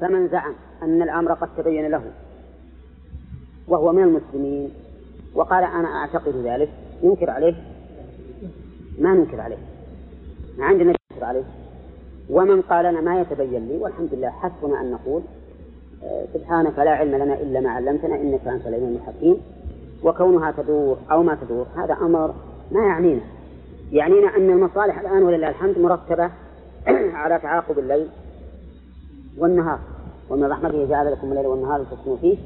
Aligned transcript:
فمن 0.00 0.28
زعم 0.28 0.54
أن 0.82 1.02
الأمر 1.02 1.32
قد 1.32 1.48
تبين 1.56 1.90
له 1.90 2.02
وهو 3.68 3.92
من 3.92 4.02
المسلمين 4.02 4.70
وقال 5.34 5.64
أنا 5.64 5.88
أعتقد 5.88 6.36
ذلك 6.44 6.68
ينكر 7.02 7.30
عليه؟ 7.30 7.54
ما 8.98 9.14
ننكر 9.14 9.40
عليه 9.40 9.56
ما 10.58 10.64
عندنا 10.64 10.94
ننكر 11.12 11.24
عليه. 11.24 11.44
ومن 12.30 12.62
قال 12.62 12.84
لنا 12.84 13.00
ما 13.00 13.20
يتبين 13.20 13.68
لي 13.68 13.78
والحمد 13.78 14.14
لله 14.14 14.30
حسبنا 14.30 14.80
أن 14.80 14.90
نقول 14.90 15.22
آه، 16.04 16.24
سبحانك 16.34 16.78
لا 16.78 16.90
علم 16.90 17.14
لنا 17.14 17.34
إلا 17.34 17.60
ما 17.60 17.70
علمتنا 17.70 18.14
إنك 18.14 18.46
أنت 18.46 18.66
العليم 18.66 18.96
الحكيم. 18.96 19.36
وكونها 20.02 20.50
تدور 20.50 20.98
أو 21.10 21.22
ما 21.22 21.38
تدور 21.42 21.66
هذا 21.76 21.94
أمر 21.94 22.34
ما 22.72 22.86
يعنينا. 22.86 23.22
يعنينا 23.92 24.36
أن 24.36 24.50
المصالح 24.50 24.98
الآن 24.98 25.22
ولله 25.22 25.48
الحمد 25.48 25.78
مرتبة 25.78 26.30
على 27.20 27.38
تعاقب 27.38 27.78
الليل. 27.78 28.08
والنهار. 29.38 29.80
ومن 30.30 30.44
رحمته 30.44 30.86
جعل 30.86 31.12
لكم 31.12 31.30
الليل 31.30 31.46
والنهار 31.46 31.82
لتسكنوا 31.82 32.16
فيه. 32.16 32.38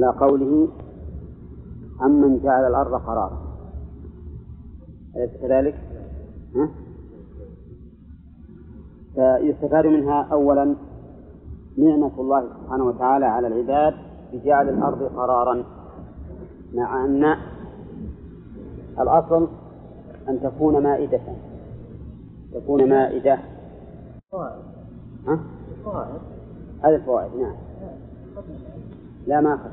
على 0.00 0.18
قوله 0.18 0.68
أمن 2.02 2.40
جعل 2.42 2.66
الأرض 2.66 2.94
قرارا. 2.94 3.56
أليس 5.16 5.30
كذلك؟ 5.42 5.74
ها؟ 6.54 6.68
فيستفاد 9.14 9.86
منها 9.86 10.28
أولا 10.32 10.76
نعمة 11.78 12.20
الله 12.20 12.48
سبحانه 12.48 12.84
وتعالى 12.84 13.26
على 13.26 13.46
العباد 13.46 13.94
بجعل 14.32 14.68
الأرض 14.68 15.02
قرارا 15.02 15.64
مع 16.74 17.04
أن 17.04 17.36
الأصل 19.00 19.48
أن 20.28 20.40
تكون 20.42 20.82
مائدة. 20.82 21.20
تكون 22.54 22.88
مائدة. 22.88 23.38
ها؟ 24.34 25.38
هذه 26.82 26.94
الفوائد. 26.94 27.36
نعم. 27.36 27.56
لا 29.26 29.40
ما 29.40 29.54
أخذ. 29.54 29.70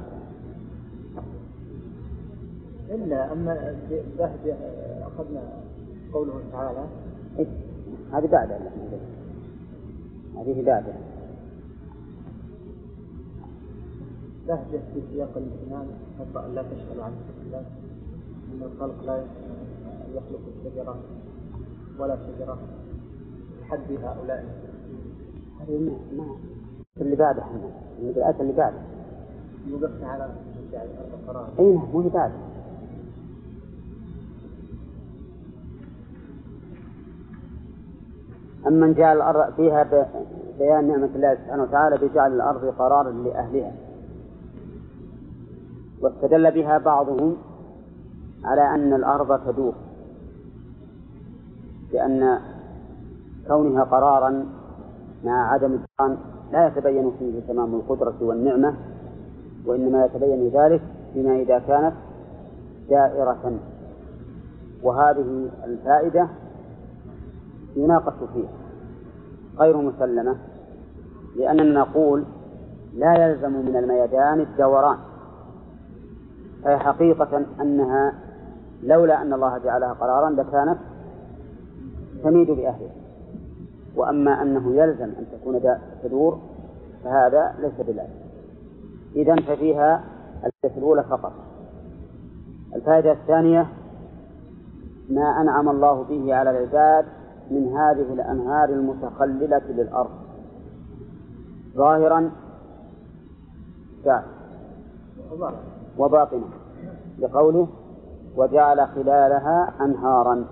إلا 2.89 3.32
أما 3.32 3.76
بعد 4.20 4.56
أخذنا 5.02 5.42
قوله 6.14 6.42
تعالى. 6.52 6.86
إيه؟ 7.39 7.48
هذه 8.14 8.28
بعد 8.28 8.52
هذه 10.38 10.66
بعد. 10.66 10.84
بهجة 14.48 14.82
في 14.94 15.02
سياق 15.12 15.38
الإيمان 15.38 15.88
حتى 16.20 16.48
لا 16.48 16.62
تشغل 16.62 17.02
عن 17.02 17.12
الله. 17.45 17.66
أن 18.54 18.62
الخلق 18.62 19.06
لا 19.06 19.23
يخلق 20.16 20.42
الشجرة 20.58 20.95
ولا 22.00 22.16
شجرة. 22.16 22.58
حد 23.72 23.91
هؤلاء؟ 24.03 24.45
هذه 25.59 25.91
ما 26.17 26.25
اللي 27.02 27.16
بعده 27.16 27.44
الآية 28.00 28.41
اللي 28.41 28.53
بعده. 28.53 28.77
وقفنا 29.72 30.08
على 30.08 30.30
يعني 30.73 30.89
القرار 31.14 31.47
أي 31.59 31.66
نعم 31.75 31.92
مو 31.94 31.99
اللي 31.99 32.09
بعده. 32.09 32.33
أمن 38.67 38.94
جعل 38.94 39.17
الأرض 39.17 39.53
فيها 39.53 40.08
بيان 40.59 40.88
نعمة 40.88 41.09
الله 41.16 41.36
سبحانه 41.36 41.64
وتعالى 41.64 41.97
بجعل 41.97 42.33
الأرض 42.33 42.66
قرارا 42.66 43.11
لأهلها. 43.11 43.73
واستدل 46.02 46.52
بها 46.52 46.77
بعضهم 46.77 47.38
على 48.44 48.61
أن 48.61 48.94
الأرض 48.94 49.47
تدور. 49.47 49.73
لأن 51.94 52.39
كونها 53.47 53.84
قرارا 53.84 54.45
مع 55.23 55.53
عدم 55.53 55.73
الدخان 55.73 56.17
لا 56.52 56.67
يتبين 56.67 57.11
فيه 57.20 57.39
تمام 57.48 57.75
القدرة 57.75 58.16
والنعمة 58.22 58.73
وإنما 59.66 60.06
يتبين 60.06 60.50
ذلك 60.50 60.81
فيما 61.14 61.36
إذا 61.36 61.59
كانت 61.59 61.94
دائرة. 62.89 63.60
وهذه 64.83 65.49
الفائدة 65.66 66.27
يناقش 67.76 68.14
فيها 68.33 68.49
غير 69.60 69.77
مسلمة 69.77 70.36
لأننا 71.36 71.80
نقول 71.80 72.23
لا 72.95 73.14
يلزم 73.14 73.52
من 73.52 73.76
الميدان 73.76 74.39
الدوران. 74.39 74.98
فهي 76.64 76.77
حقيقة 76.77 77.42
أنها 77.61 78.14
لولا 78.83 79.21
أن 79.21 79.33
الله 79.33 79.58
جعلها 79.58 79.93
قرارا 79.93 80.30
لكانت 80.30 80.77
تميد 82.23 82.48
بأهلها. 82.48 83.01
وأما 83.96 84.42
أنه 84.42 84.76
يلزم 84.76 85.04
أن 85.04 85.26
تكون 85.32 85.62
تدور 86.04 86.40
فهذا 87.04 87.56
ليس 87.60 87.88
بلازم. 87.88 88.22
إذا 89.16 89.36
ففيها 89.36 90.04
الفائدة 90.46 90.78
الأولى 90.78 91.04
فقط. 91.04 91.34
الفائدة 92.76 93.12
الثانية 93.12 93.68
ما 95.10 95.42
أنعم 95.42 95.70
الله 95.70 96.04
به 96.04 96.36
على 96.36 96.50
العباد 96.50 97.06
من 97.52 97.78
هذه 97.78 98.14
الأنهار 98.14 98.70
المتخللة 98.70 99.62
للأرض. 99.70 100.12
ظاهرا 101.76 102.32
وباطنا. 105.98 106.48
لقوله 107.20 107.68
وجعل 108.36 108.88
خلالها 108.88 109.73
أنهارا. 109.82 110.46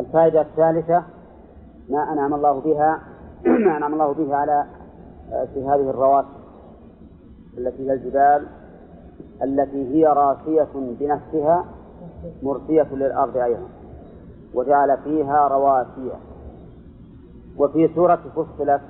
الفائدة 0.00 0.40
الثالثة 0.40 1.02
ما 1.88 2.12
أنعم 2.12 2.34
الله 2.34 2.60
بها 2.60 3.00
ما 3.66 3.76
أنعم 3.76 3.92
الله 3.92 4.12
به 4.12 4.36
على 4.36 4.64
في 5.54 5.64
هذه 5.64 5.90
الرواسي 5.90 6.28
التي 7.58 7.88
هي 7.88 7.92
الجبال 7.92 8.46
التي 9.42 9.94
هي 9.94 10.06
راسية 10.06 10.68
بنفسها 10.74 11.64
مرسية 12.42 12.86
للأرض 12.94 13.36
أيضا 13.36 13.68
وجعل 14.54 14.98
فيها 15.04 15.48
رواسي. 15.48 16.10
وفي 17.58 17.88
سورة 17.94 18.20
فصلت 18.36 18.80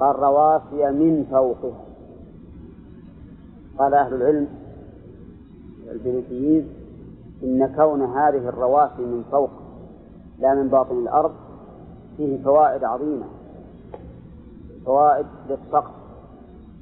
قال 0.00 0.16
رواسي 0.16 0.90
من 0.90 1.26
فوقها. 1.30 1.84
قال 3.78 3.94
أهل 3.94 4.14
العلم 4.14 4.48
البيوتيين 5.90 6.68
إن 7.42 7.74
كون 7.76 8.02
هذه 8.02 8.48
الرواسي 8.48 9.02
من 9.02 9.24
فوق 9.30 9.50
لا 10.38 10.54
من 10.54 10.68
باطن 10.68 10.98
الأرض 10.98 11.32
فيه 12.16 12.42
فوائد 12.42 12.84
عظيمة. 12.84 13.24
فوائد 14.86 15.26
للسقف 15.48 15.90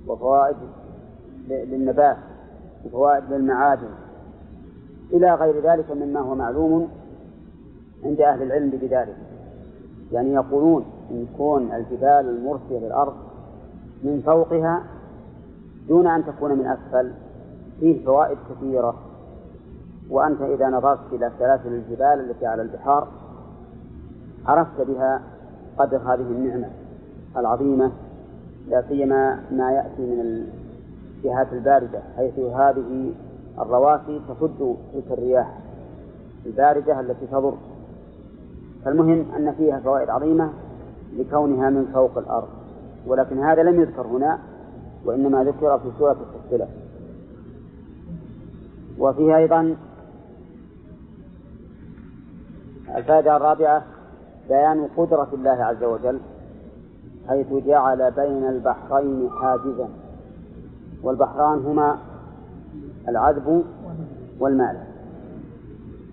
وفوائد 0.07 0.57
للنبات 1.49 2.17
وفوائد 2.85 3.25
للمعادن. 3.31 3.91
إلى 5.13 5.35
غير 5.35 5.71
ذلك 5.71 5.91
مما 5.91 6.21
هو 6.21 6.35
معلوم 6.35 6.89
عند 8.05 8.21
أهل 8.21 8.43
العلم 8.43 8.71
بذلك. 8.71 9.17
يعني 10.13 10.33
يقولون 10.33 10.85
إن 11.11 11.27
كون 11.37 11.73
الجبال 11.73 12.29
المرسية 12.29 12.79
للأرض 12.79 13.15
من 14.03 14.23
فوقها 14.27 14.83
دون 15.89 16.07
أن 16.07 16.27
تكون 16.27 16.59
من 16.59 16.67
أسفل 16.67 17.13
فيه 17.81 18.05
فوائد 18.05 18.39
كثيرة. 18.51 18.95
وأنت 20.11 20.41
إذا 20.43 20.69
نظرت 20.69 21.13
إلى 21.13 21.31
سلاسل 21.39 21.73
الجبال 21.73 22.31
التي 22.31 22.47
على 22.47 22.63
البحار 22.63 23.09
عرفت 24.47 24.81
بها 24.81 25.23
قدر 25.79 25.97
هذه 25.97 26.21
النعمة 26.21 26.69
العظيمة 27.37 27.93
لا 28.69 28.85
سيما 28.89 29.41
ما 29.51 29.73
يأتي 29.73 30.03
من 30.03 30.47
الجهات 31.25 31.53
الباردة 31.53 32.03
حيث 32.17 32.39
هذه 32.39 33.13
الرواسي 33.59 34.21
تصد 34.29 34.77
تلك 34.93 35.05
الرياح 35.11 35.59
الباردة 36.47 37.01
التي 37.01 37.27
تضر. 37.27 37.55
فالمهم 38.85 39.27
أن 39.37 39.53
فيها 39.53 39.81
فوائد 39.81 40.11
عظيمة 40.11 40.51
لكونها 41.17 41.71
من 41.71 41.87
فوق 41.93 42.19
الأرض 42.19 42.49
ولكن 43.07 43.39
هذا 43.39 43.63
لم 43.63 43.81
يذكر 43.81 44.07
هنا 44.07 44.39
وإنما 45.05 45.45
ذكر 45.45 45.79
في 45.79 45.91
سورة 45.99 46.17
الفصلة 46.35 46.69
وفيها 48.99 49.37
أيضا 49.37 49.77
الفائدة 52.97 53.37
الرابعة 53.37 53.85
بيان 54.49 54.89
قدرة 54.97 55.29
الله 55.33 55.51
عز 55.51 55.85
وجل 55.85 56.21
حيث 57.29 57.53
جعل 57.53 58.11
بين 58.11 58.49
البحرين 58.49 59.31
حاجزا. 59.31 59.89
والبحران 61.03 61.59
هما 61.59 61.99
العذب 63.09 63.65
والمال. 64.41 64.77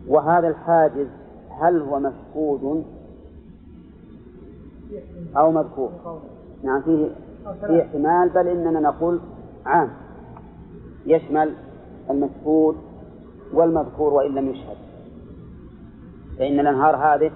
وهذا 0.07 0.47
الحاجز 0.47 1.07
هل 1.49 1.81
هو 1.81 1.99
مفقود 1.99 2.85
أو 5.37 5.51
مذكور؟ 5.51 5.91
نعم 6.63 6.81
فيه 6.81 7.09
في 7.65 7.81
احتمال 7.81 8.29
بل 8.29 8.47
إننا 8.47 8.79
نقول 8.79 9.19
عام. 9.65 9.89
يشمل 11.05 11.53
المشهود 12.09 12.75
والمذكور 13.53 14.13
وإن 14.13 14.31
لم 14.31 14.49
يشهد. 14.49 14.77
فإن 16.37 16.59
الأنهار 16.59 16.95
هذه 16.95 17.31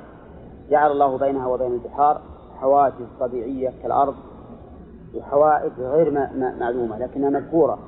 جعل 0.70 0.92
الله 0.92 1.18
بينها 1.18 1.48
وبين 1.48 1.72
البحار 1.74 2.22
حواجز 2.60 3.06
طبيعية 3.20 3.74
كالأرض 3.84 4.16
وحوائج 5.16 5.72
غير 5.80 6.12
معلومة 6.60 6.98
لكنها 6.98 7.30
مذكورة. 7.30 7.80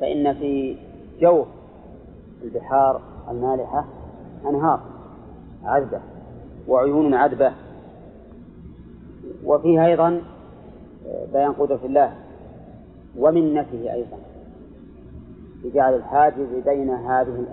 فإن 0.00 0.34
في 0.34 0.76
جوف 1.20 1.46
البحار 2.42 3.00
المالحة 3.30 3.84
أنهار 4.48 4.80
عذبة 5.64 6.00
وعيون 6.68 7.14
عذبة. 7.14 7.52
وفيها 9.44 9.86
أيضا 9.86 10.22
بيان 11.32 11.52
قدرة 11.52 11.80
الله 11.84 12.14
ومنته 13.18 13.92
أيضا 13.92 14.16
بجعل 15.64 15.94
الحاجز 15.94 16.48
بين 16.64 16.90
هذه 16.90 17.46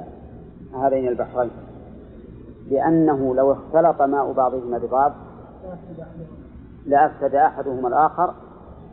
هذين 0.74 1.08
البحرين. 1.08 1.52
لأنه 2.70 3.36
لو 3.36 3.52
اختلط 3.52 4.02
ماء 4.02 4.32
بعضهما 4.32 4.78
ببعض 4.78 5.14
لأفسد 6.86 7.36
أحدهما 7.36 7.88
الآخر 7.88 8.34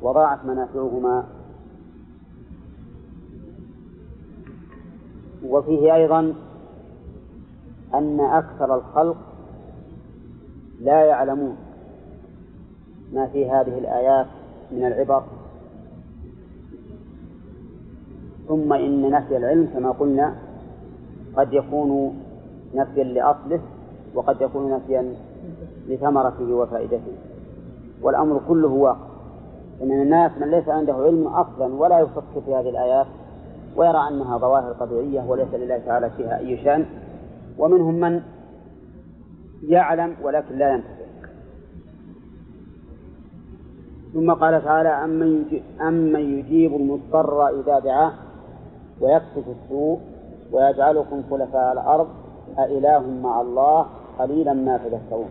وضاعت 0.03 0.45
منافعهما. 0.45 1.25
وفيه 5.47 5.95
أيضا 5.95 6.35
أن 7.95 8.21
أكثر 8.21 8.75
الخلق 8.75 9.17
لا 10.81 11.05
يعلمون 11.05 11.57
ما 13.13 13.27
في 13.27 13.51
هذه 13.51 13.79
الآيات 13.79 14.27
من 14.73 14.87
العبر. 14.87 15.23
ثم 18.49 18.73
إن 18.73 19.11
نفي 19.11 19.37
العلم 19.37 19.67
كما 19.75 19.91
قلنا 19.91 20.35
قد 21.37 21.53
يكون 21.53 22.22
نفيا 22.75 23.05
لأصله 23.05 23.61
وقد 24.15 24.41
يكون 24.41 24.71
نفيا 24.71 25.15
لثمرته 25.89 26.55
وفائدته. 26.55 27.13
والأمر 28.03 28.41
كله 28.49 28.69
واقع. 28.69 29.13
إن 29.83 29.93
الناس 29.93 30.33
من 30.41 30.51
ليس 30.51 30.69
عنده 30.69 30.95
علم 30.95 31.27
أصلا 31.27 31.75
ولا 31.75 31.99
يفكر 32.01 32.41
في 32.45 32.55
هذه 32.55 32.69
الآيات 32.69 33.07
ويرى 33.77 34.09
أنها 34.09 34.39
ظواهر 34.39 34.73
طبيعية 34.73 35.23
وليس 35.29 35.55
لله 35.55 35.79
تعالى 35.79 36.11
فيها 36.11 36.39
أي 36.39 36.65
شأن. 36.65 36.87
ومنهم 37.59 37.95
من 37.95 38.21
يعلم 39.63 40.17
ولكن 40.23 40.59
لا 40.59 40.73
ينتفع. 40.73 41.03
ثم 44.15 44.33
قال 44.33 44.65
تعالى 44.65 44.89
أمن 44.89 45.45
يجيب, 45.47 45.63
أمن 45.81 46.39
يجيب 46.39 46.77
المضطر 46.77 47.49
إذا 47.49 47.79
دعاه 47.79 48.13
ويكشف 49.01 49.45
السوء 49.49 49.99
ويجعلكم 50.53 51.23
خلفاء 51.31 51.73
الأرض 51.73 52.09
أإله 52.59 53.21
مع 53.23 53.41
الله 53.41 53.87
قليلا 54.19 54.53
ما 54.53 54.77
تذكرون. 54.79 55.29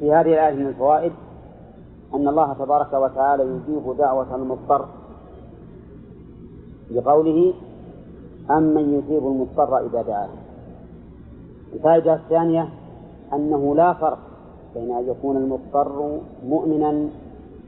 في 0.00 0.12
هذه 0.12 0.32
الآية 0.32 0.54
من 0.54 0.66
الفوائد 0.66 1.12
أن 2.14 2.28
الله 2.28 2.52
تبارك 2.52 2.92
وتعالى 2.92 3.42
يجيب 3.42 3.96
دعوة 3.98 4.34
المضطر 4.34 4.86
بقوله 6.90 7.54
أمن 8.50 8.94
يجيب 8.94 9.26
المضطر 9.26 9.86
إذا 9.86 10.02
دعاه. 10.02 10.28
الفائدة 11.72 12.14
الثانية 12.14 12.68
أنه 13.32 13.74
لا 13.74 13.92
فرق 13.92 14.18
بين 14.74 14.96
أن 14.96 15.08
يكون 15.08 15.36
المضطر 15.36 16.20
مؤمنا 16.46 17.08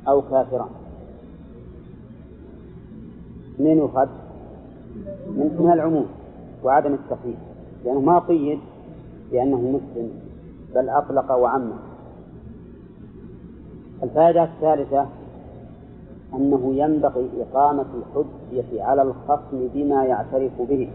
أو 0.09 0.23
كافرا. 0.23 0.69
من 3.59 3.79
يؤخذ 3.79 4.09
من, 5.27 5.57
من 5.61 5.73
العموم 5.73 6.07
وعدم 6.65 6.95
التقييد 6.95 7.39
لأنه 7.85 8.01
ما 8.01 8.19
قيد 8.19 8.59
بأنه 9.33 9.61
مسلم 9.61 10.11
بل 10.75 10.89
أطلق 10.89 11.33
وعمه. 11.33 11.77
الفائدة 14.03 14.45
الثالثة 14.45 15.07
أنه 16.35 16.75
ينبغي 16.75 17.29
إقامة 17.41 17.87
الحجة 17.95 18.85
على 18.85 19.03
الخصم 19.03 19.69
بما 19.75 20.05
يعترف 20.05 20.63
به. 20.63 20.89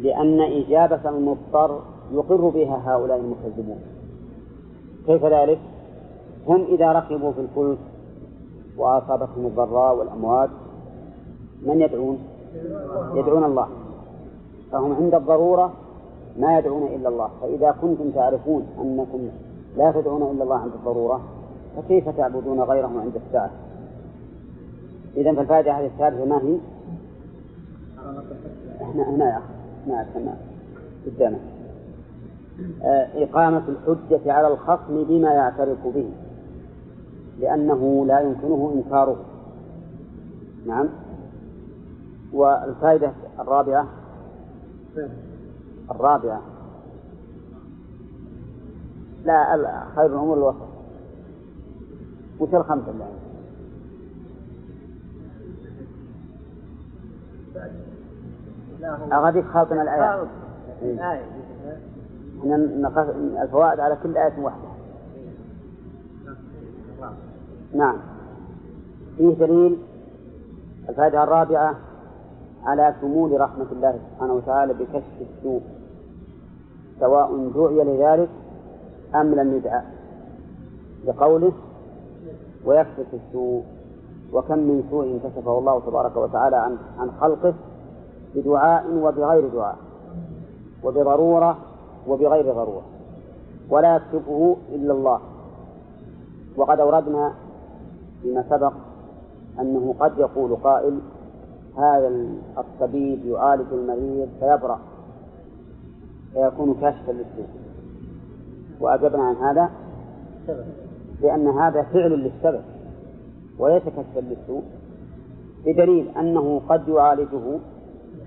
لأن 0.00 0.40
إجابة 0.40 1.08
المضطر 1.08 1.80
يقر 2.12 2.48
بها 2.48 2.82
هؤلاء 2.86 3.20
المكذبون. 3.20 3.78
كيف 5.06 5.24
ذلك؟ 5.24 5.58
هم 6.48 6.64
إذا 6.64 6.92
ركبوا 6.92 7.32
في 7.32 7.40
الفلك 7.40 7.78
وأصابتهم 8.76 9.46
الضراء 9.46 9.96
والأموات 9.96 10.50
من 11.66 11.80
يدعون؟ 11.80 12.18
يدعون 13.14 13.44
الله. 13.44 13.68
فهم 14.72 14.94
عند 14.94 15.14
الضرورة 15.14 15.72
ما 16.38 16.58
يدعون 16.58 16.82
إلا 16.82 17.08
الله. 17.08 17.30
فإذا 17.42 17.74
كنتم 17.82 18.10
تعرفون 18.10 18.66
أنكم 18.82 19.28
لا 19.76 19.92
تدعون 19.92 20.22
إلا 20.22 20.44
الله 20.44 20.56
عند 20.56 20.72
الضرورة 20.74 21.20
فكيف 21.76 22.08
تعبدون 22.08 22.60
غيره 22.60 23.00
عند 23.00 23.12
الساعة؟ 23.26 23.50
إذا 25.16 25.34
فالفائدة 25.34 25.72
هذه 25.72 25.86
الثالثة 25.86 26.24
ما 26.24 26.38
هي؟ 26.42 26.56
هنا 28.80 29.10
هنا 29.10 29.24
يا 29.24 29.38
أخي 29.38 29.44
هنا 29.86 30.06
هنا 30.16 30.36
قدامك. 31.06 31.40
آه، 32.82 33.24
إقامة 33.24 33.62
الحجة 33.68 34.32
على 34.32 34.48
الخصم 34.48 35.04
بما 35.04 35.32
يعترف 35.32 35.86
به 35.86 36.10
لأنه 37.40 38.04
لا 38.06 38.20
يمكنه 38.20 38.72
إنكاره. 38.74 39.16
نعم. 40.66 40.88
والفائدة 42.34 43.12
الرابعة؟ 43.38 43.86
الرابعة. 45.90 46.42
لا 49.24 49.84
خير 49.96 50.06
الأمور 50.06 50.36
الوسط. 50.36 50.68
وش 52.40 52.54
الخمسة 52.54 52.90
اللي 52.90 53.04
أغاديك 59.12 59.44
خاطنا 59.44 59.82
الآيات 59.82 60.28
إحنا 62.40 62.88
الفوائد 63.42 63.80
على 63.80 63.96
كل 64.02 64.16
آية 64.16 64.38
واحدة. 64.38 64.68
نعم. 67.74 67.96
فيه 69.16 69.34
دليل. 69.34 69.78
الفائدة 70.88 71.24
الرابعة. 71.24 71.74
على 72.64 72.94
شمول 73.00 73.40
رحمة 73.40 73.66
الله 73.72 73.98
سبحانه 74.10 74.34
وتعالى 74.34 74.74
بكشف 74.74 75.20
السوء 75.20 75.60
سواء 77.00 77.48
دعي 77.54 77.84
لذلك 77.84 78.28
أم 79.14 79.34
لم 79.34 79.54
يدعى 79.56 79.82
لقوله 81.06 81.52
ويكشف 82.64 83.06
السوء 83.14 83.62
وكم 84.32 84.58
من 84.58 84.84
سوء 84.90 85.20
كشفه 85.24 85.58
الله 85.58 85.80
تبارك 85.80 86.16
وتعالى 86.16 86.56
عن 86.56 86.76
عن 86.98 87.10
خلقه 87.20 87.54
بدعاء 88.34 88.84
وبغير 88.96 89.48
دعاء 89.48 89.76
وبضرورة 90.84 91.58
وبغير 92.08 92.52
ضرورة 92.52 92.82
ولا 93.70 93.96
يكشفه 93.96 94.56
إلا 94.72 94.92
الله. 94.92 95.20
وقد 96.56 96.80
أوردنا 96.80 97.32
فيما 98.22 98.44
سبق 98.50 98.72
أنه 99.60 99.94
قد 100.00 100.18
يقول 100.18 100.56
قائل 100.56 100.98
هذا 101.78 102.28
الطبيب 102.58 103.24
يعالج 103.26 103.72
المريض 103.72 104.28
فيبرأ 104.40 104.78
فيكون 106.32 106.74
كاشفا 106.80 107.12
للسوء. 107.12 107.48
وأجبنا 108.80 109.22
عن 109.22 109.34
هذا 109.34 109.70
لأن 111.22 111.48
هذا 111.48 111.82
فعل 111.82 112.10
للسبب 112.10 112.62
وليس 113.58 113.82
كشفا 113.82 114.20
للسوء 114.20 114.62
بدليل 115.66 116.08
أنه 116.18 116.60
قد 116.68 116.88
يعالجه 116.88 117.58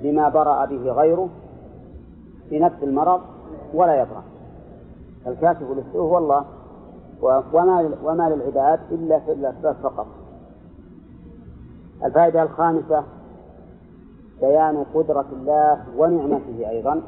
بما 0.01 0.29
برأ 0.29 0.65
به 0.65 0.91
غيره 0.91 1.29
في 2.49 2.59
نفس 2.59 2.83
المرض 2.83 3.21
ولا 3.73 4.01
يبرأ. 4.01 4.23
الكاشف 5.27 5.61
للسوء 5.61 6.01
هو 6.01 6.17
الله 6.17 6.45
وما 7.21 7.89
وما 8.03 8.29
للعباد 8.29 8.79
إلا 8.91 9.19
في 9.19 9.31
الأسباب 9.31 9.75
فقط. 9.83 10.07
الفائدة 12.05 12.43
الخامسة 12.43 13.03
بيان 14.41 14.85
قدرة 14.93 15.25
الله 15.31 15.83
ونعمته 15.97 16.69
أيضا 16.69 17.01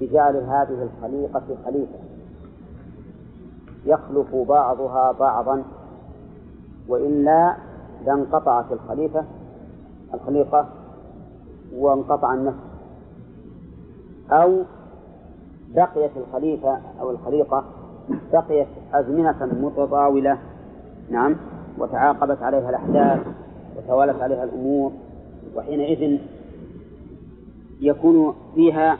بجعل 0.00 0.36
هذه 0.36 0.88
الخليقة 0.88 1.42
خليفة. 1.64 1.98
يخلف 3.86 4.34
بعضها 4.34 5.12
بعضا 5.12 5.62
وإلا 6.88 7.56
لانقطعت 8.06 8.72
الخليفة 8.72 9.24
الخليقة 10.14 10.68
وانقطع 11.76 12.34
النفس. 12.34 12.58
أو 14.30 14.62
بقيت 15.74 16.10
الخليفة 16.16 16.78
أو 17.00 17.10
الخليقة 17.10 17.64
بقيت 18.32 18.68
أزمنة 18.94 19.46
متطاولة 19.60 20.38
نعم 21.10 21.36
وتعاقبت 21.78 22.42
عليها 22.42 22.70
الأحداث 22.70 23.20
وتوالت 23.76 24.22
عليها 24.22 24.44
الأمور. 24.44 24.92
وحينئذ 25.56 26.18
يكون 27.80 28.34
فيها 28.54 28.98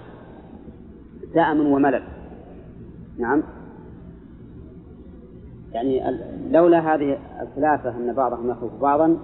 سأم 1.34 1.66
وملل. 1.66 2.02
نعم. 3.18 3.42
يعني 5.72 6.20
لولا 6.50 6.94
هذه 6.94 7.18
الخلافة 7.42 7.96
أن 7.96 8.12
بعضهم 8.12 8.50
يخلف 8.50 8.72
بعضا 8.80 9.16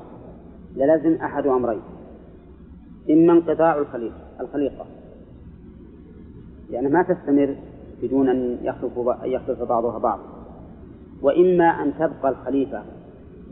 للزم 0.77 1.15
أحد 1.15 1.47
أمرين. 1.47 1.81
إما 3.11 3.33
انقطاع 3.33 3.79
الخليقة 3.79 4.21
الخليقة. 4.41 4.87
يعني 6.71 6.89
ما 6.89 7.03
تستمر 7.03 7.57
بدون 8.03 8.29
أن 8.29 8.59
يخلف 8.63 8.93
يخلف 9.25 9.63
بعضها 9.63 9.99
بعض 9.99 10.19
وإما 11.23 11.65
أن 11.65 11.93
تبقى 11.95 12.29
الخليفة 12.29 12.83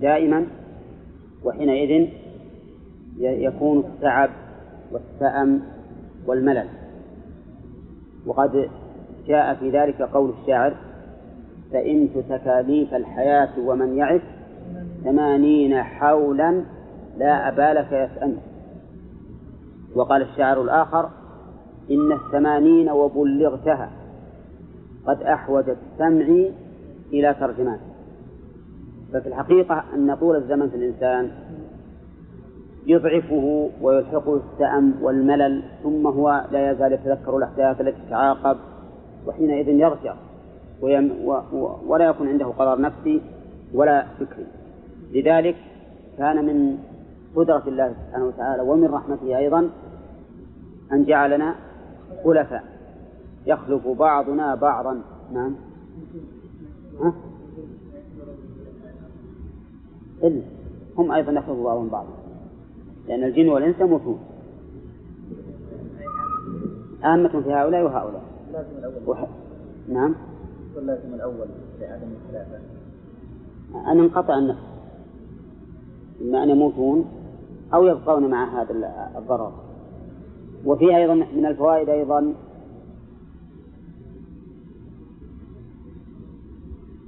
دائما 0.00 0.46
وحينئذ 1.44 2.08
يكون 3.18 3.78
التعب 3.78 4.30
والسأم 4.92 5.60
والملل. 6.26 6.68
وقد 8.26 8.68
جاء 9.26 9.54
في 9.54 9.70
ذلك 9.70 10.02
قول 10.02 10.32
الشاعر 10.40 10.74
فإنت 11.72 12.18
تكاليف 12.18 12.94
الحياة 12.94 13.48
ومن 13.58 13.96
يعش 13.96 14.20
ثمانين 15.04 15.82
حولا 15.82 16.62
لا 17.18 17.48
أبالك 17.48 17.92
يسأم. 17.92 18.36
وقال 19.94 20.22
الشاعر 20.22 20.62
الآخر 20.62 21.10
إن 21.90 22.12
الثمانين 22.12 22.90
وبلغتها 22.90 23.90
قد 25.06 25.22
أحوجت 25.22 25.76
سمعي 25.98 26.52
إلى 27.12 27.34
ترجمان. 27.40 27.78
ففي 29.12 29.28
الحقيقة 29.28 29.84
أن 29.94 30.14
طول 30.14 30.36
الزمن 30.36 30.68
في 30.68 30.76
الإنسان 30.76 31.30
يضعفه 32.86 33.70
ويلحقه 33.82 34.40
السأم 34.52 34.94
والملل 35.02 35.62
ثم 35.82 36.06
هو 36.06 36.44
لا 36.52 36.70
يزال 36.70 36.92
يتذكر 36.92 37.36
الأحداث 37.36 37.80
التي 37.80 37.98
تتعاقب 38.06 38.56
وحينئذ 39.26 39.68
يرجع 39.68 40.14
ويم 40.80 41.12
و 41.24 41.32
و 41.52 41.76
ولا 41.86 42.04
يكون 42.04 42.28
عنده 42.28 42.46
قرار 42.46 42.80
نفسي 42.80 43.22
ولا 43.74 44.06
فكري. 44.20 44.46
لذلك 45.12 45.56
كان 46.18 46.44
من 46.44 46.78
قدرة 47.36 47.62
الله 47.66 47.94
سبحانه 48.06 48.26
وتعالى 48.26 48.62
ومن 48.62 48.84
رحمته 48.84 49.38
أيضا 49.38 49.70
أن 50.92 51.04
جعلنا 51.04 51.54
خلفاء. 52.24 52.64
يخلف 53.46 53.88
بعضنا 53.88 54.54
بعضا. 54.54 55.00
نعم. 55.32 55.54
ها؟ 57.00 57.12
إلا 60.22 60.42
هم 60.98 61.12
أيضا 61.12 61.32
يخلف 61.32 61.58
بعضهم 61.58 61.88
بعضا. 61.88 62.25
لأن 63.08 63.24
الجن 63.24 63.48
والإنس 63.48 63.80
يموتون 63.80 64.18
عامة 67.02 67.40
في 67.40 67.52
هؤلاء 67.52 67.82
وهؤلاء. 67.82 68.22
وح... 69.06 69.26
نعم. 69.88 70.14
لازم 70.76 71.14
الأول 71.14 71.46
لعدم 71.80 72.06
الخلافة 72.24 72.58
أن 73.92 73.98
انقطع 73.98 74.38
النفس. 74.38 74.62
إما 76.22 76.42
أن 76.42 76.50
يموتون 76.50 77.04
أو 77.74 77.86
يبقون 77.86 78.30
مع 78.30 78.62
هذا 78.62 78.72
الضرر. 79.18 79.52
وفي 80.64 80.96
أيضا 80.96 81.14
من 81.14 81.46
الفوائد 81.46 81.88
أيضا 81.88 82.34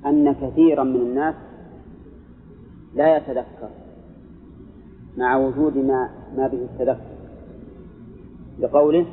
أن 0.06 0.32
كثيرا 0.32 0.84
من 0.84 1.00
الناس 1.00 1.34
لا 2.94 3.16
يتذكر. 3.16 3.68
مع 5.16 5.36
وجود 5.36 5.76
ما 5.76 6.10
ما 6.36 6.48
به 6.48 6.58
التذكر. 6.58 7.18
لقوله 8.60 9.06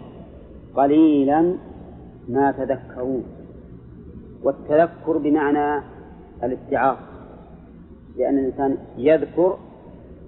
قليلا 0.75 1.55
ما 2.29 2.51
تذكرون 2.51 3.23
والتذكر 4.43 5.17
بمعنى 5.17 5.83
الاستعاضة 6.43 6.99
لأن 8.17 8.39
الإنسان 8.39 8.77
يذكر 8.97 9.57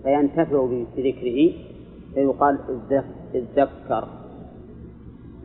فينتفع 0.03 0.65
بذكره 0.97 1.53
فيقال 2.13 2.57
اتذكر 3.35 4.07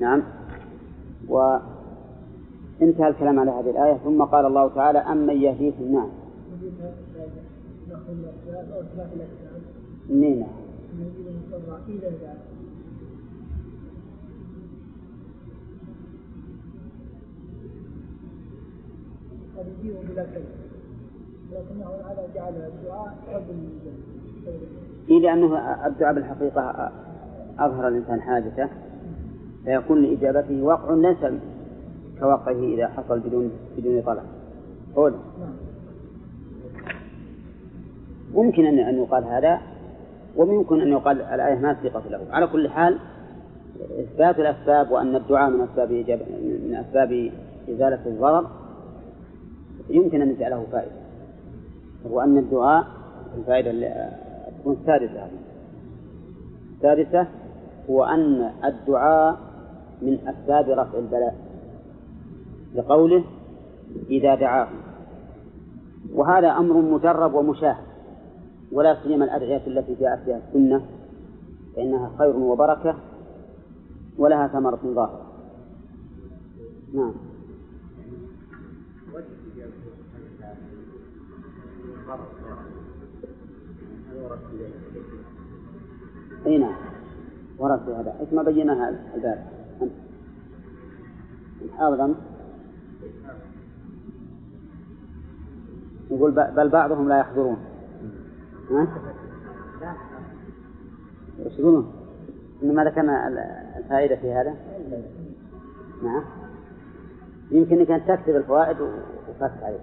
نعم. 0.00 0.22
وانتهى 1.28 3.08
الكلام 3.08 3.40
على 3.40 3.50
هذه 3.50 3.70
الآية. 3.70 3.98
ثم 4.04 4.22
قال 4.22 4.46
الله 4.46 4.68
تعالى 4.68 4.98
أمن 4.98 5.42
يهديكم 5.42 5.92
نعم 5.92 6.08
نعم 10.08 10.42
قد 19.56 19.66
يجيب 19.78 19.94
بلا 20.08 20.24
كلمة 20.24 20.62
لكنه 21.52 21.86
هذا 21.86 22.28
جعل 22.34 22.52
الدعاء 22.52 23.16
إيه 25.10 25.20
لأنه 25.20 25.56
الدعاء 25.86 26.14
بالحقيقة 26.14 26.92
أظهر 27.58 27.88
الإنسان 27.88 28.20
حاجته 28.20 28.68
فيكون 29.64 30.02
لإجابته 30.02 30.62
وقع 30.62 30.94
ليس 30.94 31.32
كوقعه 32.20 32.64
إذا 32.74 32.88
حصل 32.88 33.20
بدون 33.20 33.50
بدون 33.76 34.02
طلب. 34.02 34.22
قول. 34.96 35.14
ممكن 38.34 38.66
أن 38.66 38.78
أن 38.78 38.98
يقال 38.98 39.24
هذا 39.24 39.60
وممكن 40.36 40.80
أن 40.80 40.88
يقال 40.88 41.22
الآية 41.22 41.58
ما 41.58 41.76
صيغة 41.82 42.02
له. 42.10 42.20
على 42.30 42.46
كل 42.46 42.68
حال 42.68 42.98
إثبات 44.00 44.38
الأسباب 44.38 44.90
وأن 44.90 45.16
الدعاء 45.16 45.50
من 45.50 45.60
أسباب 45.60 45.90
من 46.68 46.84
أسباب 46.88 47.30
إزالة 47.68 48.06
الضرر 48.06 48.46
يمكن 49.90 50.22
أن 50.22 50.30
يجعله 50.30 50.66
فائدة. 50.72 50.92
هو 52.10 52.20
أن 52.20 52.38
الدعاء 52.38 52.86
الفائدة 53.38 54.08
تكون 54.60 54.76
السادسة 54.80 55.28
السادسة 56.76 57.26
هو 57.90 58.04
أن 58.04 58.50
الدعاء 58.64 59.38
من 60.02 60.18
أسباب 60.28 60.68
رفع 60.68 60.98
البلاء. 60.98 61.34
لقوله 62.74 63.24
إذا 64.10 64.34
دعاهم. 64.34 64.76
وهذا 66.14 66.50
أمر 66.50 66.74
مجرب 66.74 67.34
ومشاهد. 67.34 67.91
ولا 68.72 69.02
سيما 69.02 69.24
الأدعية 69.24 69.66
التي 69.66 69.94
جاءت 69.94 70.26
بها 70.26 70.40
السنة 70.48 70.86
فإنها 71.76 72.10
خير 72.18 72.36
وبركة 72.36 72.96
ولها 74.18 74.48
ثمرة 74.48 74.80
ظاهرة. 74.84 75.26
نعم. 76.94 77.14
أي 86.46 86.58
نعم. 86.58 86.74
ورد 87.58 87.80
في 87.84 87.90
هذا. 87.90 88.16
إيش 88.20 88.32
ما 88.32 88.42
بيناها 88.42 88.88
البارح؟ 89.14 89.52
حاضر 91.78 92.14
يقول 96.10 96.30
بل 96.30 96.68
بعضهم 96.68 97.08
لا 97.08 97.18
يحضرون. 97.18 97.71
يقولون؟ 101.38 101.92
انما 102.62 102.84
ذكرنا 102.84 103.28
الفائدة 103.78 104.16
في 104.16 104.32
هذا؟ 104.32 104.54
نعم. 106.02 106.22
يمكن 107.50 107.78
إنك 107.78 107.90
انت 107.90 108.08
تكتب 108.08 108.36
الفوائد 108.36 108.76
وفات 108.80 109.52
عليك 109.62 109.80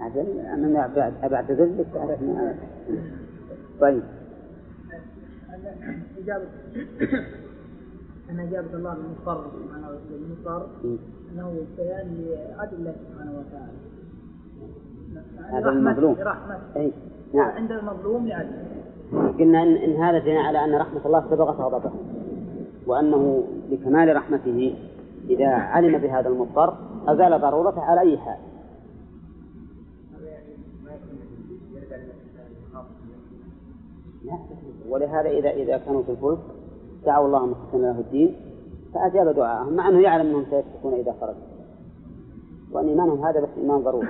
أجل 0.00 0.38
أنا 0.38 0.90
أبعتذر 1.22 1.64
لك 1.64 1.86
طيب. 3.80 4.02
إجابة 6.18 6.44
أن 8.30 8.40
إجابة 8.40 8.74
الله 8.74 8.92
المضطر 8.92 9.50
سبحانه 9.50 9.88
وتعالى 9.88 10.24
المضطر 10.24 10.66
أنه 11.32 11.66
بيان 11.76 12.24
لعدل 12.28 12.76
الله 12.76 12.94
سبحانه 13.08 13.32
وتعالى. 13.32 13.72
هذا 15.50 15.68
المظلوم. 15.68 16.16
رحمة. 16.20 16.58
أي 16.76 16.92
نعم. 17.34 17.50
عند 17.50 17.72
المظلوم 17.72 18.26
لعدل 18.26 18.74
قلنا 19.38 19.62
إن, 19.62 19.76
إن 19.76 19.96
هذا 19.96 20.18
دليل 20.18 20.36
على 20.36 20.64
أن 20.64 20.74
رحمة 20.74 21.00
الله 21.06 21.24
سبقت 21.30 21.60
غضبه 21.60 21.90
وأنه 22.86 23.44
لكمال 23.70 24.16
رحمته 24.16 24.74
إذا 25.28 25.48
علم 25.48 25.98
بهذا 25.98 26.28
المضطر 26.28 26.76
أزال 27.08 27.40
ضرورته 27.40 27.80
على 27.80 28.00
أي 28.00 28.18
حال. 28.18 28.38
ولهذا 34.88 35.28
إذا 35.28 35.50
إذا 35.50 35.78
كانوا 35.78 36.02
في 36.02 36.10
الفلك 36.10 36.38
دعوا 37.06 37.26
الله 37.26 37.46
مخلصين 37.46 37.82
له 37.82 38.00
الدين 38.00 38.36
فأجاب 38.94 39.34
دعاءهم 39.34 39.72
مع 39.72 39.88
أنه 39.88 40.00
يعلم 40.00 40.26
أنهم 40.26 40.44
سيسكتون 40.50 40.94
إذا 40.94 41.14
خرجوا. 41.20 41.40
وأن 42.72 42.88
إيمانهم 42.88 43.24
هذا 43.24 43.40
بس 43.40 43.48
إيمان 43.56 43.80
ضروري. 43.80 44.08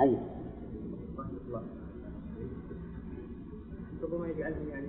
أي. 0.00 0.18
ربما 4.02 4.28
يجعلهم 4.28 4.68
يعني 4.68 4.86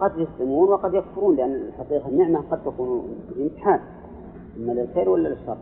قد 0.00 0.18
يسلمون 0.18 0.68
وقد 0.68 0.94
يكفرون 0.94 1.36
لأن 1.36 1.54
الحقيقة 1.54 2.08
النعمة 2.08 2.40
قد 2.40 2.64
تكون 2.64 3.16
امتحان 3.38 3.80
إما 4.56 4.72
للخير 4.72 5.08
ولا 5.08 5.28
للشر. 5.28 5.58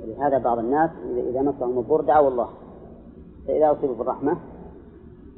ولهذا 0.00 0.38
بعض 0.38 0.58
الناس 0.58 0.90
إذا 1.30 1.42
مسهم 1.42 1.78
الضر 1.78 2.00
دعوا 2.00 2.28
الله 2.28 2.50
فإذا 3.46 3.72
أصيبوا 3.72 3.94
بالرحمة 3.94 4.38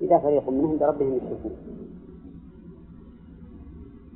إذا 0.01 0.19
فريق 0.19 0.49
منهم 0.49 0.79
بربهم 0.79 1.15
يشركون. 1.15 1.53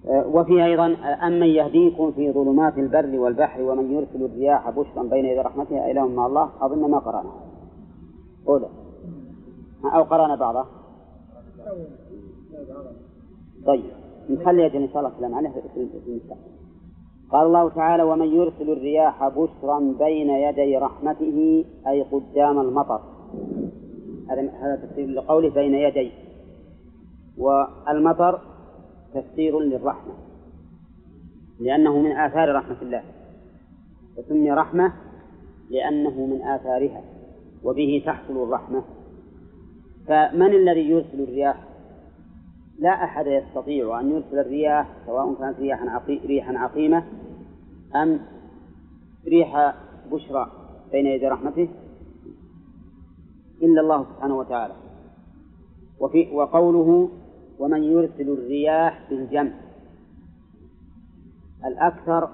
وفي 0.08 0.64
أيضا 0.64 0.86
آه، 0.86 1.26
أمن 1.26 1.46
يهديكم 1.46 2.12
في 2.12 2.32
ظلمات 2.32 2.78
البر 2.78 3.18
والبحر 3.18 3.62
ومن 3.62 3.92
يرسل 3.92 4.24
الرياح 4.24 4.70
بشرا 4.70 5.02
بين 5.02 5.24
يدي 5.24 5.40
رحمته 5.40 5.90
إله 5.90 6.08
مع 6.08 6.26
الله. 6.26 6.50
أظن 6.60 6.90
ما 6.90 6.98
قرأنا. 6.98 7.30
أولى 8.48 8.68
أو 9.84 10.02
قرأنا 10.02 10.34
بعضه. 10.34 10.64
طيب. 13.66 13.84
نخلي 14.30 14.66
إن 14.66 14.88
شاء 14.88 14.98
الله 14.98 15.08
الكلام 15.08 15.34
عليه. 15.34 15.50
في 15.50 15.88
المستقبل 16.06 16.40
قال 17.30 17.46
الله 17.46 17.68
تعالى 17.68 18.02
ومن 18.02 18.26
يرسل 18.26 18.70
الرياح 18.70 19.28
بشرا 19.28 19.94
بين 19.98 20.30
يدي 20.30 20.76
رحمته 20.76 21.64
أي 21.86 22.02
قدام 22.02 22.60
المطر. 22.60 23.00
هذا 24.30 24.42
هذا 24.42 24.76
تفسير 24.86 25.08
لقوله 25.08 25.50
بين 25.50 25.74
يدي. 25.74 26.12
والمطر 27.38 28.40
تفسير 29.14 29.60
للرحمة 29.60 30.12
لأنه 31.60 31.98
من 31.98 32.12
آثار 32.12 32.54
رحمة 32.54 32.82
الله 32.82 33.02
وسمي 34.18 34.52
رحمة 34.52 34.92
لأنه 35.70 36.26
من 36.26 36.42
آثارها 36.42 37.02
وبه 37.64 38.02
تحصل 38.06 38.42
الرحمة. 38.42 38.82
فمن 40.06 40.54
الذي 40.54 40.80
يرسل 40.80 41.20
الرياح؟ 41.20 41.68
لا 42.78 43.04
أحد 43.04 43.26
يستطيع 43.26 44.00
أن 44.00 44.10
يرسل 44.10 44.38
الرياح 44.38 44.86
سواء 45.06 45.34
كانت 45.34 45.58
رياحا 45.58 45.90
عقي... 45.90 46.18
ريحا 46.18 46.58
عقيمة 46.58 47.04
أم 47.94 48.20
ريح 49.26 49.74
بشرى 50.12 50.50
بين 50.92 51.06
يدي 51.06 51.28
رحمته 51.28 51.68
إلا 53.62 53.80
الله 53.80 54.04
سبحانه 54.04 54.38
وتعالى. 54.38 54.74
وفي 56.00 56.30
وقوله 56.32 57.08
ومن 57.62 57.82
يرسل 57.82 58.28
الرياح 58.28 59.10
بالجمع 59.10 59.52
الأكثر 61.64 62.28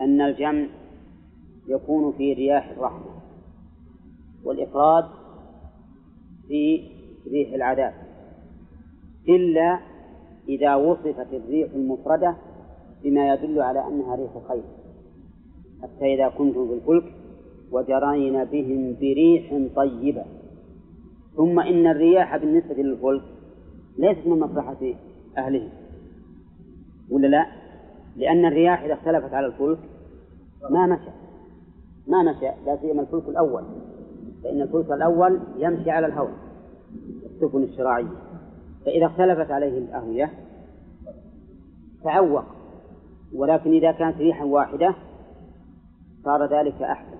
أن 0.00 0.20
الجمع 0.20 0.66
يكون 1.68 2.12
في 2.12 2.32
رياح 2.32 2.70
الرحمة 2.70 3.10
والإفراد 4.44 5.04
في 6.48 6.88
ريح 7.30 7.52
العذاب. 7.52 7.94
إلا 9.28 9.78
إذا 10.48 10.74
وصفت 10.74 11.26
الريح 11.32 11.72
المفردة 11.74 12.36
بما 13.04 13.34
يدل 13.34 13.62
على 13.62 13.86
أنها 13.88 14.16
ريح 14.16 14.30
خير 14.48 14.62
حتى 15.82 16.14
إذا 16.14 16.28
كنتم 16.28 16.68
في 16.68 16.74
الفلك 16.74 17.14
وجرين 17.72 18.44
بهم 18.44 18.96
بريح 19.00 19.74
طيبة. 19.76 20.24
ثم 21.36 21.60
إن 21.60 21.86
الرياح 21.86 22.36
بالنسبة 22.36 22.74
للفلك 22.74 23.31
ليست 23.98 24.26
من 24.26 24.40
مصلحة 24.40 24.94
أهله. 25.38 25.68
ولا 27.10 27.26
لا؟ 27.26 27.46
لأن 28.16 28.44
الرياح 28.44 28.82
إذا 28.82 28.94
اختلفت 28.94 29.34
على 29.34 29.46
الفلك 29.46 29.78
ما 30.70 30.86
مشى. 30.86 31.10
ما 32.06 32.22
مشى 32.22 32.50
لا 32.66 32.76
سيما 32.80 33.02
الفلك 33.02 33.28
الأول. 33.28 33.62
فإن 34.44 34.62
الفلك 34.62 34.92
الأول 34.92 35.40
يمشي 35.58 35.90
على 35.90 36.06
الهواء 36.06 36.34
السفن 37.24 37.62
الشراعية. 37.62 38.12
فإذا 38.84 39.06
اختلفت 39.06 39.50
عليه 39.50 39.78
الأهوية 39.78 40.30
تعوق. 42.04 42.44
ولكن 43.34 43.72
إذا 43.72 43.92
كانت 43.92 44.16
ريحا 44.16 44.44
واحدة 44.44 44.94
صار 46.24 46.44
ذلك 46.44 46.82
أحسن. 46.82 47.16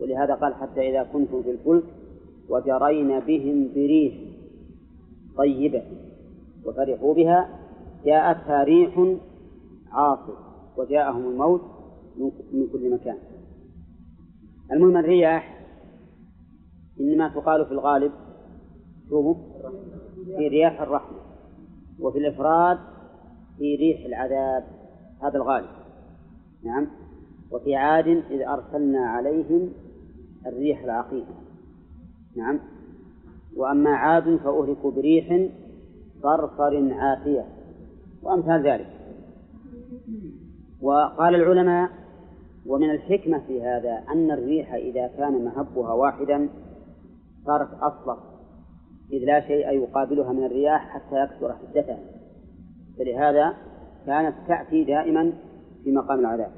ولهذا 0.00 0.34
قال 0.34 0.54
حتى 0.54 0.90
إذا 0.90 1.02
كنتم 1.12 1.42
في 1.42 1.50
الفلك 1.50 1.84
وجرين 2.48 3.20
بهم 3.20 3.68
بريح. 3.74 4.35
طيبة 5.36 5.82
وفرحوا 6.64 7.14
بها 7.14 7.48
جاءتها 8.04 8.64
ريح 8.64 9.16
عاصف 9.92 10.38
وجاءهم 10.76 11.30
الموت 11.30 11.62
من 12.52 12.66
كل 12.72 12.94
مكان. 12.94 13.18
المهم 14.72 14.96
الرياح 14.96 15.66
إنما 17.00 17.28
تقال 17.28 17.66
في 17.66 17.72
الغالب 17.72 18.12
في 20.36 20.48
رياح 20.48 20.80
الرحمة 20.80 21.18
وفي 22.00 22.18
الإفراد 22.18 22.78
في 23.58 23.76
ريح 23.76 24.04
العذاب 24.06 24.64
هذا 25.22 25.36
الغالب. 25.36 25.68
نعم. 26.62 26.86
وفي 27.50 27.76
عاد 27.76 28.06
إذ 28.06 28.42
أرسلنا 28.42 29.06
عليهم 29.06 29.72
الريح 30.46 30.84
العقيمة. 30.84 31.34
نعم. 32.36 32.60
وأما 33.56 33.90
عاد 33.90 34.36
فأهلكوا 34.36 34.90
بريح 34.90 35.48
صرصر 36.22 36.92
عاتية 36.92 37.44
وأمثال 38.22 38.66
ذلك. 38.66 38.86
وقال 40.82 41.34
العلماء 41.34 41.90
ومن 42.66 42.90
الحكمة 42.90 43.38
في 43.38 43.62
هذا 43.62 44.02
أن 44.12 44.30
الريح 44.30 44.74
إذا 44.74 45.06
كان 45.06 45.44
مهبها 45.44 45.92
واحدا 45.92 46.48
صارت 47.46 47.68
أصلح 47.80 48.18
إذ 49.12 49.18
لا 49.18 49.40
شيء 49.40 49.70
يقابلها 49.70 50.32
من 50.32 50.44
الرياح 50.44 50.88
حتى 50.88 51.22
يكثر 51.22 51.52
حدتها. 51.52 51.98
فلهذا 52.98 53.54
كانت 54.06 54.34
تأتي 54.48 54.84
دائما 54.84 55.32
في 55.84 55.92
مقام 55.92 56.20
العذاب. 56.20 56.50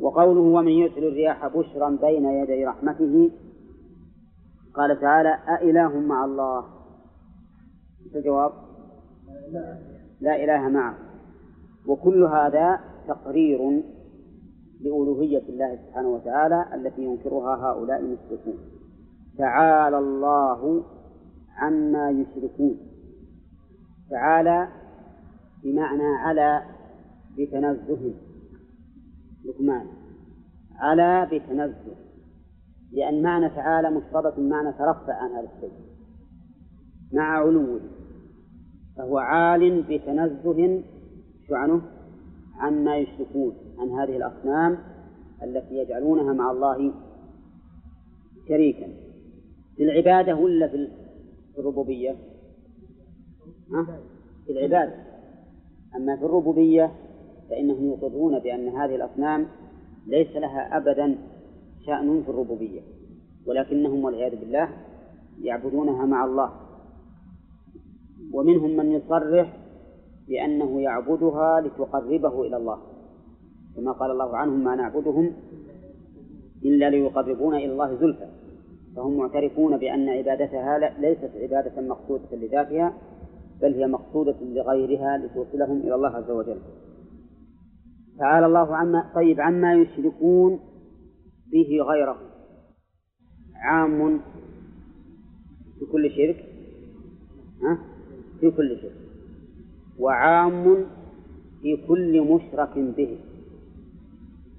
وقوله 0.00 0.40
ومن 0.40 0.72
يرسل 0.72 1.04
الرياح 1.04 1.46
بشرا 1.46 1.98
بين 2.02 2.24
يدي 2.24 2.64
رحمته 2.64 3.30
قال 4.74 5.00
تعالى 5.00 5.28
أإله 5.28 6.00
مع 6.00 6.24
الله. 6.24 6.64
الجواب؟ 8.14 8.52
لا 10.20 10.44
إله 10.44 10.68
معه. 10.68 10.98
وكل 11.86 12.24
هذا 12.24 12.80
تقرير 13.08 13.82
لألوهية 14.80 15.42
الله 15.48 15.76
سبحانه 15.76 16.08
وتعالى 16.08 16.66
التي 16.74 17.02
ينكرها 17.02 17.56
هؤلاء 17.56 18.00
المشركون. 18.00 18.58
تعالى 19.38 19.98
الله 19.98 20.84
عما 21.56 22.10
يشركون. 22.10 22.76
تعالى 24.10 24.68
بمعنى 25.64 26.14
على 26.16 26.62
بتنزه. 27.38 28.14
لقمان 29.44 29.86
على 30.78 31.28
بتنزه. 31.32 32.11
لأن 32.92 33.22
معنى 33.22 33.48
تعالى 33.48 33.90
مشترط 33.90 34.38
معنى 34.38 34.72
ترفع 34.72 35.14
عن 35.14 35.30
هذا 35.30 35.48
الشيء 35.56 35.72
مع 37.12 37.38
علوه 37.38 37.80
فهو 38.96 39.18
عال 39.18 39.82
بتنزه 39.82 40.82
شو 41.48 41.54
عنه 41.54 41.82
عما 42.58 42.96
يشركون 42.96 43.54
عن 43.78 43.88
هذه 43.88 44.16
الأصنام 44.16 44.78
التي 45.42 45.74
يجعلونها 45.74 46.32
مع 46.32 46.50
الله 46.50 46.92
شريكا 48.48 48.86
في 49.76 49.82
العبادة 49.82 50.36
ولا 50.36 50.68
في 50.68 50.88
الربوبية؟ 51.58 52.16
ها؟ 53.72 53.86
في 54.46 54.52
العبادة 54.52 54.94
أما 55.96 56.16
في 56.16 56.24
الربوبية 56.24 56.92
فإنهم 57.50 57.90
يقرون 57.90 58.38
بأن 58.38 58.68
هذه 58.68 58.94
الأصنام 58.94 59.46
ليس 60.06 60.36
لها 60.36 60.76
أبدا 60.76 61.18
شأن 61.86 62.22
في 62.22 62.28
الربوبية 62.28 62.80
ولكنهم 63.46 64.04
والعياذ 64.04 64.36
بالله 64.36 64.68
يعبدونها 65.42 66.06
مع 66.06 66.24
الله. 66.24 66.52
ومنهم 68.32 68.76
من 68.76 68.92
يصرح 68.92 69.56
بأنه 70.28 70.80
يعبدها 70.80 71.60
لتقربه 71.60 72.42
إلى 72.42 72.56
الله. 72.56 72.78
كما 73.76 73.92
قال 73.92 74.10
الله 74.10 74.36
عنهم 74.36 74.64
ما 74.64 74.74
نعبدهم 74.74 75.32
إلا 76.64 76.90
ليقربونا 76.90 77.56
إلى 77.56 77.72
الله 77.72 77.94
زلفى 77.94 78.26
فهم 78.96 79.16
معترفون 79.16 79.76
بأن 79.76 80.08
عبادتها 80.08 80.78
ليست 81.00 81.30
عبادة 81.36 81.82
مقصودة 81.82 82.36
لذاتها 82.36 82.94
بل 83.62 83.74
هي 83.74 83.86
مقصودة 83.86 84.36
لغيرها 84.42 85.18
لتوصلهم 85.18 85.80
إلى 85.80 85.94
الله 85.94 86.08
عز 86.08 86.30
وجل. 86.30 86.58
تعالى 88.18 88.46
الله 88.46 88.76
عما 88.76 89.10
طيب 89.14 89.40
عما 89.40 89.74
يشركون 89.74 90.60
به 91.52 91.82
غيره. 91.88 92.16
عام 93.54 94.20
في 95.78 95.84
كل 95.92 96.10
شرك. 96.10 96.44
ها؟ 97.62 97.78
في 98.40 98.50
كل 98.50 98.76
شرك. 98.82 98.96
وعام 99.98 100.86
في 101.62 101.76
كل 101.88 102.20
مشرك 102.20 102.78
به. 102.78 103.18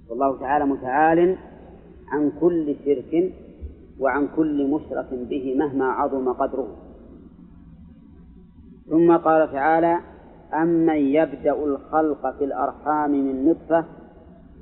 والله 0.10 0.40
تعالى 0.40 0.66
متعال 0.66 1.38
عن 2.08 2.32
كل 2.42 2.76
شرك 2.86 3.34
وعن 4.00 4.28
كل 4.36 4.70
مشرك 4.70 5.14
به 5.14 5.56
مهما 5.56 5.86
عظم 5.86 6.34
قدره. 6.34 6.76
ثم 8.90 9.18
قال 9.18 9.52
تعالى 9.52 10.00
أمن 10.54 10.98
يبدأ 10.98 11.64
الخلق 11.64 12.38
في 12.38 12.44
الأرحام 12.44 13.12
من 13.12 13.46
نطفة 13.46 13.86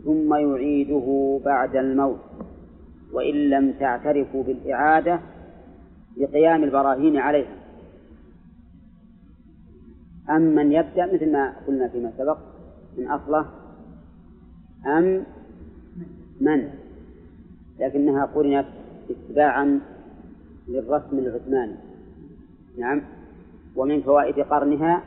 ثم 0.06 0.34
يعيده 0.34 1.40
بعد 1.46 1.76
الموت 1.76 2.20
وإن 3.14 3.50
لم 3.50 3.72
تعترفوا 3.80 4.44
بالإعادة 4.44 5.20
بقيام 6.18 6.64
البراهين 6.64 7.18
عليها. 7.18 7.56
أمن 10.30 10.72
يبدأ 10.72 11.14
مثل 11.14 11.32
ما 11.32 11.54
قلنا 11.68 11.88
فيما 11.88 12.12
سبق 12.18 12.38
من 12.98 13.08
أصله 13.08 13.46
أم 14.86 15.24
من؟ 16.42 16.70
لكنها 17.80 18.26
قرنت 18.26 18.68
اتباعا 19.10 19.80
للرسم 20.68 21.20
العثماني. 21.20 21.76
نعم. 22.78 23.02
ومن 23.76 24.02
فوائد 24.02 24.40
قرنها 24.40 25.04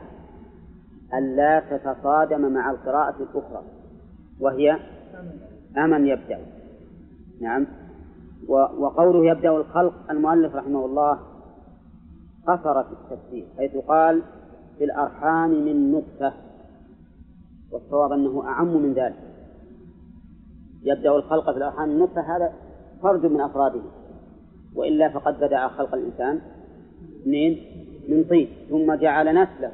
ألا 1.13 1.59
تتصادم 1.59 2.53
مع 2.53 2.71
القراءة 2.71 3.15
الأخرى. 3.19 3.63
وهي 4.39 4.79
أمن 5.77 6.07
يبدأ. 6.07 6.39
نعم. 7.41 7.67
وقوله 8.47 9.31
يبدأ 9.31 9.49
الخلق 9.49 9.93
المؤلف 10.09 10.55
رحمه 10.55 10.85
الله 10.85 11.19
قصر 12.47 12.83
في 12.83 12.89
التفسير 12.91 13.45
حيث 13.57 13.77
قال 13.77 14.21
في 14.77 14.83
الأرحام 14.83 15.49
من 15.49 15.91
نطفة 15.91 16.33
والصواب 17.71 18.11
أنه 18.11 18.43
أعم 18.47 18.77
من 18.77 18.93
ذلك. 18.93 19.23
يبدأ 20.83 21.15
الخلق 21.15 21.51
في 21.51 21.57
الأرحام 21.57 21.89
من 21.89 21.99
نطفة 21.99 22.37
هذا 22.37 22.53
فرد 23.01 23.25
من 23.25 23.41
أفراده. 23.41 23.81
وإلا 24.75 25.09
فقد 25.09 25.39
بدأ 25.39 25.67
خلق 25.67 25.93
الإنسان 25.93 26.41
من 27.25 27.57
من 28.09 28.23
طين 28.29 28.47
ثم 28.69 28.93
جعل 28.93 29.29
نسله 29.29 29.71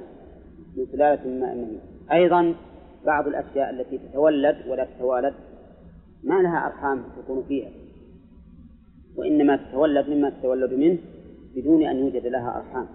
من 0.78 0.86
سلالة 0.92 1.30
مهين 1.30 1.80
أيضا 2.12 2.56
بعض 3.06 3.28
الأشياء 3.28 3.70
التي 3.70 3.98
تتولد 3.98 4.68
ولا 4.68 4.86
تتوالد 4.86 5.34
ما 6.24 6.42
لها 6.42 6.68
أرحام 6.68 7.04
تكون 7.18 7.44
فيها. 7.48 7.70
وإنما 9.16 9.56
تتولد 9.56 10.10
مما 10.10 10.30
تتولد 10.30 10.74
منه 10.74 10.98
بدون 11.56 11.84
أن 11.84 11.96
يوجد 11.98 12.28
لها 12.28 12.58
أرحام. 12.58 12.88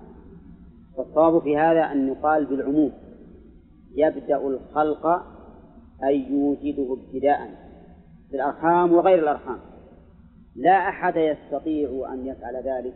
والصواب 0.97 1.43
في 1.43 1.57
هذا 1.57 1.81
أن 1.93 2.09
يقال 2.09 2.45
بالعموم 2.45 2.93
يبدأ 3.95 4.37
الخلق 4.37 5.07
أي 6.05 6.27
يوجده 6.31 6.93
ابتداء 6.93 7.51
في 8.31 8.37
الأرحام 8.37 8.93
وغير 8.93 9.19
الأرحام. 9.19 9.59
لا 10.57 10.89
أحد 10.89 11.17
يستطيع 11.17 12.13
أن 12.13 12.27
يفعل 12.27 12.57
ذلك. 12.57 12.95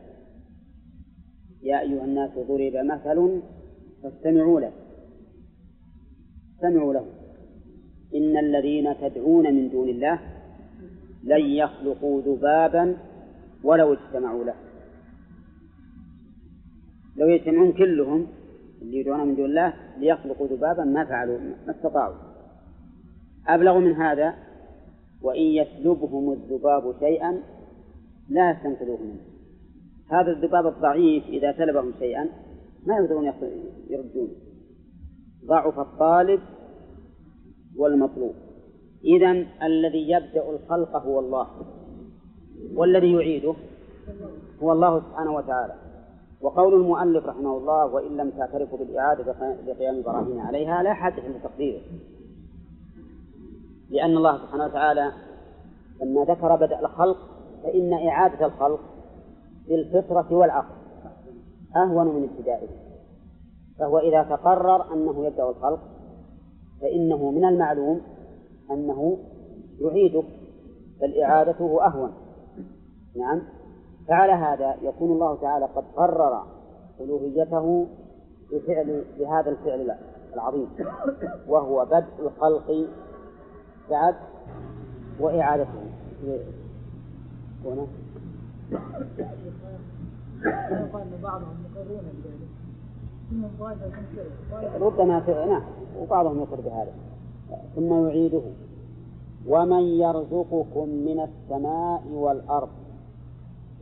يا 1.63 1.81
أيها 1.81 2.05
الناس 2.05 2.31
ضرب 2.31 2.73
مثل 2.85 3.43
فاستمعوا 4.03 4.61
له. 4.61 4.73
استمعوا 6.61 6.93
له. 6.93 7.07
إن 8.15 8.37
الذين 8.37 8.95
تدعون 9.01 9.55
من 9.55 9.69
دون 9.69 9.89
الله 9.89 10.19
لن 11.25 11.41
يخلقوا 11.41 12.21
ذبابا 12.21 12.97
ولو 13.65 13.93
اجتمعوا 13.93 14.45
له. 14.45 14.55
لو 17.17 17.29
يجتمعون 17.29 17.73
كلهم 17.73 18.27
اللي 18.83 19.01
يدعون 19.01 19.29
من 19.29 19.37
دون 19.37 19.45
الله 19.45 19.75
ليخلقوا 19.99 20.47
ذبابا 20.47 20.85
ما 20.85 21.05
فعلوا 21.05 21.39
ما 21.39 21.73
استطاعوا. 21.77 22.15
أبلغ 23.47 23.79
من 23.79 23.93
هذا 23.93 24.35
وإن 25.23 25.43
يسلبهم 25.43 26.33
الذباب 26.33 26.95
شيئا 27.01 27.43
لا 28.29 28.51
يستنقذوه 28.51 28.99
منه. 29.01 29.21
هذا 30.11 30.31
الذباب 30.33 30.67
الضعيف 30.67 31.25
إذا 31.29 31.53
سلبهم 31.53 31.93
شيئا 31.99 32.29
ما 32.87 32.97
يقدرون 32.97 33.33
يردون 33.91 34.50
ضعف 35.47 35.79
الطالب 35.79 36.41
والمطلوب. 37.77 38.35
إذا 39.05 39.47
الذي 39.63 40.11
يبدأ 40.11 40.51
الخلق 40.51 40.97
هو 40.97 41.21
الله 41.21 41.47
والذي 42.75 43.13
يعيده 43.13 43.55
هو 44.63 44.73
الله 44.73 45.01
سبحانه 45.01 45.35
وتعالى. 45.35 45.75
وقول 46.41 46.75
المؤلف 46.75 47.27
رحمه 47.27 47.57
الله 47.57 47.87
وإن 47.87 48.17
لم 48.17 48.31
تعترفوا 48.31 48.79
بالإعادة 48.79 49.57
لقيام 49.67 49.99
إبراهيم 49.99 50.41
عليها 50.41 50.83
لا 50.83 50.95
حاجة 50.95 51.29
لتقديره 51.29 51.81
لأن 53.91 54.17
الله 54.17 54.39
سبحانه 54.39 54.65
وتعالى 54.65 55.13
لما 56.03 56.25
ذكر 56.25 56.57
بدء 56.57 56.79
الخلق 56.79 57.19
فإن 57.63 57.93
إعادة 57.93 58.47
الخلق 58.47 58.81
بالفطرة 59.69 60.27
والعقل 60.31 60.75
أهون 61.77 62.07
من 62.07 62.29
ابتدائه. 62.29 62.69
فهو 63.81 63.99
إذا 63.99 64.23
تقرر 64.23 64.95
أنه 64.95 65.27
يبدأ 65.27 65.51
الخلق 65.51 65.81
فإنه 66.81 67.31
من 67.31 67.45
المعلوم 67.45 68.01
أنه 68.71 69.19
يعيده 69.81 70.23
بل 71.01 71.23
إعادته 71.23 71.87
أهون. 71.87 72.13
نعم. 73.17 73.43
فعلى 74.09 74.33
هذا 74.33 74.77
يكون 74.83 75.13
الله 75.13 75.37
تعالى 75.41 75.65
قد 75.65 75.85
قرر 75.97 76.43
ألوهيته 77.01 77.87
بفعل 78.53 79.05
بهذا 79.19 79.51
الفعل 79.51 79.97
العظيم. 80.35 80.69
وهو 81.49 81.85
بدء 81.85 82.07
الخلق 82.19 82.89
بعد 83.91 84.15
وإعادته. 85.21 85.91
هنا. 87.65 87.87
بعضهم 91.23 91.65
مقرون 91.65 92.05
ربما 94.81 95.47
نعم 95.47 95.63
وبعضهم 96.01 96.39
يقر 96.39 96.61
بهذا. 96.61 96.93
ثم 97.77 98.07
يعيده. 98.07 98.43
ومن 99.47 99.83
يرزقكم 99.83 100.89
من 100.89 101.21
السماء 101.21 102.03
والأرض 102.13 102.69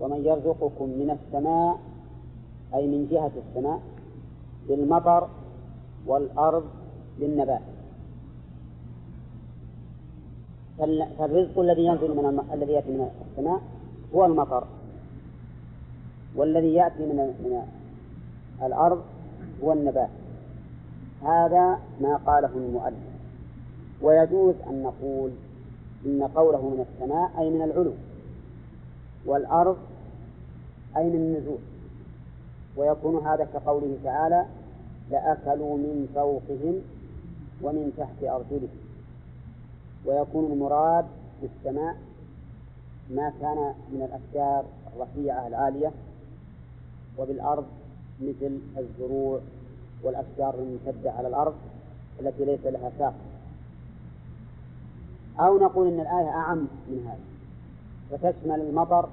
ومن 0.01 0.25
يرزقكم 0.25 0.89
من 0.89 1.11
السماء 1.11 1.79
أي 2.75 2.87
من 2.87 3.09
جهة 3.11 3.31
السماء 3.37 3.81
بالمطر 4.69 5.29
والأرض 6.07 6.65
بالنبات 7.21 7.61
فالرزق 11.19 11.59
الذي 11.59 11.85
ينزل 11.85 12.17
من. 12.17 12.41
الذي 12.53 12.73
يأتي 12.73 12.91
من 12.91 13.11
السماء 13.31 13.61
هو 14.15 14.25
المطر. 14.25 14.65
والذي 16.37 16.75
يأتي 16.75 17.03
من 17.07 17.17
من 17.17 17.63
الأرض 18.63 19.03
هو 19.65 19.73
النبات 19.73 20.09
هذا 21.23 21.79
ما 22.01 22.17
قاله 22.27 22.51
المؤلف. 22.57 23.09
ويجوز 24.03 24.55
أن 24.71 24.83
نقول 24.83 25.31
إن 26.07 26.23
قوله 26.35 26.61
من 26.61 26.87
السماء 26.91 27.31
أي 27.39 27.51
من 27.51 27.63
العلو 27.63 27.93
والأرض 29.27 29.77
أي 30.97 31.05
من 31.05 31.15
النزول 31.15 31.59
ويكون 32.77 33.27
هذا 33.27 33.45
كقوله 33.45 33.97
تعالى 34.05 34.47
لأكلوا 35.11 35.77
من 35.77 36.09
فوقهم 36.15 36.75
ومن 37.63 37.93
تحت 37.99 38.23
أرجلهم. 38.23 38.79
ويكون 40.07 40.53
المراد 40.53 41.07
بالسماء 41.43 41.97
ما 43.11 43.33
كان 43.41 43.75
من 43.93 44.03
الأشجار 44.03 44.65
الرفيعة 44.97 45.47
العالية 45.47 45.93
وبالأرض 47.19 47.65
مثل 48.21 48.59
الزروع 48.79 49.41
والأشجار 50.03 50.55
الممتدة 50.55 51.13
على 51.13 51.29
الأرض 51.29 51.55
التي 52.21 52.45
ليس 52.45 52.65
لها 52.65 52.93
ساق. 52.99 53.15
أو 55.41 55.59
نقول 55.59 55.89
إن 55.89 56.01
الآية 56.01 56.29
أعم 56.29 56.59
من 56.59 57.07
هذا. 57.07 57.21
وتشمل 58.11 58.61
المطر 58.61 59.09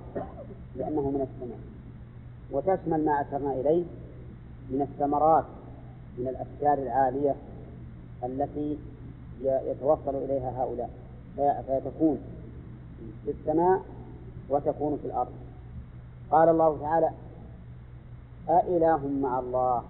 لأنه 0.76 1.02
من 1.02 1.22
السماء. 1.22 1.60
وتشمل 2.52 3.06
ما 3.06 3.22
أشرنا 3.22 3.54
إليه 3.54 3.84
من 4.70 4.82
الثمرات 4.82 5.46
من 6.18 6.28
الأشجار 6.28 6.84
العالية 6.84 7.36
التي 8.24 8.78
يتوصل 9.44 10.16
إليها 10.16 10.64
هؤلاء. 10.64 10.90
فتكون 11.68 12.18
في 13.26 13.32
السماء 13.32 13.82
وتكون 14.50 15.00
في 15.02 15.08
الأرض. 15.08 15.32
قال 16.32 16.50
الله 16.50 16.78
تعالى 16.82 17.10
أإله 18.50 19.08
مع 19.08 19.40
الله. 19.40 19.84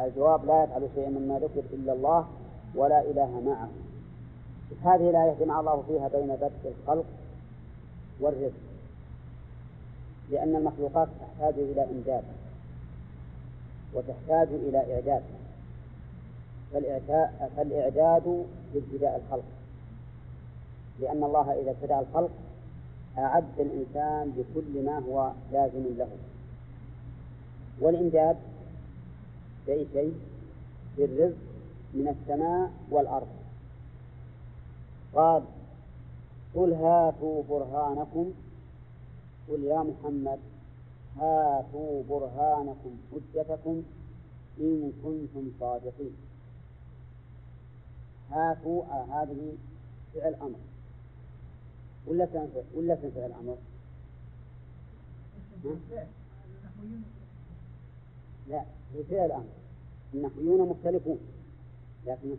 الجواب 0.00 0.44
لا 0.44 0.64
يفعل 0.64 0.88
شيئا 0.94 1.10
مما 1.10 1.38
ذكر 1.38 1.62
إلا 1.72 1.92
الله 1.92 2.28
ولا 2.74 3.00
إله 3.00 3.40
معه. 3.40 3.68
هذه 4.82 5.10
الآية 5.10 5.34
جمع 5.40 5.60
الله 5.60 5.82
فيها 5.88 6.08
بين 6.08 6.26
بدء 6.36 6.74
الخلق 6.82 7.04
والرزق 8.20 8.66
لأن 10.30 10.56
المخلوقات 10.56 11.08
تحتاج 11.20 11.54
إلى 11.58 11.84
إمداد 11.84 12.24
وتحتاج 13.94 14.48
إلى 14.48 14.94
إعداد. 14.94 15.22
فالإعداد 17.56 18.46
لابتداء 18.74 19.22
الخلق 19.24 19.44
لأن 21.00 21.24
الله 21.24 21.52
إذا 21.52 21.70
ابتدأ 21.70 22.00
الخلق 22.00 22.30
أعد 23.18 23.44
الإنسان 23.58 24.30
بكل 24.30 24.84
ما 24.84 24.98
هو 24.98 25.32
لازم 25.52 25.84
له. 25.98 26.08
والإمداد 27.80 28.36
بأي 29.66 29.86
شيء؟ 29.92 30.14
بالرزق 30.96 31.36
من 31.94 32.08
السماء 32.08 32.72
والأرض. 32.90 33.28
قال 35.14 35.42
قل 36.54 36.72
هاتوا 36.72 37.42
برهانكم. 37.48 38.32
قل 39.48 39.64
يا 39.64 39.82
محمد 39.82 40.38
هاتوا 41.16 42.02
برهانكم 42.10 42.96
حجتكم 43.12 43.82
إن 44.60 44.92
كنتم 45.04 45.50
صادقين. 45.60 46.16
هاتوا 48.30 48.84
آه 48.84 49.22
هذه 49.22 49.52
فعل 50.14 50.34
أمر. 50.34 50.58
ولا 52.06 52.48
ولا 52.74 52.94
تنفع 52.94 53.26
الأمر؟ 53.26 53.56
لا 58.48 58.64
فعل 59.10 59.32
أمر 59.32 59.46
النحويون 60.14 60.68
مختلفون 60.68 61.18
لكن 62.06 62.36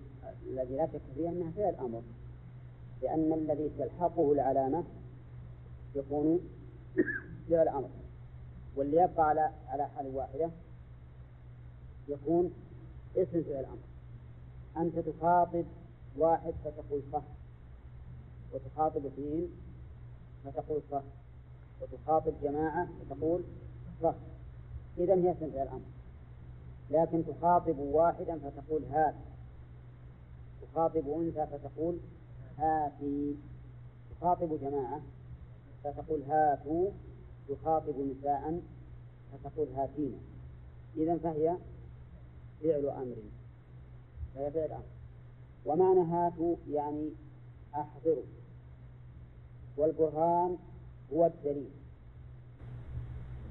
الذي 0.48 0.76
لا 0.76 0.88
شك 0.88 1.02
فيه 1.16 1.30
أنها 1.30 1.52
فعل 1.52 1.76
أمر 1.76 2.02
لأن 3.02 3.34
الذي 3.34 3.72
تلحقه 3.80 4.32
العلامة 4.32 4.84
يكون 5.96 6.40
فعل 7.50 7.68
أمر 7.68 7.90
واللي 8.76 8.98
يبقى 9.02 9.30
على 9.30 9.52
على 9.68 9.88
حال 9.88 10.16
واحدة 10.16 10.50
يكون 12.10 12.54
اسم 13.18 13.44
فعل 13.44 13.66
أمر 13.66 13.88
أنت 14.78 15.00
تخاطب 15.00 15.66
واحد 16.18 16.54
فتقول 16.66 17.02
صح 17.14 17.24
وتخاطب 18.54 19.06
اثنين 19.06 19.50
فتقول 20.46 20.82
صح 20.92 21.04
وتخاطب 21.82 22.34
جماعة 22.44 22.88
فتقول 23.10 23.44
صح. 24.04 24.16
إذا 24.98 25.14
هي 25.16 25.32
اسم 25.32 25.52
فعل 25.52 25.68
أمر 25.68 25.82
لكن 26.92 27.24
تخاطب 27.26 27.80
واحدا 27.80 28.40
فتقول 28.40 28.84
هات 28.92 29.16
تخاطب 30.62 31.10
أنثى 31.10 31.48
فتقول 31.48 31.98
هاتي. 32.58 33.36
تخاطب 34.12 34.60
جماعة 34.62 35.02
فتقول 35.84 36.22
هاتوا. 36.22 36.92
تخاطب 37.50 37.96
نساء 38.00 38.62
فتقول 39.32 39.68
هاتينا 39.68 40.18
إذا 40.98 41.18
فهي 41.18 41.58
فعل 42.64 42.86
أمر. 42.86 43.16
فهي 44.36 44.52
فعل 44.52 44.72
أمر. 44.72 44.84
ومعنى 45.66 46.00
هاتوا 46.00 46.56
يعني 46.70 47.10
أحضروا. 47.76 48.24
والبرهان 49.78 50.58
هو 51.14 51.26
الدليل. 51.26 51.70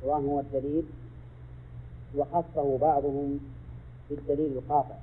البرهان 0.03 0.25
هو 0.25 0.41
الدليل. 0.41 0.85
وخصه 2.17 2.79
بعضهم 2.79 3.41
بالدليل 4.11 4.53
القاطع. 4.53 4.97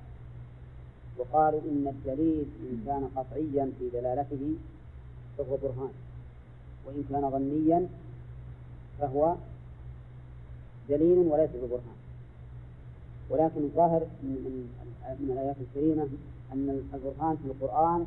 وقالوا 1.18 1.62
إن 1.62 1.88
الدليل 1.88 2.46
إن 2.60 2.84
كان 2.86 3.10
قطعيا 3.16 3.72
في 3.80 3.90
دلالته 3.90 4.56
فهو 5.38 5.58
برهان 5.58 5.92
وإن 6.86 7.04
كان 7.10 7.30
ظنيا 7.30 7.88
فهو 9.00 9.36
دليل 10.90 11.18
وليس 11.18 11.50
ببرهان. 11.50 11.98
ولكن 13.30 13.62
الظاهر 13.64 14.02
من, 14.24 14.70
من 15.20 15.32
الآيات 15.32 15.56
الكريمة 15.62 16.08
أن 16.54 16.84
البرهان 16.94 17.38
في 17.38 17.46
القرآن 17.46 18.06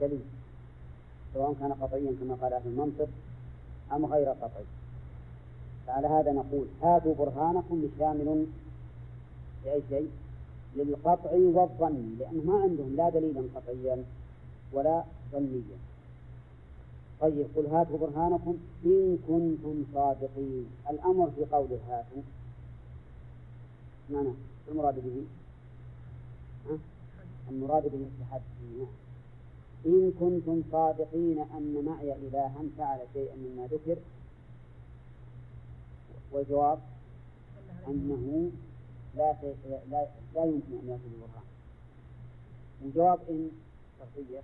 دليل 0.00 0.20
سواء 1.34 1.54
كان 1.60 1.72
قطعيا 1.72 2.12
كما 2.20 2.34
قال 2.34 2.52
أهل 2.52 2.66
المنطق 2.66 3.08
أم 3.92 4.06
غير 4.06 4.28
قطعي. 4.28 4.64
فعلى 5.86 6.08
هذا 6.08 6.32
نقول 6.32 6.66
هاتوا 6.82 7.14
برهانكم 7.14 7.88
شامل 7.98 8.46
لأي 9.64 9.82
شيء؟ 9.88 10.10
للقطع 10.76 11.30
والظن 11.32 12.16
لأنه 12.18 12.42
ما 12.44 12.62
عندهم 12.62 12.96
لا 12.96 13.08
دليلا 13.08 13.42
قطعيا 13.54 14.04
ولا 14.72 15.04
ظنيا. 15.32 15.78
طيب 17.20 17.46
قل 17.56 17.66
هاتوا 17.66 17.98
برهانكم 17.98 18.56
إن 18.84 19.18
كنتم 19.28 19.84
صادقين. 19.94 20.66
الأمر 20.90 21.30
في 21.30 21.44
قوله 21.44 21.78
هاتوا. 21.88 22.22
معنى 24.10 24.32
المراد 24.68 24.94
به؟ 24.94 25.24
المراد 27.50 27.82
به 27.82 28.06
التحدي 28.10 28.78
نعم 28.78 28.86
إن 29.86 30.12
كنتم 30.20 30.62
صادقين 30.72 31.38
أن 31.38 31.84
معي 31.86 32.12
إلها 32.12 32.62
فعل 32.78 32.98
شيئا 33.12 33.36
مما 33.36 33.66
ذكر 33.66 33.96
والجواب 36.34 36.78
أنه 37.88 38.50
لا 39.16 39.36
لا, 39.90 40.08
لا 40.34 40.44
يمكن 40.44 40.78
أن 40.82 40.88
يأتي 40.88 41.02
بالبرهان 41.08 41.44
وجواب 42.84 43.18
إن 43.30 43.50
شرطية 43.98 44.42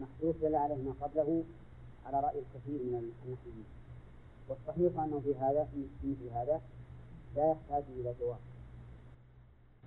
محذوف 0.00 0.36
دل 0.42 0.54
عليه 0.54 0.74
ما 0.74 0.94
قبله 1.00 1.44
على 2.06 2.20
رأي 2.20 2.38
الكثير 2.38 2.80
من 2.82 2.94
النحويين 2.94 3.64
والصحيح 4.48 5.02
أنه 5.02 5.20
في 5.20 5.34
هذا 5.34 5.64
في 5.64 5.86
مثل 6.04 6.30
هذا 6.34 6.60
لا 7.36 7.50
يحتاج 7.50 7.84
إلى 7.96 8.14
جواب. 8.20 8.38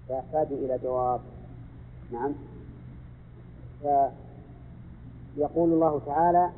لا 0.10 0.18
يحتاج 0.18 0.48
إلى 0.52 0.78
جواب. 0.78 1.22
نعم. 2.12 2.34
فيقول 3.82 5.74
الله 5.74 6.02
تعالى 6.06 6.52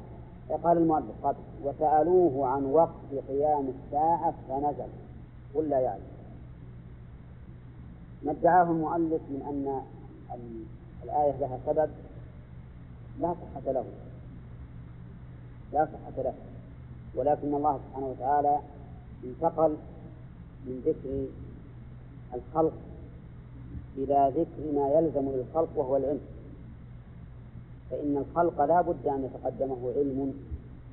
قال 0.52 0.78
المؤلف 0.78 1.06
قد 1.24 1.36
وسألوه 1.64 2.48
عن 2.48 2.66
وقت 2.66 3.28
قيام 3.28 3.68
الساعة 3.68 4.34
فنزل. 4.50 4.90
قل 5.56 5.70
لا 5.70 5.80
يعلم. 5.80 6.08
ما 8.24 8.32
ادعاه 8.32 8.64
المؤلف 8.64 9.22
من 9.30 9.42
أن 9.42 9.82
الآية 11.04 11.38
لها 11.40 11.60
سبب؟ 11.66 11.90
لا 13.20 13.34
صحة 13.34 13.72
له. 13.72 13.86
لا 15.74 15.86
صحة 15.86 16.24
له. 16.24 16.34
ولكن 17.16 17.54
الله 17.54 17.80
سبحانه 17.88 18.08
وتعالى 18.08 18.60
انتقل 19.24 19.76
من 20.66 20.82
ذكر 20.86 21.26
الخلق 22.34 22.74
إلى 23.98 24.34
ذكر 24.36 24.80
ما 24.80 24.90
يلزم 24.90 25.30
للخلق 25.30 25.70
وهو 25.76 25.98
العلم. 25.98 26.35
فإن 27.92 28.18
الخلق 28.18 28.62
لا 28.62 28.82
بد 28.82 29.08
أن 29.08 29.24
يتقدمه 29.24 29.92
علم 29.98 30.34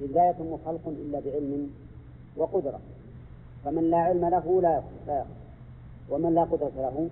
إذ 0.00 0.06
لا 0.06 0.30
يتم 0.30 0.58
خلق 0.66 0.86
إلا 0.86 1.20
بعلم 1.20 1.70
وقدرة. 2.36 2.80
فمن 3.64 3.90
لا 3.90 3.96
علم 3.96 4.24
له 4.24 4.60
لا 4.60 4.76
يخلق 4.78 5.26
ومن 6.10 6.34
لا 6.34 6.42
قدرة 6.42 6.72
له 6.76 7.08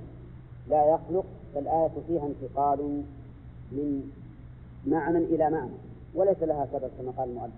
لا 0.69 0.85
يخلق 0.87 1.25
فالآية 1.55 1.90
فيها 2.07 2.27
انتقال 2.27 3.03
من 3.73 4.11
معنى 4.87 5.19
إلى 5.19 5.51
معنى 5.51 5.73
وليس 6.14 6.43
لها 6.43 6.66
سبب 6.73 6.90
كما 6.99 7.11
قال 7.11 7.29
المؤلف. 7.29 7.53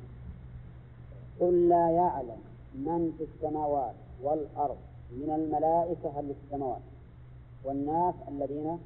قل 1.41 1.69
لا 1.69 1.91
يعلم 1.91 2.39
من 2.75 3.13
في 3.19 3.25
السماوات 3.25 3.95
والأرض 4.23 4.77
من 5.13 5.31
الملائكة 5.31 6.21
هل 6.21 6.27
في 6.27 6.35
السماوات 6.47 6.81
والناس 7.65 8.15
الذين 8.29 8.79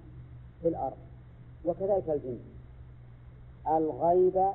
في 0.62 0.68
الأرض 0.68 0.96
وكذلك 1.64 2.10
الجن. 2.10 2.38
الغيب 3.68 4.52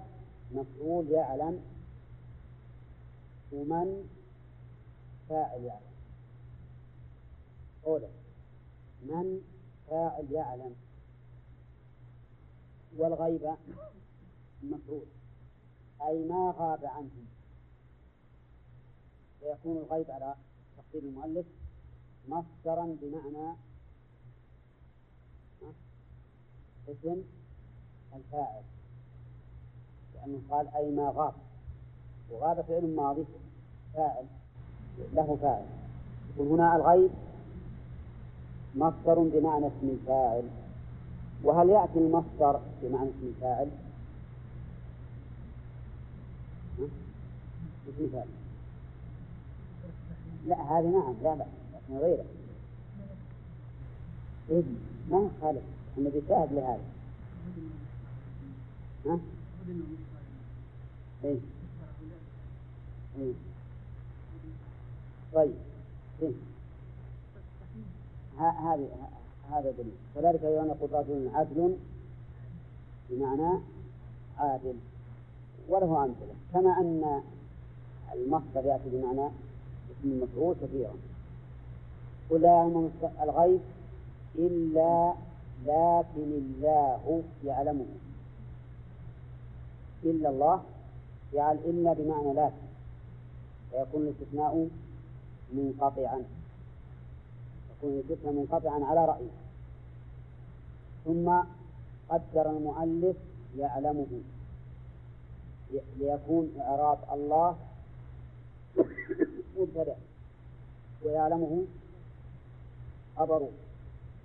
مفعول 0.52 1.10
يعلم 1.10 1.62
ومن 3.52 4.10
فاعل 5.30 5.63
يعلم. 5.63 5.91
أولا 7.86 8.08
من 9.02 9.41
فاعل 9.89 10.32
يعلم. 10.32 10.76
والغيب 12.97 13.56
مفعول. 14.63 15.06
أي 16.02 16.28
ما 16.28 16.54
غاب 16.58 16.86
عنهم 16.86 17.28
فيكون 19.39 19.78
الغيب 19.78 20.12
على 20.12 20.36
تقدير 20.78 21.10
المؤلف 21.10 21.45
مصدرا 22.28 22.97
بمعنى 23.02 23.56
اسم 26.88 27.24
الفاعل. 28.15 28.63
لأنه 30.21 30.41
قال 30.49 30.67
أي 30.67 30.91
ما 30.91 31.13
غاب. 31.15 31.34
وغاب 32.31 32.62
فعل 32.62 32.95
ماضي 32.95 33.25
فاعل 33.93 34.25
له 35.13 35.38
فاعل. 35.41 35.65
يقول 36.36 36.47
هنا 36.47 36.75
الغيب 36.75 37.12
مصدر 38.75 39.19
بمعنى 39.19 39.67
اسم 39.67 39.89
الفاعل. 39.89 40.43
وهل 41.43 41.69
يأتي 41.69 41.99
المصدر 41.99 42.60
بمعنى 42.81 43.10
اسم 43.10 43.27
الفاعل؟ 43.27 43.69
اسم 47.88 48.03
الفاعل. 48.03 48.27
لا 50.45 50.62
هذه 50.62 50.88
نعم 50.88 51.15
لا 51.23 51.36
لا 51.36 51.45
لكن 51.73 51.97
غيره. 51.97 52.25
إيه 54.49 54.63
ما 55.10 55.29
يخالف 55.38 55.63
النبي 55.97 56.21
شاهد 56.27 56.53
لهذا. 56.53 56.84
ها؟ 59.05 59.19
إيه؟ 61.23 61.38
إيه؟ 63.19 63.34
طيب 65.34 65.53
إيه؟ 66.21 66.31
هذه 68.38 68.88
هذا 69.51 69.71
دليل 69.71 69.93
كذلك 70.15 70.43
أيضا 70.43 70.65
يقول 70.65 70.91
رجل 70.93 71.29
عدل 71.34 71.77
بمعنى 73.10 73.60
عادل 74.38 74.75
وله 75.69 76.05
أمثلة 76.05 76.34
كما 76.53 76.79
أن 76.79 77.21
المصدر 78.13 78.65
يأتي 78.65 78.89
بمعنى 78.89 79.27
اسم 79.91 80.12
المفعول 80.12 80.55
كثيرا 80.62 80.93
قل 82.29 82.41
لا 82.41 82.47
يعلم 82.47 82.91
الغيب 83.23 83.60
إلا 84.36 85.13
لكن 85.65 86.31
الله 86.31 87.23
يعلمه 87.45 87.86
إلا 90.03 90.29
الله 90.29 90.63
يعل 91.34 91.56
إلا 91.56 91.94
بمعنى 91.94 92.34
لكن 92.34 92.72
فيكون 93.72 94.02
الاستثناء 94.02 94.67
منقطعا. 95.54 96.24
يكون 97.72 97.89
الاستثناء 97.89 98.34
منقطعا 98.34 98.86
على 98.86 99.06
رأيه 99.06 99.32
ثم 101.06 101.44
قدر 102.10 102.50
المؤلف 102.50 103.17
يعلمه. 103.58 104.22
ليكون 105.98 106.54
إعراب 106.60 106.98
الله 107.13 107.58
مبتدأ. 109.58 109.96
ويعلمه 111.06 111.65
خبره. 113.17 113.50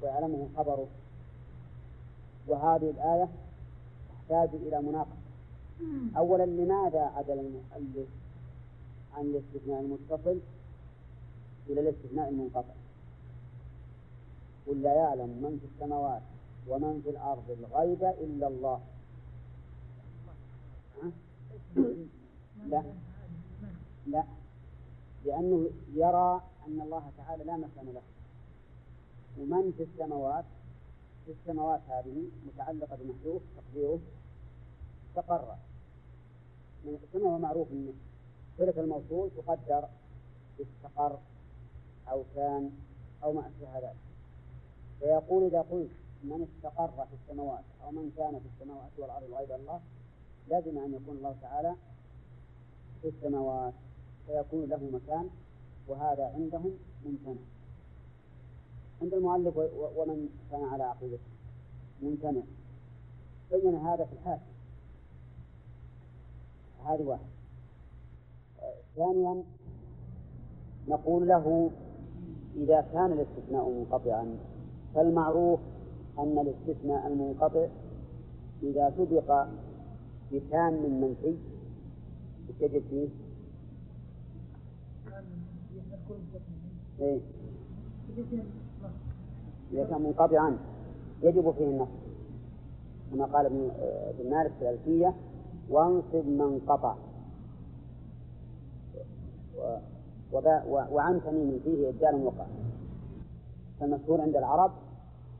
ويعلمه 0.03 0.49
خبره. 0.57 0.87
وهذه 2.47 2.91
الآية 2.91 3.29
تحتاج 4.09 4.49
إلى 4.55 4.81
مناقشة. 4.81 5.16
أولا 6.17 6.47
لماذا 6.47 7.01
عدل 7.01 7.39
المؤلف 7.39 8.09
عن 9.15 9.25
الاستثناء 9.25 9.81
المتصل 9.81 10.41
إلى 11.69 11.81
الاستثناء 11.81 12.29
المنقطع؟ 12.29 12.75
قل 14.67 14.83
لا 14.83 14.95
يعلم 14.95 15.29
من 15.29 15.59
في 15.61 15.67
السماوات 15.75 16.23
ومن 16.69 17.01
في 17.05 17.11
الأرض 17.11 17.51
الغيب 17.51 18.03
إلا 18.05 18.49
الله. 18.49 18.81
لا. 22.67 22.83
لا. 24.07 24.25
لأنه 25.25 25.71
يرى 25.95 26.43
أن 26.67 26.81
الله 26.81 27.11
تعالى 27.17 27.45
لا 27.45 27.57
مكان 27.57 27.95
له. 27.95 28.03
ومن 29.39 29.73
في 29.77 29.83
السماوات؟ 29.83 30.45
في 31.27 31.33
السماوات 31.33 31.81
هذه 31.89 32.29
متعلقة 32.47 32.97
بمحذوف 32.97 33.43
تقديره 33.57 33.99
استقر 35.11 35.57
كما 37.13 37.31
هو 37.31 37.39
معروف 37.39 37.73
أن 37.73 37.93
صلة 38.59 38.75
الموصول 38.77 39.31
تقدر 39.37 39.89
استقر 40.61 41.19
أو 42.11 42.25
كان 42.35 42.71
أو 43.25 43.33
ما 43.33 43.41
أشبه 43.41 43.79
ذلك 43.79 43.97
فيقول 45.01 45.47
إذا 45.47 45.61
قلت 45.61 45.91
من 46.25 46.49
استقر 46.49 47.07
في 47.07 47.15
السماوات 47.23 47.65
أو 47.85 47.91
من 47.91 48.13
كان 48.17 48.41
في 48.41 48.47
السماوات 48.55 48.91
والأرض 48.99 49.33
غير 49.33 49.57
الله 49.57 49.81
لازم 50.49 50.79
أن 50.79 50.95
يكون 50.95 51.17
الله 51.17 51.37
تعالى 51.43 51.75
في 53.03 53.09
السماوات. 53.09 53.75
فيكون 54.27 54.69
له 54.69 54.91
مكان 54.93 55.31
وهذا 55.89 56.33
عندهم 56.35 56.79
ممتنع. 57.05 57.43
عند 59.03 59.15
المؤلف 59.15 59.57
ومن 59.97 60.29
كان 60.51 60.65
على 60.65 60.83
عقيدته. 60.83 61.31
ممتنع. 62.03 62.43
بين 63.51 63.75
هذا 63.75 64.05
في 64.05 64.13
الحاشية 64.13 64.56
هذه 66.87 67.03
واحد 67.03 67.27
ثانيا 68.97 69.43
نقول 70.89 71.29
له 71.29 71.71
إذا 72.57 72.81
كان 72.93 73.13
الاستثناء 73.13 73.69
منقطعا 73.71 74.37
فالمعروف 74.95 75.61
أن 76.19 76.39
الاستثناء 76.39 77.07
المنقطع 77.07 77.67
إذا 78.63 78.95
سبق 78.99 79.47
بكان 80.33 80.73
من 80.73 81.01
منفي. 81.01 81.37
يجب 82.61 82.83
فيه؟ 82.91 83.09
إيه؟ 87.01 87.21
إذا 89.73 89.85
كان 89.85 90.03
منقطعا 90.03 90.59
يجب 91.23 91.51
فيه 91.59 91.65
النص. 91.65 91.89
كما 93.13 93.25
قال 93.25 93.47
ابن 93.47 93.71
ابن 94.09 94.31
مالك 94.31 94.53
في 94.59 94.63
الألفية 94.63 95.15
وانصب 95.71 96.27
من 96.27 96.61
قطع. 96.69 96.95
وعن 100.67 101.21
تميم 101.25 101.61
فيه 101.65 101.89
إبدال 101.89 102.15
وقع. 102.25 102.47
فالمشهور 103.81 104.21
عند 104.21 104.37
العرب 104.37 104.73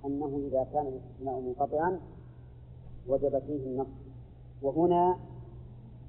أنه 0.05 0.41
إذا 0.49 0.67
كان 0.73 0.87
الاستثناء 0.87 1.41
منقطعا 1.41 2.01
وجب 3.09 3.39
فيه 3.39 3.67
النص 3.67 3.87
وهنا 4.63 5.19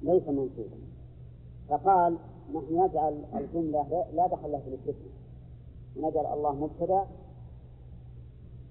ليس 0.02 0.28
منصوبا. 0.28 0.78
فقال 1.68 2.16
نحن 2.54 2.84
نجعل 2.84 3.24
الجملة 3.34 4.06
لا 4.14 4.26
دخل 4.26 4.52
لها 4.52 4.60
في 4.60 4.68
الاستثناء 4.68 5.12
ونجعل 5.96 6.26
الله 6.26 6.54
مبتدأ 6.54 7.06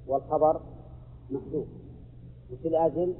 والخبر 0.07 0.61
محذوف. 1.29 1.67
وش 2.51 2.65
الأجل؟ 2.65 3.13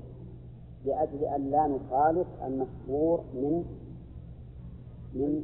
لأجل 0.88 1.24
أن 1.26 1.52
لا 1.52 1.68
نخالف 1.68 2.28
المشهور 2.46 3.24
من 3.34 3.64
من 5.14 5.44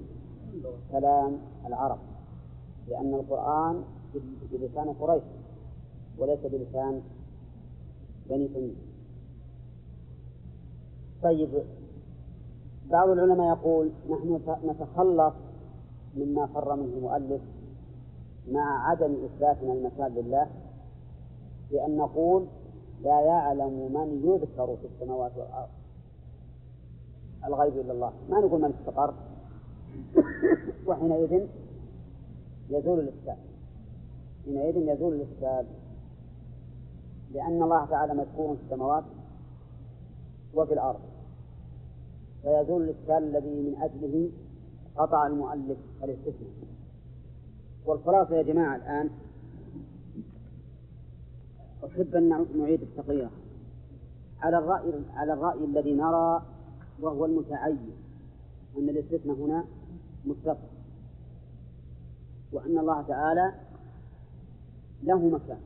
كلام 0.92 1.38
العرب 1.68 2.00
لأن 2.88 3.14
القرآن 3.14 3.84
بلسان 4.52 4.94
قريش 4.94 5.24
وليس 6.18 6.40
بلسان 6.40 7.02
بني 8.30 8.48
تميم. 8.48 8.76
طيب 11.24 11.50
بعض 12.92 13.10
العلماء 13.10 13.58
يقول 13.58 13.92
نحن 14.10 14.40
نتخلص 14.66 15.34
مما 16.18 16.46
فر 16.46 16.76
منه 16.76 16.94
المؤلف 16.98 17.42
مع 18.52 18.90
عدم 18.90 19.16
إثباتنا 19.26 19.74
المكان 19.74 20.14
لله 20.14 20.48
بأن 21.72 21.98
نقول 21.98 22.46
لا 23.02 23.22
يعلم 23.22 23.92
من 23.94 24.22
يذكر 24.24 24.78
في 24.82 24.88
السماوات 24.88 25.32
والأرض. 25.38 25.70
الغيب 27.46 27.78
إلا 27.78 27.94
الله. 27.94 28.14
ما 28.30 28.40
نقول 28.40 28.62
من 28.62 28.74
استقر. 28.80 29.14
وحينئذ 30.88 31.48
يزول 32.70 33.00
الإشكال 33.00 33.38
حينئذ 34.46 34.78
يزول 34.78 35.14
الإشكال 35.14 35.66
لأن 37.34 37.64
الله 37.64 37.86
تعالى 37.86 38.14
مذكور 38.14 38.56
في 38.56 38.62
السماوات 38.64 39.04
وفي 40.54 40.74
الأرض. 40.74 41.00
فيزول 42.42 42.82
الإشكال 42.84 43.24
الذي 43.24 43.50
من 43.50 43.76
أجله 43.82 44.30
قطع 44.98 45.28
المؤلف 45.28 45.78
الاستثناء. 46.04 46.74
والخلاصة 47.86 48.36
يا 48.36 48.42
جماعة 48.42 48.76
الآن 48.76 49.10
أحب 51.86 52.15
أن 52.15 52.48
نعيد 52.58 52.82
التقرير. 52.82 53.30
على 54.41 54.58
الرأي 54.58 54.93
على 55.13 55.34
الرأي 55.34 55.65
الذي 55.65 55.93
نرى 55.93 56.43
وهو 57.02 57.26
المتعين 57.26 57.91
أن 58.78 58.89
الاستثناء 58.89 59.36
هنا 59.36 59.65
متصل 60.26 60.58
وأن 62.52 62.78
الله 62.78 63.02
تعالى 63.02 63.54
له 65.04 65.28
مكان 65.28 65.60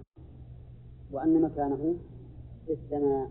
وأن 1.12 1.42
مكانه 1.42 1.96
في 2.66 2.74
السماء. 2.74 3.30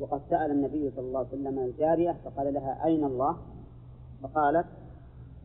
وقد 0.00 0.20
سأل 0.30 0.50
النبي 0.50 0.90
صلى 0.96 1.06
الله 1.06 1.18
عليه 1.18 1.28
وسلم 1.28 1.58
الجارية 1.58 2.16
فقال 2.24 2.54
لها 2.54 2.84
أين 2.84 3.04
الله؟ 3.04 3.36
فقالت 4.22 4.66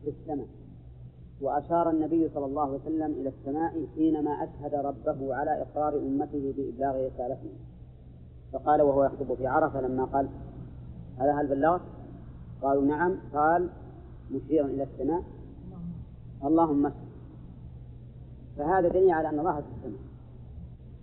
في 0.04 0.10
السماء. 0.10 0.46
وأشار 1.40 1.90
النبي 1.90 2.28
صلى 2.34 2.46
الله 2.46 2.62
عليه 2.62 2.78
وسلم 2.78 3.12
إلى 3.12 3.28
السماء 3.28 3.86
حينما 3.94 4.30
أشهد 4.30 4.74
ربه 4.74 5.34
على 5.34 5.62
إقرار 5.62 5.98
أمته 5.98 6.54
بإبلاغ 6.56 7.06
رسالته. 7.06 7.50
فقال 8.52 8.82
وهو 8.82 9.04
يخطب 9.04 9.34
في 9.34 9.46
عرفة 9.46 9.80
لما 9.80 10.04
قال 10.04 10.28
هذا 11.18 11.32
هل 11.32 11.46
بلغت؟ 11.46 11.80
قالوا 12.62 12.84
نعم. 12.84 13.16
قال 13.34 13.68
مشيرا 14.30 14.66
إلى 14.66 14.82
السماء. 14.82 15.22
اللهم 16.44 16.86
اشهد 16.86 17.08
فهذا 18.58 18.88
دليل 18.88 19.10
على 19.10 19.28
أن 19.28 19.38
الله 19.38 19.60
في 19.60 19.66
السماء. 19.76 20.00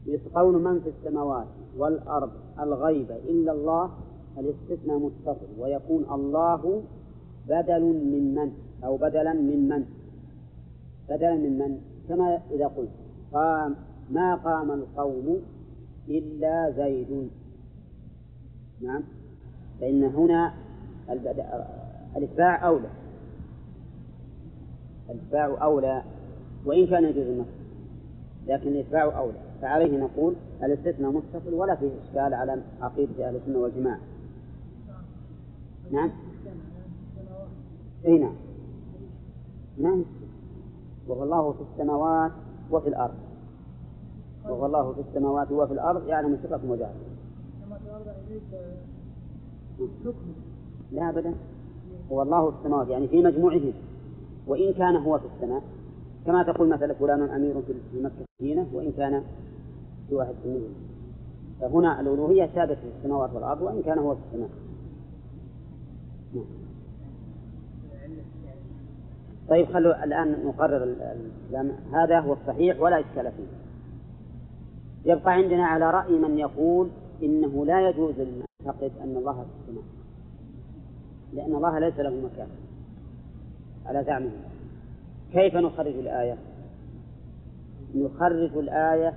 يسقون 0.05 0.63
من 0.63 0.79
في 0.79 0.89
السماوات 0.89 1.47
والأرض 1.77 2.31
الغيب 2.59 3.11
إلا 3.11 3.51
الله 3.51 3.91
الاستثناء 4.37 4.97
متصل 4.97 5.47
ويكون 5.59 6.05
الله 6.11 6.83
بدل 7.49 7.81
من 7.83 8.35
من 8.35 8.51
أو 8.83 8.97
بدلا 8.97 9.33
من 9.33 9.69
من. 9.69 9.85
بدلا 11.09 11.35
من 11.35 11.57
من؟ 11.57 11.81
كما 12.09 12.41
إذا 12.51 12.67
قلت. 12.67 12.89
قام. 13.33 13.75
ما 14.11 14.35
قام 14.35 14.71
القوم 14.71 15.41
إلا 16.09 16.71
زيد. 16.77 17.29
نعم. 18.81 19.03
فإن 19.81 20.03
هنا 20.03 20.53
الإتباع 22.17 22.67
أولى. 22.67 22.89
الإتباع 25.09 25.63
أولى. 25.63 26.03
وإن 26.65 26.87
كان 26.87 27.03
يجوز 27.03 27.27
النص 27.27 27.47
لكن 28.47 28.67
الإتباع 28.67 29.17
أولى. 29.17 29.37
فعليه 29.61 29.97
نقول 29.97 30.35
الاستثناء 30.63 31.11
متصل 31.11 31.53
ولا 31.53 31.75
فيه 31.75 31.89
إشكال 32.03 32.33
على 32.33 32.61
عقيدة 32.81 33.27
أهل 33.27 33.35
السنة 33.35 33.59
والجماعة. 33.59 33.99
نعم. 35.91 36.11
أي 38.05 38.17
نعم. 38.17 38.35
نعم. 39.77 40.05
وهو 41.07 41.23
الله 41.23 41.51
في 41.51 41.59
السماوات 41.71 42.31
وفي 42.71 42.89
الأرض. 42.89 43.15
وهو 44.45 44.65
الله 44.65 44.93
في 44.93 45.01
السماوات 45.01 45.51
وفي 45.51 45.73
الأرض 45.73 46.07
يعلم 46.07 46.37
سركم 46.43 46.69
وجهركم 46.69 47.15
لا 50.91 51.09
أبدا. 51.09 51.33
هو 52.11 52.21
الله 52.21 52.51
في 52.51 52.57
السماوات 52.57 52.87
يعني 52.87 53.07
في 53.07 53.21
مجموعهم 53.21 53.73
وإن 54.47 54.73
كان 54.73 54.95
هو 54.95 55.19
في 55.19 55.25
السماء 55.35 55.63
كما 56.25 56.43
تقول 56.43 56.69
مثلا 56.69 56.93
فلان 56.93 57.21
أمير 57.21 57.61
في 57.61 58.01
مكة 58.01 58.25
المدينة 58.39 58.67
وإن 58.73 58.91
كان 58.91 59.23
في 60.09 60.15
واحد 60.15 60.33
في 60.43 60.47
المدينة 60.49 60.73
فهنا 61.61 62.01
الألوهية 62.01 62.45
ثابتة 62.45 62.81
في 62.81 62.87
السماوات 62.97 63.33
والأرض 63.33 63.61
وإن 63.61 63.81
كان 63.81 63.97
هو 63.99 64.15
في 64.15 64.21
السماء. 64.27 64.49
نعم. 66.35 66.64
طيب 69.49 69.73
خلوا 69.73 70.03
الآن 70.03 70.45
نقرر 70.45 70.95
هذا 71.93 72.19
هو 72.19 72.33
الصحيح 72.33 72.81
ولا 72.81 72.99
إشكال 72.99 73.31
فيه. 73.31 73.65
يبقى 75.05 75.33
عندنا 75.33 75.65
على 75.65 75.91
رأي 75.91 76.11
من 76.19 76.37
يقول 76.37 76.89
إنه 77.23 77.65
لا 77.65 77.89
يجوز 77.89 78.19
أن 78.19 78.41
نعتقد 78.65 78.91
أن 79.03 79.15
الله 79.17 79.33
في 79.33 79.47
السماء 79.61 79.83
لأن 81.33 81.55
الله 81.55 81.79
ليس 81.79 81.99
له 81.99 82.09
مكان 82.09 82.47
على 83.85 84.03
زعمهم 84.03 84.31
كيف 85.33 85.55
نخرج 85.55 85.95
الآية؟ 85.95 86.37
نخرج 87.95 88.57
الآية 88.57 89.13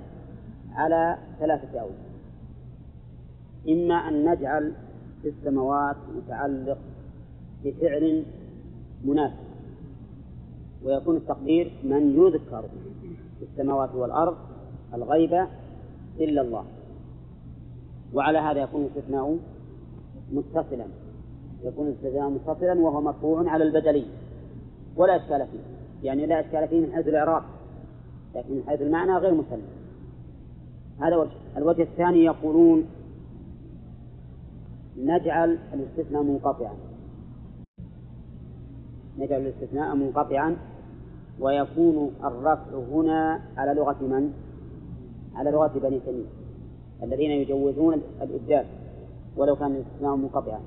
على 0.73 1.17
ثلاثة 1.39 1.79
أوجه. 1.79 2.09
إما 3.69 3.95
أن 3.95 4.31
نجعل 4.31 4.73
في 5.21 5.29
السماوات 5.29 5.95
متعلق 6.15 6.77
بفعل 7.63 8.23
مناسب. 9.05 9.48
ويكون 10.83 11.15
التقدير 11.15 11.71
من 11.83 12.15
يذكر 12.17 12.63
في 13.39 13.45
السماوات 13.51 13.95
والأرض 13.95 14.37
الغيب 14.93 15.47
إلا 16.19 16.41
الله. 16.41 16.65
وعلى 18.13 18.37
هذا 18.37 18.61
يكون 18.61 18.81
الاستثناء 18.81 19.37
متصلا. 20.33 20.85
يكون 21.63 21.87
الاستثناء 21.87 22.29
متصلا 22.29 22.73
وهو 22.73 23.01
مرفوع 23.01 23.49
على 23.49 23.63
البدلي. 23.63 24.05
ولا 24.95 25.15
إشكال 25.15 25.47
فيه. 25.47 25.59
يعني 26.07 26.25
لا 26.25 26.39
إشكال 26.39 26.67
فيه 26.67 26.79
من 26.79 26.93
حيث 26.93 27.07
الإعراب. 27.07 27.43
لكن 28.35 28.53
من 28.53 28.63
حيث 28.67 28.81
المعنى 28.81 29.17
غير 29.17 29.33
مسلم. 29.33 29.61
هذا 31.01 31.15
وجه 31.15 31.31
الوجه 31.57 31.81
الثاني 31.81 32.23
يقولون 32.23 32.85
نجعل 34.97 35.57
الاستثناء 35.73 36.23
منقطعا. 36.23 36.73
نجعل 39.19 39.41
الاستثناء 39.41 39.95
منقطعا 39.95 40.55
ويكون 41.39 42.11
الرفع 42.23 42.77
هنا 42.91 43.41
على 43.57 43.73
لغة 43.73 43.97
من؟ 44.01 44.33
على 45.35 45.51
لغة 45.51 45.71
بني 45.83 45.99
تميم 45.99 46.25
الذين 47.03 47.31
يجوزون 47.31 48.01
الإبدال 48.21 48.65
ولو 49.37 49.55
كان 49.55 49.71
الاستثناء 49.71 50.15
منقطعا 50.15 50.59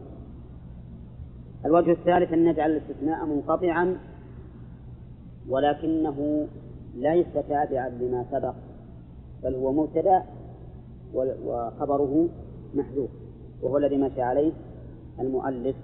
الوجه 1.65 1.93
الثالث 1.93 2.33
أن 2.33 2.45
نجعل 2.45 2.71
الاستثناء 2.71 3.27
منقطعا 3.27 3.97
ولكنه 5.49 6.47
ليس 6.95 7.27
تابعا 7.49 7.89
لما 7.89 8.25
سبق 8.31 8.55
بل 9.43 9.55
هو 9.55 9.73
مبتدأ 9.73 10.23
وخبره 11.15 12.29
محذوف 12.75 13.11
وهو 13.63 13.79
الذي 13.79 13.97
مشى 13.97 14.23
عليه 14.23 14.53
المؤلف 15.21 15.77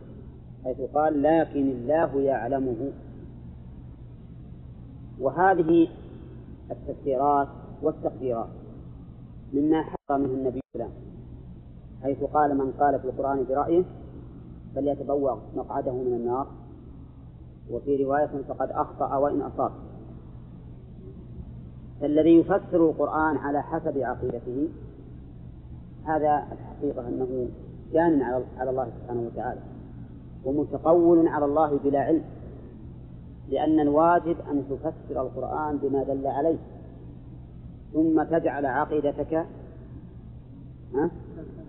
حيث 0.64 0.80
قال 0.94 1.22
لكن 1.22 1.70
الله 1.70 2.20
يعلمه 2.20 2.92
وهذه 5.20 5.88
التفسيرات 6.70 7.48
والتقديرات 7.82 8.48
مما 9.52 9.82
حرى 9.82 10.18
منه 10.18 10.34
النبي 10.34 10.60
صلى 10.74 10.88
حيث 12.02 12.24
قال 12.24 12.58
من 12.58 12.72
قال 12.72 13.00
في 13.00 13.04
القرآن 13.04 13.44
برأيه 13.48 13.84
فليتبوأ 14.74 15.36
مقعده 15.56 15.92
من 15.92 16.14
النار. 16.14 16.46
وفي 17.70 18.04
رواية 18.04 18.42
فقد 18.48 18.70
أخطأ 18.70 19.16
وإن 19.16 19.40
أصاب. 19.40 19.72
فالذي 22.00 22.38
يفسر 22.38 22.90
القرآن 22.90 23.36
على 23.36 23.62
حسب 23.62 23.98
عقيدته 23.98 24.68
هذا 26.04 26.46
الحقيقة 26.52 27.08
أنه 27.08 27.48
جان 27.92 28.22
على 28.58 28.70
الله 28.70 28.90
سبحانه 29.00 29.20
وتعالى 29.20 29.60
ومتقول 30.44 31.28
على 31.28 31.44
الله 31.44 31.78
بلا 31.84 32.00
علم. 32.00 32.24
لأن 33.50 33.80
الواجب 33.80 34.36
أن 34.50 34.64
تفسر 34.70 35.22
القرآن 35.22 35.76
بما 35.76 36.02
دل 36.02 36.26
عليه. 36.26 36.58
ثم 37.92 38.22
تجعل 38.22 38.66
عقيدتك 38.66 39.46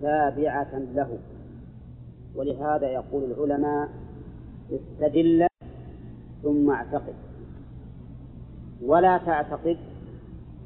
تابعة 0.02 0.78
له. 0.94 1.18
ولهذا 2.36 2.86
يقول 2.86 3.24
العلماء 3.24 3.88
استدل 4.72 5.46
ثم 6.42 6.70
اعتقد. 6.70 7.14
ولا 8.82 9.18
تعتقد 9.18 9.76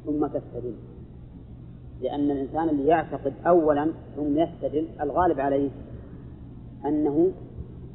ثم 0.06 0.26
تستدل. 0.26 0.74
لأن 2.02 2.30
الإنسان 2.30 2.68
اللي 2.68 2.86
يعتقد 2.86 3.32
أولا 3.46 3.92
ثم 4.16 4.38
يستدل 4.38 4.86
الغالب 5.00 5.40
عليه 5.40 5.70
أنه 6.86 7.32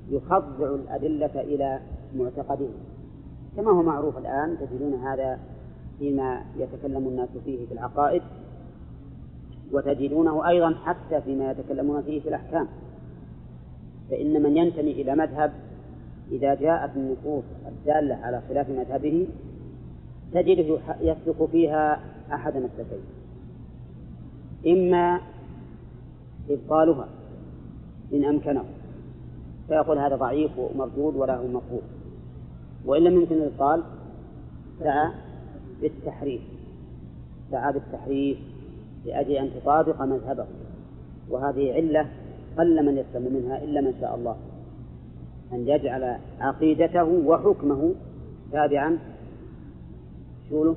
يخضع 0.09 0.76
الأدلة 0.76 1.41
إلى 1.41 1.80
معتقده 2.15 2.67
كما 3.60 3.72
هو 3.72 3.84
معروف 3.84 4.18
الآن 4.18 4.57
تجدون 4.60 4.93
هذا 4.93 5.39
فيما 5.99 6.43
يتكلم 6.57 7.07
الناس 7.07 7.30
فيه 7.45 7.66
في 7.66 7.74
العقائد 7.74 8.22
وتجدونه 9.72 10.47
أيضا 10.47 10.76
حتى 10.86 11.22
فيما 11.22 11.51
يتكلمون 11.51 12.01
فيه 12.01 12.22
في 12.22 12.30
الأحكام. 12.30 12.68
فإن 14.10 14.43
من 14.43 14.57
ينتمي 14.57 14.91
إلى 14.91 15.16
مذهب 15.16 15.53
إذا 16.32 16.55
جاءت 16.55 16.91
النصوص 16.95 17.43
الدالة 17.68 18.16
على 18.16 18.41
خلاف 18.49 18.70
مذهبه 18.70 19.28
تجده 20.34 20.80
يسلك 21.01 21.49
فيها 21.51 21.99
أحد 22.34 22.53
مسلكين 22.57 23.03
إما 24.68 25.22
إبطالها 26.49 27.07
إن 28.14 28.26
أمكنه 28.26 28.64
فيقول 29.68 29.97
هذا 29.97 30.16
ضعيف 30.16 30.51
ومردود 30.57 31.16
ولا 31.16 31.38
هو 31.38 31.47
مقبول 31.47 31.82
وإن 32.86 33.04
لم 33.04 33.22
يمكن 33.22 33.36
الإبطال 33.36 33.84
سعى 34.80 35.12
بالتحريف. 35.82 36.42
سعى 37.52 37.74
بالتحريف 37.74 38.38
لأجل 39.06 39.32
أن 39.32 39.50
تطابق 39.62 40.02
مذهبه. 40.02 40.46
وهذه 41.30 41.74
علة 41.74 42.08
قل 42.58 42.86
من 42.86 42.98
يسلم 42.98 43.34
منها 43.34 43.64
إلا 43.64 43.82
من 43.82 43.94
شاء 44.02 44.16
الله. 44.16 44.36
أن 45.54 45.68
يجعل 45.68 46.18
عقيدته 46.40 47.04
وحكمه 47.04 47.94
تابعا. 48.52 48.98
شو 50.50 50.74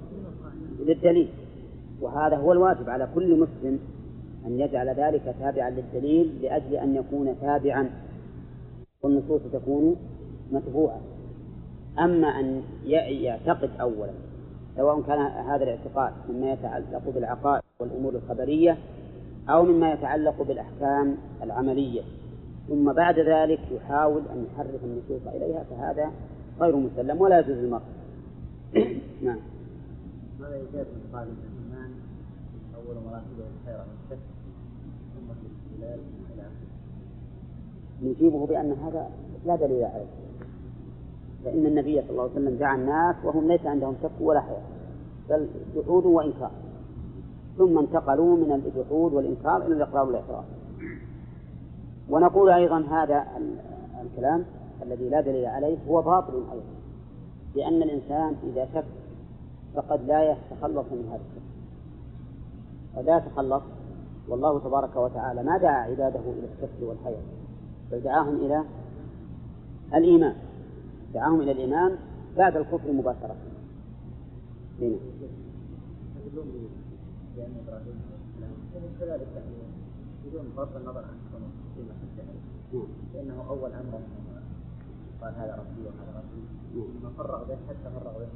للدليل. 0.81 1.29
وهذا 2.01 2.37
هو 2.37 2.53
الواجب 2.53 2.91
على 2.91 3.09
كل 3.15 3.41
مسلم 3.41 3.79
أن 4.47 4.61
يجعل 4.61 4.89
ذلك 4.89 5.35
تابعا 5.41 5.71
للدليل 5.71 6.43
لأجل 6.43 6.75
أن 6.75 6.97
يكون 6.97 7.37
تابعا. 7.41 7.91
والنصوص 9.03 9.41
تكون 9.53 9.97
متبوعة. 10.53 11.01
أما 11.99 12.29
أن 12.41 12.63
يعتقد 13.09 13.71
أولا 13.81 14.13
سواء 14.77 15.01
كان 15.01 15.21
هذا 15.21 15.65
الاعتقاد 15.65 16.13
مما 16.29 16.53
يتعلق 16.53 17.03
بالعقائد 17.15 17.63
والأمور 17.79 18.15
الخبرية 18.15 18.79
أو 19.49 19.63
مما 19.65 19.93
يتعلق 19.93 20.43
بالأحكام 20.43 21.17
العملية. 21.43 22.03
ثم 22.69 22.93
بعد 22.93 23.19
ذلك 23.19 23.61
يحاول 23.73 24.23
أن 24.33 24.47
يحرف 24.53 24.85
النصوص 24.85 25.27
إليها 25.35 25.65
فهذا 25.71 26.11
غير 26.61 26.77
مسلم 26.77 27.21
ولا 27.21 27.39
يجوز 27.39 27.57
المرء 27.57 27.83
نعم. 29.27 29.39
ماذا 30.41 30.57
يجاب 30.57 30.87
من 30.87 31.11
قال 31.13 31.29
الإيمان 31.29 31.91
أول 32.77 32.95
مراتبه 32.95 33.45
الخير 33.61 33.79
من 33.79 33.97
الشك 34.05 34.19
ثم 35.15 35.31
الاستدلال 35.31 36.01
نجيبه 38.03 38.47
بأن 38.47 38.73
هذا 38.73 39.11
لا 39.47 39.57
دليل 39.57 39.85
عليه. 39.85 40.22
فإن 41.45 41.67
النبي 41.67 42.01
صلى 42.01 42.11
الله 42.11 42.23
عليه 42.23 42.33
وسلم 42.33 42.57
دعا 42.57 42.75
الناس 42.75 43.17
وهم 43.25 43.49
ليس 43.49 43.67
عندهم 43.67 43.95
شك 44.03 44.11
ولا 44.21 44.41
حياة 44.41 44.63
بل 45.31 45.49
جحود 45.77 46.07
وإنكار. 46.07 46.51
ثم 47.59 47.79
انتقلوا 47.79 48.37
من 48.37 48.53
الجحود 48.53 49.15
والإنكار 49.15 49.67
إلى 49.67 49.75
الإقرار 49.75 50.07
والإعتراف 50.07 50.45
ونقول 52.11 52.51
أيضا 52.51 52.79
هذا 52.81 53.27
الكلام 54.03 54.45
الذي 54.83 55.09
لا 55.09 55.21
دليل 55.21 55.47
عليه 55.47 55.77
هو 55.89 56.03
باطل 56.03 56.35
أيضا 56.35 56.65
لأن 57.55 57.83
الإنسان 57.83 58.37
إذا 58.43 58.69
شك 58.75 58.85
فقد 59.75 60.07
لا 60.07 60.23
يتخلص 60.23 60.87
من 60.93 61.09
هذا 61.09 61.21
الشك. 61.31 61.43
فلا 62.97 63.19
تخلص 63.19 63.63
والله 64.29 64.59
تبارك 64.59 64.97
وتعالى 64.97 65.43
ما 65.43 65.59
دعا 65.59 65.83
عباده 65.83 66.21
إلى 66.21 66.49
الشك 66.55 66.83
والحياة 66.89 67.23
بل 67.93 68.01
دعاهم 68.01 68.37
إلى 68.37 68.65
الإيمان. 69.95 70.35
دعاهم 71.15 71.41
إلى 71.41 71.53
الإيمان 71.53 71.97
بعد 72.37 72.57
الكفر 72.57 72.93
مباشرة. 72.93 73.37
هنا. 74.81 74.97
بدون 80.27 80.53
بغض 80.57 80.77
النظر 80.77 80.99
عن 80.99 81.17
كونه 81.33 81.47
في 81.75 81.81
نعم. 82.73 82.87
لأنه 83.15 83.45
أول 83.49 83.73
أمر 83.73 84.01
قال 85.23 85.35
هذا 85.35 85.57
ربي 85.57 85.83
وهذا 85.87 86.19
ربي 86.19 86.43
ثم 86.75 87.09
فرغ 87.19 87.45
به 87.45 87.57
حتى 87.69 87.91
فرغ 87.95 88.13
به 88.19 88.27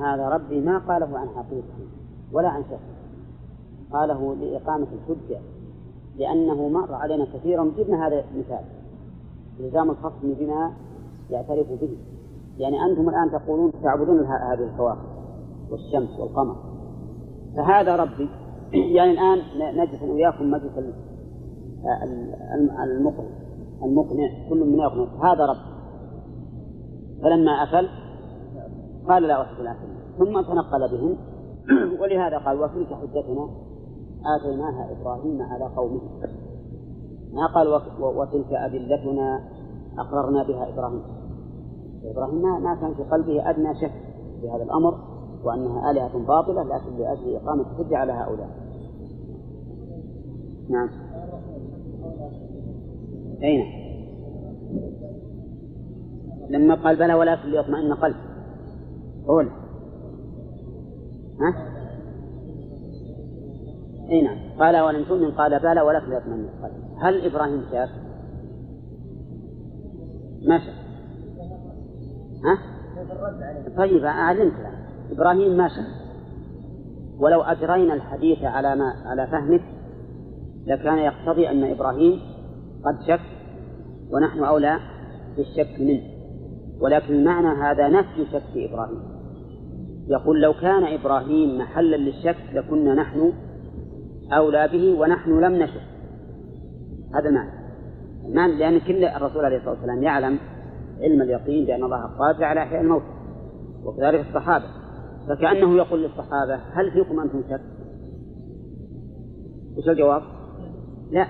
هذا 0.00 0.28
ربي 0.28 0.60
ما 0.60 0.78
قاله 0.78 1.18
عن 1.18 1.28
حقيقة 1.28 1.74
ولا 2.32 2.48
عن 2.48 2.62
شك 2.62 2.78
قاله 3.92 4.34
لإقامة 4.34 4.86
الحجة 4.92 5.40
لأنه 6.18 6.68
مر 6.68 6.94
علينا 6.94 7.26
كثيرا. 7.34 7.72
جبنا 7.78 8.06
هذا 8.06 8.24
المثال 8.34 8.64
إلزام 9.60 9.90
الخصم 9.90 10.34
بما 10.34 10.72
يعترف 11.30 11.66
به. 11.80 11.96
يعني 12.58 12.76
أنتم 12.84 13.08
الآن 13.08 13.30
تقولون 13.30 13.72
تعبدون 13.82 14.24
هذه 14.26 14.64
الكواكب 14.72 15.08
والشمس 15.70 16.20
والقمر. 16.20 16.56
فهذا 17.56 17.96
ربي. 17.96 18.28
يعني 18.96 19.10
الآن 19.10 19.38
نجلس 19.78 20.02
وإياكم 20.02 20.50
مجلس 20.50 20.72
المقنع 22.84 23.28
المقنع 23.82 24.48
كل 24.48 24.64
من 24.64 24.78
يقنع. 24.78 25.32
هذا 25.32 25.46
رب 25.46 25.74
فلما 27.22 27.52
أفل 27.52 27.88
قال 29.08 29.22
لا 29.22 29.42
أحب 29.42 29.60
الآخرين 29.60 29.96
ثم 30.18 30.40
تنقل 30.40 30.88
بهم. 30.92 31.16
ولهذا 32.00 32.38
قال 32.38 32.60
وتلك 32.60 32.92
حجتنا 32.92 33.48
آتيناها 34.36 34.88
إبراهيم 34.92 35.42
على 35.42 35.64
قومه. 35.76 36.00
ما 37.34 37.46
قال 37.46 37.80
وتلك 38.00 38.52
أدلتنا 38.52 39.40
أقررنا 39.98 40.42
بها 40.42 40.68
إبراهيم. 40.68 41.02
إبراهيم 42.04 42.42
ما 42.42 42.74
كان 42.80 42.94
في 42.94 43.02
قلبه 43.02 43.50
أدنى 43.50 43.74
شك 43.74 43.92
في 44.40 44.50
هذا 44.50 44.62
الأمر 44.62 44.98
وأنها 45.44 45.90
آلهة 45.90 46.26
باطلة 46.26 46.62
لكن 46.62 46.96
لأجل 46.98 47.36
إقامة 47.36 47.64
الحجة 47.70 47.96
على 47.96 48.12
هؤلاء. 48.12 48.48
نعم. 50.68 50.88
أين؟ 53.42 53.84
لما 56.48 56.74
قال 56.74 56.96
بلى 56.96 57.14
ولكن 57.14 57.48
ليطمئن 57.48 57.94
قلب 57.94 58.16
قول. 59.26 59.48
ها؟ 61.40 61.74
اي 64.10 64.22
نعم 64.22 64.38
قال 64.58 64.80
ولم 64.80 65.04
تؤمن 65.04 65.30
قال 65.30 65.60
بلى 65.60 65.80
ولكن 65.80 66.10
ليطمئن 66.10 66.48
قلب 66.62 66.83
هل 66.98 67.26
إبراهيم 67.26 67.62
شاف؟ 67.70 67.88
ما 70.46 70.58
شاف. 70.58 70.74
ها؟ 72.44 72.58
طيب 73.76 74.04
أعلمت 74.04 74.52
إبراهيم 75.10 75.56
ما 75.56 75.68
شاف. 75.68 76.04
ولو 77.18 77.42
أجرينا 77.42 77.94
الحديث 77.94 78.42
على 78.42 78.76
ما 78.76 78.94
على 79.04 79.26
فهمك 79.26 79.62
لكان 80.66 80.98
يقتضي 80.98 81.50
أن 81.50 81.64
إبراهيم 81.70 82.20
قد 82.84 83.02
شك 83.08 83.20
ونحن 84.10 84.44
أولى 84.44 84.78
بالشك 85.36 85.80
منه. 85.80 86.02
ولكن 86.80 87.24
معنى 87.24 87.62
هذا 87.62 87.88
نفي 87.88 88.26
شك 88.32 88.56
إبراهيم. 88.56 89.14
يقول 90.08 90.42
لو 90.42 90.52
كان 90.52 90.84
إبراهيم 90.84 91.58
محلا 91.58 91.96
للشك 91.96 92.36
لكنا 92.52 92.94
نحن 92.94 93.32
أولى 94.32 94.68
به 94.68 95.00
ونحن 95.00 95.40
لم 95.40 95.52
نشك. 95.62 95.93
هذا 97.14 97.28
المعنى 97.28 97.50
المعنى 98.24 98.58
لأن 98.58 98.80
كل 98.80 99.04
الرسول 99.04 99.44
عليه 99.44 99.56
الصلاة 99.56 99.74
والسلام 99.74 100.02
يعلم 100.02 100.38
علم 101.00 101.22
اليقين 101.22 101.66
بأن 101.66 101.84
الله 101.84 102.02
قادر 102.18 102.44
على 102.44 102.62
إحياء 102.62 102.80
الموت 102.80 103.02
وكذلك 103.84 104.26
الصحابة 104.28 104.64
فكأنه 105.28 105.76
يقول 105.76 106.02
للصحابة 106.02 106.54
هل 106.54 106.90
فيكم 106.90 107.20
أنتم 107.20 107.42
شك؟ 107.50 107.60
وش 109.78 109.88
الجواب؟ 109.88 110.22
لا 111.10 111.26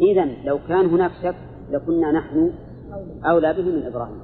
إذا 0.00 0.24
لو 0.44 0.58
كان 0.68 0.86
هناك 0.86 1.10
شك 1.22 1.34
لكنا 1.70 2.12
نحن 2.12 2.50
أولى 3.24 3.52
به 3.52 3.62
من 3.62 3.86
إبراهيم 3.86 4.18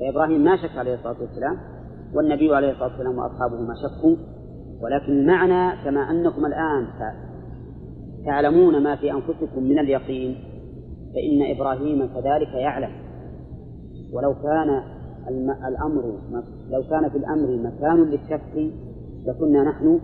فإبراهيم 0.00 0.44
ما 0.44 0.56
شك 0.56 0.78
عليه 0.78 0.94
الصلاة 0.94 1.16
والسلام 1.20 1.58
والنبي 2.14 2.54
عليه 2.54 2.70
الصلاة 2.70 2.88
والسلام 2.88 3.18
وأصحابه 3.18 3.60
ما 3.60 3.74
شكوا 3.74 4.16
ولكن 4.80 5.12
المعنى 5.12 5.84
كما 5.84 6.10
أنكم 6.10 6.46
الآن 6.46 6.86
تعلمون 8.24 8.82
ما 8.82 8.96
في 8.96 9.12
أنفسكم 9.12 9.62
من 9.62 9.78
اليقين 9.78 10.36
فإن 11.14 11.56
إبراهيم 11.56 12.06
كذلك 12.06 12.54
يعلم. 12.54 12.90
ولو 14.12 14.34
كان 14.34 14.82
الأمر 15.68 16.18
لو 16.70 16.82
كان 16.90 17.08
في 17.08 17.18
الأمر 17.18 17.56
مكان 17.56 17.96
للشك 17.96 18.72
لكنا 19.26 19.64
نحن 19.64 20.00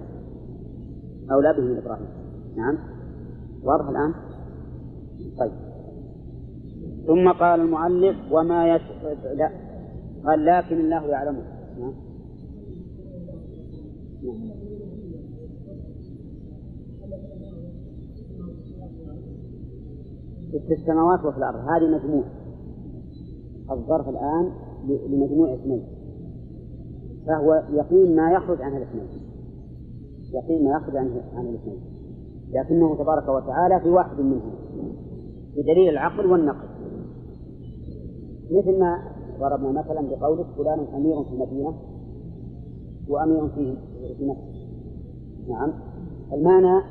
أولى 1.32 1.52
به 1.52 1.62
من 1.62 1.76
إبراهيم. 1.76 2.08
نعم؟ 2.56 2.78
واضح 3.64 3.88
الآن؟ 3.88 4.14
طيب. 5.38 5.52
ثم 7.06 7.32
قال 7.32 7.60
المؤلف 7.60 8.16
وما 8.30 8.74
يس... 8.74 8.82
لا 9.34 9.50
قال 10.26 10.44
لكن 10.44 10.80
الله 10.80 11.06
يعلمه. 11.06 11.42
نعم؟ 11.80 11.92
في 20.60 20.74
السماوات 20.74 21.24
وفي 21.24 21.38
الأرض. 21.38 21.68
هذه 21.68 21.96
مجموع. 21.96 22.24
الظرف 23.70 24.08
الآن 24.08 24.50
لمجموع 24.88 25.54
اثنين. 25.54 25.82
فهو 27.26 27.62
يقين 27.72 28.16
ما 28.16 28.32
يخرج 28.32 28.62
عن 28.62 28.76
الاثنين. 28.76 29.06
يقين 30.32 30.64
ما 30.64 30.76
يخرج 30.76 30.96
عن 30.96 31.20
عن 31.34 31.46
الاثنين. 31.46 31.80
لكنه 32.50 32.96
تبارك 32.96 33.28
وتعالى 33.28 33.80
في 33.80 33.88
واحد 33.88 34.20
منهم. 34.20 34.52
بدليل 35.56 35.88
العقل 35.88 36.26
والنقل. 36.26 36.68
مثل 38.50 38.78
ما 38.78 38.98
ضربنا 39.40 39.70
مثلا 39.80 40.00
بقولك 40.00 40.46
فلان 40.56 40.86
أمير 40.94 41.24
في 41.24 41.30
المدينة 41.30 41.74
وأمير 43.08 43.48
في 43.48 43.76
في 44.18 44.26
مكة 44.26 44.54
نعم. 45.48 45.72
المعنى 46.32 46.82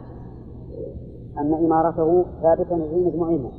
أن 1.37 1.53
إمارته 1.53 2.25
ثابتة 2.41 2.89
في 2.89 2.95
مجموعهما. 2.95 3.49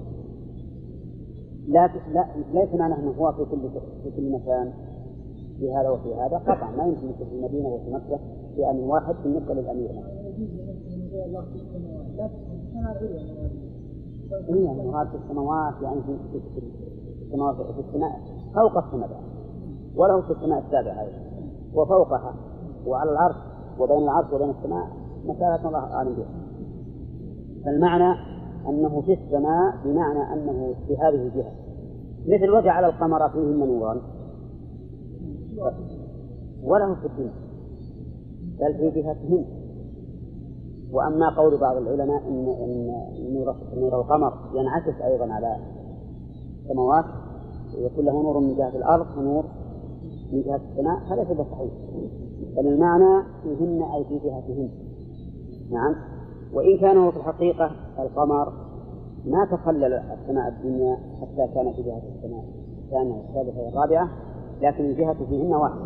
لا 1.69 1.91
لا 2.13 2.27
ليس 2.53 2.75
معنى 2.75 2.95
أنه 2.95 3.15
هو 3.19 3.33
في 3.33 3.45
كل 3.45 3.61
في 4.03 4.11
كل 4.17 4.33
مكان 4.33 4.73
في 5.59 5.73
هذا 5.73 5.91
وفي 5.91 6.15
هذا. 6.15 6.37
قطعا 6.39 6.71
ما 6.77 6.87
يمكن 6.87 7.11
يكون 7.11 7.27
في 7.27 7.35
المدينة 7.35 7.69
وفي 7.69 7.91
مكة 7.91 8.19
في 8.57 8.71
أمر 8.71 8.81
واحد 8.81 9.15
بالنسبة 9.25 9.55
للأمير. 9.55 9.91
إيه 14.49 14.65
يعني 14.65 14.83
مراد 14.89 15.09
في 15.09 15.17
السماوات 15.25 15.75
يعني 15.83 16.01
في 16.03 16.41
السماوات 17.27 17.57
في 17.57 17.81
السماء. 17.89 18.21
فوق 18.55 18.85
السماء. 18.85 19.21
وله 19.97 20.21
في 20.21 20.31
السماء 20.31 20.59
السابعة 20.67 21.01
أيضا. 21.01 21.19
وفوقها 21.75 22.35
وعلى 22.87 23.11
العرش 23.11 23.37
وبين 23.79 23.99
العرش 23.99 24.33
وبين 24.33 24.51
السماء 24.51 24.87
مسألة 25.25 25.69
الله 25.69 25.95
أعلم 25.95 26.15
بها. 26.15 26.44
فالمعنى 27.65 28.19
أنه 28.69 29.01
في 29.01 29.13
السماء 29.13 29.75
بمعنى 29.85 30.33
أنه 30.33 30.75
في 30.89 30.97
هذه 30.97 31.15
الجهة. 31.27 31.53
مثل 32.27 32.51
وجعل 32.51 32.85
القمر 32.85 33.29
فيهن 33.29 33.59
نورا 33.59 34.01
وله 36.65 36.95
في 36.95 37.07
الدنيا 37.07 37.33
بل 38.61 38.75
في 38.75 39.01
جهتهن. 39.01 39.45
وأما 40.93 41.37
قول 41.37 41.61
بعض 41.61 41.77
العلماء 41.77 42.23
إن 42.29 42.49
إن 43.19 43.35
نور 43.35 43.57
نور 43.77 44.01
القمر 44.01 44.33
ينعكس 44.55 45.01
أيضا 45.01 45.33
على 45.33 45.57
السماوات 46.63 47.05
ويكون 47.79 48.05
له 48.05 48.23
نور 48.23 48.41
من 48.41 48.57
جهة 48.57 48.77
الأرض 48.77 49.07
ونور 49.19 49.45
من 50.33 50.43
جهة 50.43 50.61
السماء 50.71 50.99
فليس 51.09 51.29
بصحيح 51.39 51.73
بل 52.57 52.67
المعنى 52.67 53.23
فيهن 53.43 53.83
أي 53.83 54.05
في 54.05 54.15
جهتهن. 54.15 54.69
نعم. 55.71 55.95
وإن 56.55 56.79
كان 56.79 56.97
هو 56.99 57.11
في 57.11 57.17
الحقيقة 57.17 57.71
القمر 57.99 58.53
ما 59.27 59.49
تخلل 59.51 59.95
السماء 59.95 60.49
الدنيا 60.49 60.97
حتى 61.21 61.55
كان 61.55 61.73
في 61.73 61.83
جهة 61.83 62.03
السماء 62.17 62.45
الثانية 62.85 63.15
والثالثة 63.15 63.61
والرابعة 63.61 64.09
لكن 64.63 64.85
الجهة 64.85 65.27
فيهن 65.29 65.55
واحدة 65.55 65.81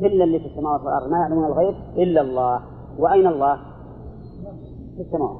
كل 0.00 0.22
اللي 0.22 0.38
في 0.38 0.46
السماوات 0.46 0.80
والأرض 0.80 1.10
ما 1.10 1.18
يعلمون 1.18 1.44
الغيب 1.44 1.74
إلا 1.96 2.20
الله. 2.20 2.60
وأين 2.98 3.26
الله؟ 3.26 3.56
في 4.96 5.02
السماوات. 5.02 5.36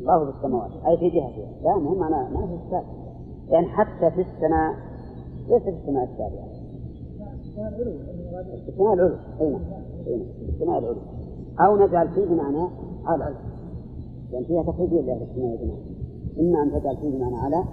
الله 0.00 0.24
في 0.24 0.36
السماوات. 0.38 0.70
أي 0.86 0.96
في 0.96 1.10
جهتها 1.10 1.62
لا 1.62 1.76
مهم 1.76 2.02
أنا 2.02 2.28
ما 2.28 2.46
في 2.46 2.82
يعني 3.48 3.66
حتى 3.66 4.10
في 4.10 4.20
السماء 4.20 4.74
ليس 5.48 5.62
في 5.62 5.68
السماء 5.68 6.04
السابعة 6.04 6.48
السماء 8.68 8.94
العلو 8.94 9.16
أي 9.40 9.50
نعم. 9.50 9.60
السماء 10.48 10.78
العلو 10.78 11.00
أو 11.60 11.86
نجعل 11.86 12.08
فيه 12.08 12.24
بمعنى 12.24 12.68
على 13.04 13.34
لأن 14.32 14.44
فيها 14.44 14.62
تقييد 14.62 14.92
لأهل 14.92 15.22
السماء 15.22 15.50
يا 15.50 15.56
جماعة 15.56 15.78
إما 16.40 16.62
أن 16.62 16.80
تجعل 16.80 16.96
فيه 16.96 17.10
بمعنى 17.10 17.36
على 17.36 17.64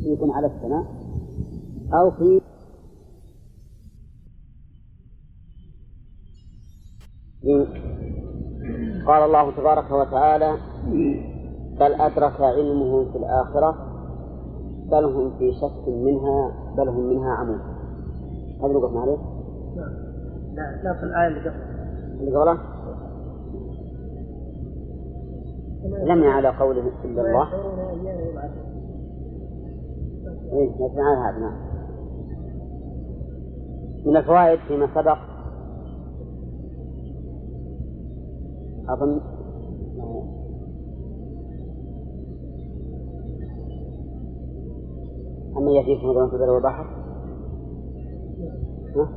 يكون 0.00 0.30
على 0.30 0.46
السماء 0.46 0.84
أو 1.92 2.10
في 2.10 2.40
قال 9.06 9.22
الله 9.22 9.56
تبارك 9.56 9.90
وتعالى 9.90 10.56
بل 11.80 11.94
أدرك 11.94 12.40
علمه 12.40 13.12
في 13.12 13.18
الآخرة 13.18 13.85
بل 14.90 15.04
هم 15.04 15.30
في 15.38 15.52
شك 15.52 15.88
منها 15.88 16.52
بل 16.76 16.88
هم 16.88 17.08
منها 17.08 17.32
عمون 17.32 17.60
هذا 18.58 18.66
اللي 18.66 18.76
وقفنا 18.76 19.00
عليه؟ 19.00 19.18
لا 20.54 20.82
لا 20.84 20.94
في 20.94 21.02
الآية 21.02 21.26
اللي 21.26 21.40
قبل. 21.40 21.56
اللي 22.20 22.36
قبله 22.36 22.58
لم 26.04 26.24
على 26.24 26.48
قوله 26.48 26.90
إلا 27.04 27.22
الله. 27.22 27.48
إيه 30.52 30.70
نسمع 30.74 31.30
هذا 31.30 31.38
نعم. 31.38 31.56
من 34.06 34.16
الفوائد 34.16 34.58
فيما 34.68 34.88
سبق. 34.94 35.18
أظن. 38.88 39.20
أما 45.58 45.70
في 46.28 46.36
البر 46.36 46.50
والبحر 46.50 46.86
ها؟ 48.96 49.08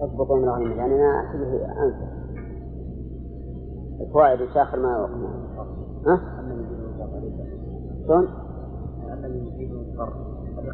اضبطوا 0.00 0.36
من 0.36 0.44
الغنيمة 0.44 0.74
يعني 0.74 0.94
أنا 0.94 1.20
أحسبه 1.20 1.82
أنسى 1.84 2.08
الفوائد 4.00 4.40
وش 4.40 4.56
آخر 4.56 4.78
ما 4.78 5.00
وقفنا 5.00 5.28
ها؟ 6.06 6.20
شلون؟ 8.06 8.28
أن 9.24 9.46
يجيب 9.46 9.72
المضطر 9.72 10.12
قبل 10.56 10.70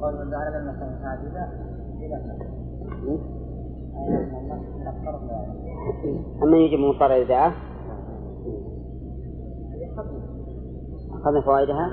قول 0.00 0.24
من 0.24 0.30
جعل 0.30 0.62
لنا 0.62 0.98
ساجدا 1.02 1.48
إلى 2.00 2.16
أما 6.42 6.56
يجب 6.56 6.74
المضطر 6.74 7.12
إذا 7.12 7.52
أخذنا 9.96 11.40
فوائدها؟ 11.44 11.86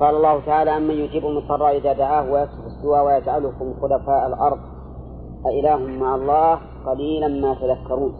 قال 0.00 0.16
الله 0.16 0.46
تعالى 0.46 0.76
أمن 0.76 0.94
يجيب 0.94 1.26
المضطر 1.26 1.68
إذا 1.68 1.92
دعاه 1.92 2.32
ويكشف 2.32 2.66
السوء 2.66 3.00
ويجعلكم 3.06 3.74
خلفاء 3.80 4.26
الأرض 4.26 4.58
أإله 5.46 5.76
مع 5.76 6.14
الله 6.14 6.60
قليلا 6.86 7.28
ما 7.28 7.54
تذكرون. 7.54 8.14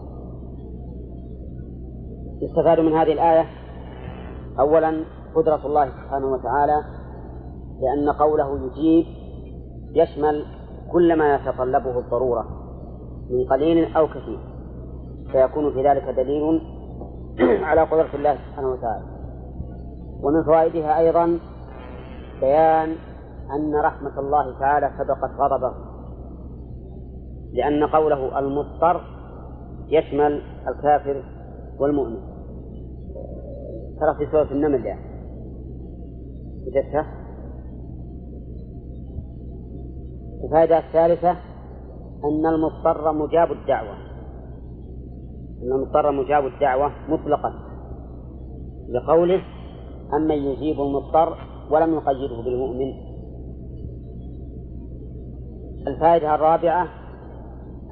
يستفاد 2.41 2.79
من 2.79 2.93
هذه 2.93 3.13
الآية 3.13 3.45
أولا 4.59 5.05
قدرة 5.35 5.65
الله 5.65 5.89
سبحانه 5.89 6.27
وتعالى 6.27 6.83
لأن 7.81 8.09
قوله 8.09 8.65
يجيب 8.65 9.05
يشمل 9.95 10.45
كل 10.91 11.17
ما 11.17 11.35
يتطلبه 11.35 11.99
الضرورة 11.99 12.45
من 13.29 13.45
قليل 13.49 13.95
أو 13.95 14.07
كثير. 14.07 14.54
فيكون 15.35 15.73
في 15.73 15.87
ذلك 15.87 16.03
دليل 16.03 16.61
على 17.69 17.81
قدرة 17.81 18.09
الله 18.15 18.35
سبحانه 18.35 18.71
وتعالى. 18.71 19.05
ومن 20.21 20.43
فوائدها 20.43 20.99
أيضا 20.99 21.39
بيان 22.41 22.95
أن 23.55 23.75
رحمة 23.75 24.19
الله 24.19 24.59
تعالى 24.59 24.91
سبقت 24.97 25.31
غضبه 25.39 25.73
لأن 27.53 27.83
قوله 27.83 28.39
المضطر 28.39 29.01
يشمل 29.87 30.41
الكافر 30.67 31.23
والمؤمن. 31.79 32.19
ترى 33.99 34.15
في 34.17 34.31
سورة 34.31 34.51
النمل 34.51 34.85
يعني. 34.85 35.15
الفائدة 40.43 40.77
الثالثة 40.77 41.31
أن 42.23 42.45
المضطر 42.45 43.11
مجاب 43.11 43.51
الدعوة. 43.51 44.04
أن 45.63 45.71
المضطر 45.71 46.11
مجاب 46.11 46.45
الدعوة 46.45 46.91
مطلقا 47.09 47.53
لقوله 48.89 49.41
أمن 50.13 50.35
يجيب 50.35 50.81
المضطر 50.81 51.37
ولم 51.71 51.93
يقيده 51.93 52.41
بالمؤمن. 52.45 52.93
الفائدة 55.87 56.35
الرابعة 56.35 56.87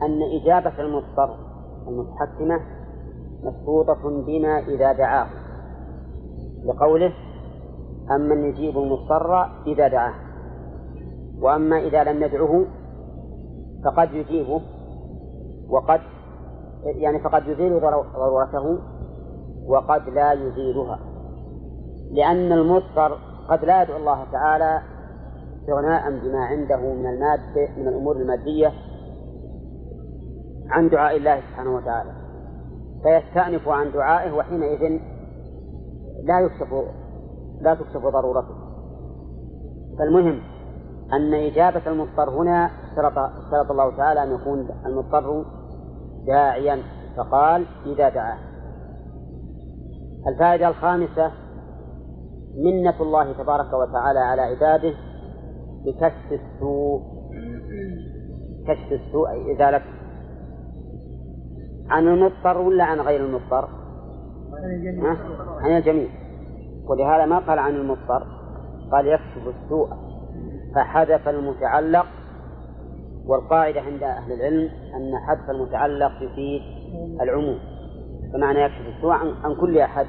أن 0.01 0.19
إجابة 0.41 0.81
المضطر 0.81 1.37
المتحكمة 1.87 2.59
مشروطة 3.43 4.23
بما 4.25 4.59
إذا 4.59 4.93
دعاه. 4.93 5.27
لقوله 6.65 7.13
أمن 8.15 8.43
يجيب 8.43 8.77
المضطر 8.77 9.43
إذا 9.67 9.87
دعاه. 9.87 10.13
وأما 11.41 11.79
إذا 11.79 12.03
لم 12.03 12.23
ندعه 12.23 12.65
فقد 13.85 14.13
يجيبه 14.13 14.61
وقد 15.69 16.01
يعني 16.85 17.19
فقد 17.19 17.47
يزيل 17.47 17.79
ضرورته 18.15 18.77
وقد 19.67 20.09
لا 20.09 20.33
يزيلها. 20.33 20.99
لأن 22.11 22.51
المضطر 22.51 23.17
قد 23.49 23.65
لا 23.65 23.81
يدعو 23.83 23.97
الله 23.97 24.23
تعالى 24.31 24.81
استغناء 25.61 26.19
بما 26.19 26.45
عنده 26.45 26.77
من 26.77 27.05
المادة 27.05 27.71
من 27.77 27.87
الأمور 27.87 28.15
المادية 28.15 28.71
عن 30.69 30.89
دعاء 30.89 31.17
الله 31.17 31.41
سبحانه 31.41 31.75
وتعالى. 31.75 32.11
فيستأنف 33.03 33.67
عن 33.67 33.91
دعائه 33.91 34.31
وحينئذ 34.31 34.99
لا 36.23 36.39
يكشف 36.39 36.73
لا 37.61 37.73
تكشف 37.75 38.05
ضرورته. 38.05 38.55
فالمهم 39.99 40.39
أن 41.13 41.33
إجابة 41.33 41.81
المضطر 41.87 42.29
هنا 42.29 42.69
اشترط 42.83 43.71
الله 43.71 43.97
تعالى 43.97 44.23
أن 44.23 44.31
يكون 44.31 44.67
المضطر 44.85 45.45
داعيا 46.27 46.79
فقال 47.17 47.65
إذا 47.85 48.09
دعاه. 48.09 48.37
الفائدة 50.27 50.67
الخامسة 50.67 51.31
منة 52.55 53.01
الله 53.01 53.33
تبارك 53.33 53.73
وتعالى 53.73 54.19
على 54.19 54.41
عباده 54.41 54.93
بكشف 55.85 56.31
السوء. 56.31 57.01
كشف 58.67 58.91
السوء 58.91 59.29
أي 59.29 59.55
إزالته. 59.55 59.85
عن 61.89 62.07
المضطر 62.07 62.57
ولا 62.57 62.83
عن 62.83 62.99
غير 62.99 63.25
المضطر؟ 63.25 63.69
عن 65.59 65.77
الجميع. 65.77 66.09
ولهذا 66.89 67.25
ما 67.25 67.39
قال 67.39 67.59
عن 67.59 67.75
المضطر 67.75 68.27
قال 68.91 69.07
يكشف 69.07 69.47
السوء 69.47 69.89
فحذف 70.75 71.27
المتعلق 71.27 72.05
والقاعدة 73.27 73.81
عند 73.81 74.03
أهل 74.03 74.31
العلم 74.31 74.69
أن 74.95 75.17
حذف 75.17 75.49
المتعلق 75.49 76.11
يفيد 76.21 76.61
العموم 77.21 77.59
فمعنى 78.33 78.59
يكشف 78.59 78.97
السوء 78.97 79.11
عن 79.11 79.55
كل 79.61 79.77
أحد 79.77 80.05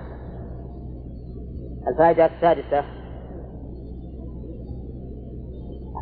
الفائدة 1.88 2.26
السادسة 2.26 2.84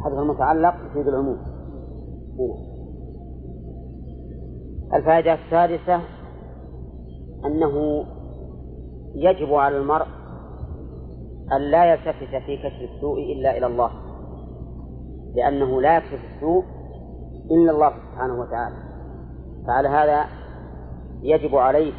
حذف 0.05 0.19
المتعلق 0.19 0.75
يفيد 0.91 1.09
العموم. 1.09 1.39
الفائدة 4.95 5.35
السادسة 5.35 6.01
أنه 7.47 8.05
يجب 9.15 9.55
على 9.55 9.77
المرء 9.77 10.07
أن 11.53 11.61
لا 11.71 11.93
يلتفت 11.93 12.45
في 12.47 12.57
كشف 12.57 12.91
السوء 12.95 13.19
إلا 13.33 13.59
إلى 13.59 13.67
الله 13.67 13.91
لأنه 15.35 15.81
لا 15.81 15.97
يكشف 15.97 16.21
السوء 16.35 16.65
إلا 17.51 17.71
الله 17.73 17.93
سبحانه 18.13 18.41
وتعالى 18.41 18.77
فعلى 19.67 19.89
هذا 19.89 20.27
يجب 21.23 21.57
عليه 21.57 21.93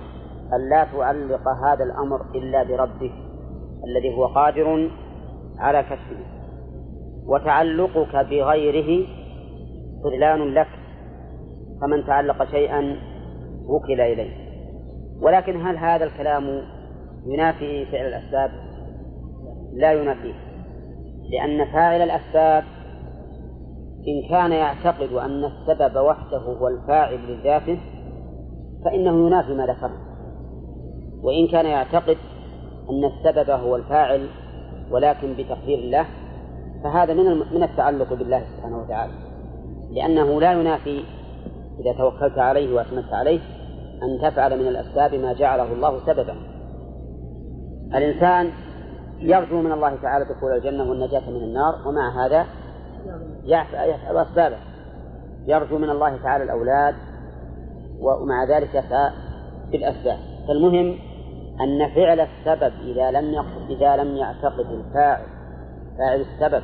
أن 0.53 0.69
لا 0.69 0.83
تعلق 0.83 1.47
هذا 1.47 1.83
الأمر 1.83 2.21
إلا 2.35 2.63
بربه 2.63 3.11
الذي 3.87 4.17
هو 4.17 4.25
قادر 4.25 4.89
على 5.59 5.83
كشفه 5.83 6.25
وتعلقك 7.25 8.15
بغيره 8.15 9.07
خذلان 10.03 10.53
لك 10.53 10.67
فمن 11.81 12.05
تعلق 12.05 12.43
شيئا 12.43 12.95
وكل 13.67 14.01
إليه 14.01 14.43
ولكن 15.21 15.61
هل 15.61 15.77
هذا 15.77 16.03
الكلام 16.03 16.61
ينافي 17.25 17.85
فعل 17.85 18.05
الأسباب؟ 18.05 18.51
لا 19.73 19.93
ينافيه 19.93 20.33
لأن 21.31 21.65
فاعل 21.65 22.01
الأسباب 22.01 22.63
إن 24.07 24.29
كان 24.29 24.51
يعتقد 24.51 25.11
أن 25.11 25.45
السبب 25.45 25.97
وحده 25.97 26.37
هو 26.37 26.67
الفاعل 26.67 27.19
لذاته 27.31 27.79
فإنه 28.85 29.27
ينافي 29.27 29.53
ما 29.53 29.65
ذكرنا. 29.65 30.13
وإن 31.23 31.47
كان 31.47 31.65
يعتقد 31.65 32.17
أن 32.89 33.05
السبب 33.05 33.49
هو 33.49 33.75
الفاعل 33.75 34.27
ولكن 34.91 35.33
بتقدير 35.33 35.79
الله 35.79 36.05
فهذا 36.83 37.13
من 37.13 37.25
من 37.53 37.63
التعلق 37.63 38.13
بالله 38.13 38.43
سبحانه 38.55 38.77
وتعالى. 38.77 39.13
لأنه 39.91 40.41
لا 40.41 40.53
ينافي 40.53 41.03
إذا 41.79 41.97
توكلت 41.97 42.37
عليه 42.37 42.75
واعتمدت 42.75 43.13
عليه 43.13 43.39
أن 44.03 44.31
تفعل 44.31 44.59
من 44.59 44.67
الأسباب 44.67 45.15
ما 45.15 45.33
جعله 45.33 45.73
الله 45.73 45.99
سببا. 46.05 46.35
الإنسان 47.95 48.51
يرجو 49.19 49.61
من 49.61 49.71
الله 49.71 49.95
تعالى 49.95 50.25
دخول 50.25 50.51
الجنة 50.51 50.89
والنجاة 50.89 51.29
من 51.29 51.43
النار 51.43 51.87
ومع 51.87 52.25
هذا 52.25 52.45
يفعل 53.45 54.17
أسبابه. 54.17 54.57
يرجو 55.47 55.77
من 55.77 55.89
الله 55.89 56.17
تعالى 56.23 56.43
الأولاد 56.43 56.95
ومع 57.99 58.43
ذلك 58.43 58.75
يسعى 58.75 59.11
بالأسباب 59.71 60.17
فالمهم 60.47 60.97
أن 61.61 61.89
فعل 61.95 62.19
السبب 62.19 62.73
إذا 62.81 63.11
لم 63.11 63.45
إذا 63.69 63.95
لم 63.95 64.15
يعتقد 64.15 64.65
الفاعل 64.71 65.25
فاعل 65.97 66.21
السبب 66.21 66.63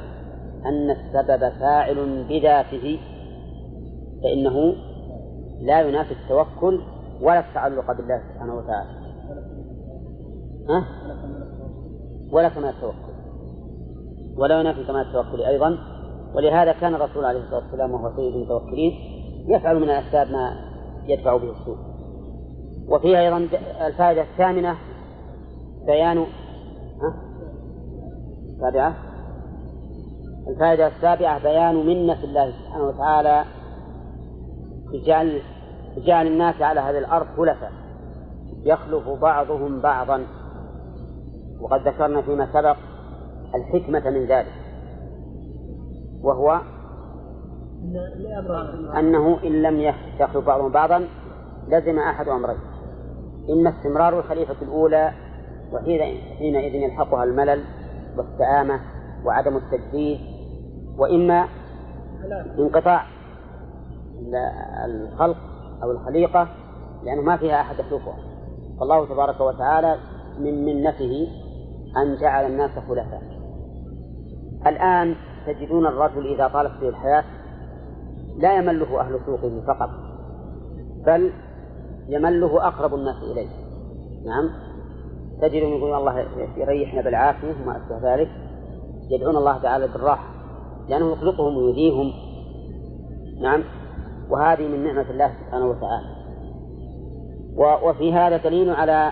أن 0.65 0.89
السبب 0.89 1.49
فاعل 1.59 2.25
بذاته 2.29 2.99
فإنه 4.23 4.75
لا 5.61 5.81
ينافي 5.81 6.11
التوكل 6.11 6.81
ولا 7.21 7.39
التعلق 7.39 7.91
بالله 7.91 8.21
سبحانه 8.33 8.55
وتعالى. 8.55 8.89
ها؟ 10.69 10.85
ولا 12.31 12.49
كمال 12.49 12.69
التوكل. 12.69 13.13
ولا 14.37 14.59
ينافي 14.59 14.83
كمال 14.83 15.01
التوكل 15.01 15.41
أيضا. 15.41 15.77
ولهذا 16.35 16.71
كان 16.71 16.95
الرسول 16.95 17.25
عليه 17.25 17.39
الصلاة 17.39 17.63
والسلام 17.63 17.91
وهو 17.91 18.15
سيد 18.15 18.35
المتوكلين 18.35 18.91
يفعل 19.47 19.79
من 19.79 19.89
الأسباب 19.89 20.27
ما 20.27 20.53
يدفع 21.07 21.37
به 21.37 21.51
السوء. 21.51 21.77
وفيها 22.89 23.19
أيضا 23.19 23.37
الفائدة 23.87 24.21
الثامنة 24.21 24.77
بيان 25.85 26.17
ها؟ 26.17 27.13
السابعة. 28.55 28.95
الفائدة 30.47 30.87
السابعة 30.87 31.43
بيان 31.43 31.75
منة 31.75 32.23
الله 32.23 32.51
سبحانه 32.51 32.87
وتعالى 32.87 33.43
بجعل 34.93 35.41
بجعل 35.97 36.27
الناس 36.27 36.61
على 36.61 36.79
هذه 36.79 36.97
الأرض 36.97 37.25
خلفاء. 37.37 37.71
يخلف 38.63 39.09
بعضهم 39.09 39.81
بعضا. 39.81 40.25
وقد 41.61 41.87
ذكرنا 41.87 42.21
فيما 42.21 42.47
سبق 42.53 42.77
الحكمة 43.55 44.09
من 44.09 44.25
ذلك. 44.25 44.58
وهو 46.23 46.61
أنه 48.99 49.43
إن 49.43 49.61
لم 49.61 49.79
يخلف 49.79 50.37
بعضهم 50.37 50.71
بعضا 50.71 51.07
لزم 51.67 51.99
أحد 51.99 52.27
أمرين. 52.27 52.57
إما 53.49 53.69
استمرار 53.69 54.19
الخليفة 54.19 54.55
الأولى 54.61 55.13
وحينئذ 55.73 56.75
يلحقها 56.75 57.23
الملل 57.23 57.63
والسآمة 58.17 58.79
وعدم 59.25 59.57
التجديد 59.57 60.19
وإما 60.97 61.47
انقطاع 62.59 63.05
الخلق 64.85 65.37
أو 65.83 65.91
الخليقة 65.91 66.47
لأنه 67.03 67.21
ما 67.21 67.37
فيها 67.37 67.61
أحد 67.61 67.79
يخلقها 67.79 68.17
فالله 68.79 69.05
تبارك 69.05 69.41
وتعالى 69.41 69.95
من 70.39 70.65
منته 70.65 71.27
أن 71.97 72.15
جعل 72.21 72.45
الناس 72.45 72.71
خلفاء. 72.71 73.21
الآن 74.67 75.15
تجدون 75.45 75.87
الرجل 75.87 76.33
إذا 76.33 76.47
طالت 76.47 76.81
به 76.81 76.89
الحياة 76.89 77.23
لا 78.37 78.57
يمله 78.57 79.01
أهل 79.01 79.19
سوقه 79.25 79.61
فقط 79.67 79.89
بل 81.05 81.31
يمله 82.09 82.67
أقرب 82.67 82.93
الناس 82.93 83.15
إليه. 83.31 83.49
نعم. 84.25 84.49
تجدهم 85.41 85.73
يقولون 85.73 85.97
الله 85.97 86.25
يريحنا 86.57 87.01
بالعافية 87.01 87.55
وما 87.63 87.77
أشبه 87.77 88.13
ذلك. 88.13 88.29
يدعون 89.11 89.37
الله 89.37 89.57
تعالى 89.57 89.87
بالراحة 89.87 90.29
لأنه 90.89 91.11
يخلقهم 91.11 91.57
ويهديهم 91.57 92.11
نعم. 93.41 93.63
وهذه 94.29 94.67
من 94.67 94.83
نعمة 94.83 95.09
الله 95.09 95.33
سبحانه 95.33 95.65
وتعالى. 95.65 96.19
وفي 97.83 98.13
هذا 98.13 98.37
دليل 98.37 98.69
على 98.69 99.11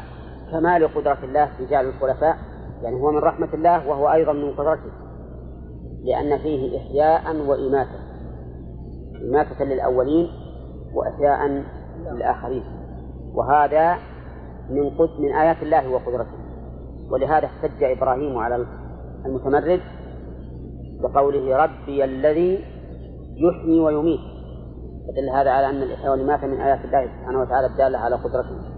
كمال 0.51 0.95
قدرة 0.95 1.17
الله 1.23 1.45
في 1.57 1.65
جعل 1.65 1.85
الخلفاء 1.85 2.37
يعني 2.81 2.95
هو 2.95 3.11
من 3.11 3.17
رحمة 3.17 3.49
الله 3.53 3.87
وهو 3.89 4.11
أيضا 4.11 4.33
من 4.33 4.51
قدرته. 4.51 5.06
لأن 6.07 6.37
فيه 6.37 6.77
إحياء 6.77 7.35
وإماتة. 7.35 7.99
إماتة 9.29 9.65
للأولين 9.65 10.27
وإحياء 10.93 11.63
للآخرين. 12.11 12.63
وهذا 13.33 13.97
من 14.69 14.89
قد 14.89 15.09
من 15.19 15.31
آيات 15.31 15.63
الله 15.63 15.89
وقدرته. 15.89 16.37
ولهذا 17.11 17.45
احتج 17.45 17.83
إبراهيم 17.83 18.37
على 18.37 18.65
المتمرد 19.25 19.81
بقوله 21.01 21.57
ربي 21.57 22.03
الذي 22.03 22.63
يحيي 23.37 23.79
ويميت. 23.79 24.19
فدل 25.07 25.29
هذا 25.29 25.51
على 25.51 25.69
أن 25.69 25.83
الإحياء 25.83 26.11
والإماتة 26.11 26.47
من 26.47 26.61
آيات 26.61 26.85
الله 26.85 27.05
سبحانه 27.05 27.41
وتعالى 27.41 27.67
الدالة 27.67 27.97
على 27.97 28.15
قدرته. 28.15 28.77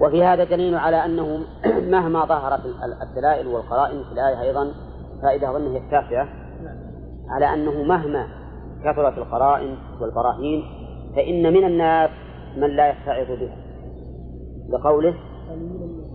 وفي 0.00 0.24
هذا 0.24 0.44
دليل 0.44 0.74
على 0.74 1.04
أنه 1.04 1.38
مهما 1.94 2.24
ظهرت 2.24 2.60
الدلائل 3.02 3.46
والقرائن 3.46 4.04
في 4.04 4.12
الآية 4.12 4.42
أيضا 4.42 4.72
فائدة 5.26 5.50
أظن 5.50 5.72
هي 5.72 5.78
التاسعة 5.78 6.28
على 7.28 7.54
أنه 7.54 7.82
مهما 7.82 8.26
كثرت 8.84 9.18
القرائن 9.18 9.76
والبراهين 10.00 10.62
فإن 11.16 11.52
من 11.52 11.64
الناس 11.64 12.10
من 12.56 12.70
لا 12.70 12.90
يتعظ 12.90 13.26
بها. 13.26 13.56
لقوله 14.68 15.14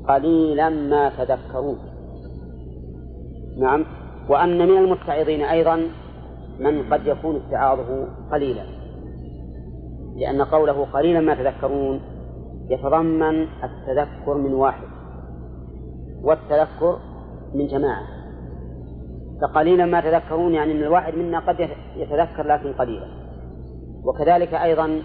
قليلا 0.08 0.70
ما 0.70 1.10
تذكرون. 1.10 1.78
نعم. 3.58 3.86
وأن 4.30 4.58
من 4.58 4.78
المتعظين 4.78 5.42
أيضا 5.42 5.88
من 6.60 6.94
قد 6.94 7.08
يكون 7.08 7.36
اتعاظه 7.36 8.08
قليلا. 8.32 8.64
لأن 10.16 10.42
قوله 10.42 10.86
قليلا 10.86 11.20
ما 11.20 11.36
تذكرون 11.36 12.02
يتضمن 12.70 13.48
التذكر 13.64 14.34
من 14.34 14.54
واحد 14.54 14.88
والتذكر 16.24 17.00
من 17.54 17.68
جماعة. 17.68 18.21
فقليلا 19.42 19.86
ما 19.86 20.02
تذكرون 20.02 20.54
يعني 20.54 20.72
أن 20.72 20.84
الواحد 20.84 21.16
منا 21.16 21.40
قد 21.40 21.70
يتذكر 21.96 22.48
لكن 22.48 22.74
قليلا. 22.74 23.08
وكذلك 24.04 24.54
أيضا 24.54 25.02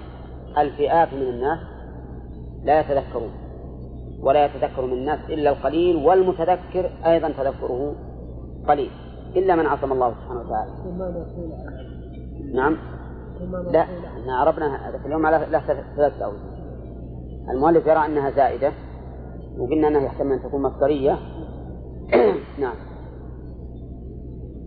الفئات 0.59 1.13
من 1.13 1.23
الناس 1.23 1.59
لا 2.65 2.81
يتذكرون 2.81 3.31
ولا 4.21 4.45
يتذكر 4.45 4.87
من 4.87 4.93
الناس 4.93 5.19
إلا 5.31 5.51
القليل 5.51 5.97
والمتذكر 5.97 6.91
أيضا 7.07 7.29
تذكره 7.29 7.95
قليل 8.69 8.91
إلا 9.37 9.57
من 9.57 9.67
عصم 9.67 9.93
الله 9.93 10.15
سبحانه 10.15 10.41
وتعالى. 10.41 10.71
نعم. 12.55 12.77
لا 13.73 13.81
إحنا 13.81 14.37
عرفنا 14.37 14.89
هذا 14.89 15.01
اليوم 15.07 15.27
على 15.27 15.47
له 15.51 15.61
ثلاثة 15.97 16.25
أوجه 16.25 16.57
المؤلف 17.51 17.87
يرى 17.87 18.07
أنها 18.07 18.31
زائدة 18.31 18.73
وقلنا 19.59 19.89
أنها 19.89 20.01
يحتمل 20.01 20.33
أن 20.33 20.43
تكون 20.43 20.63
مصدرية. 20.63 21.19
نعم. 22.61 22.96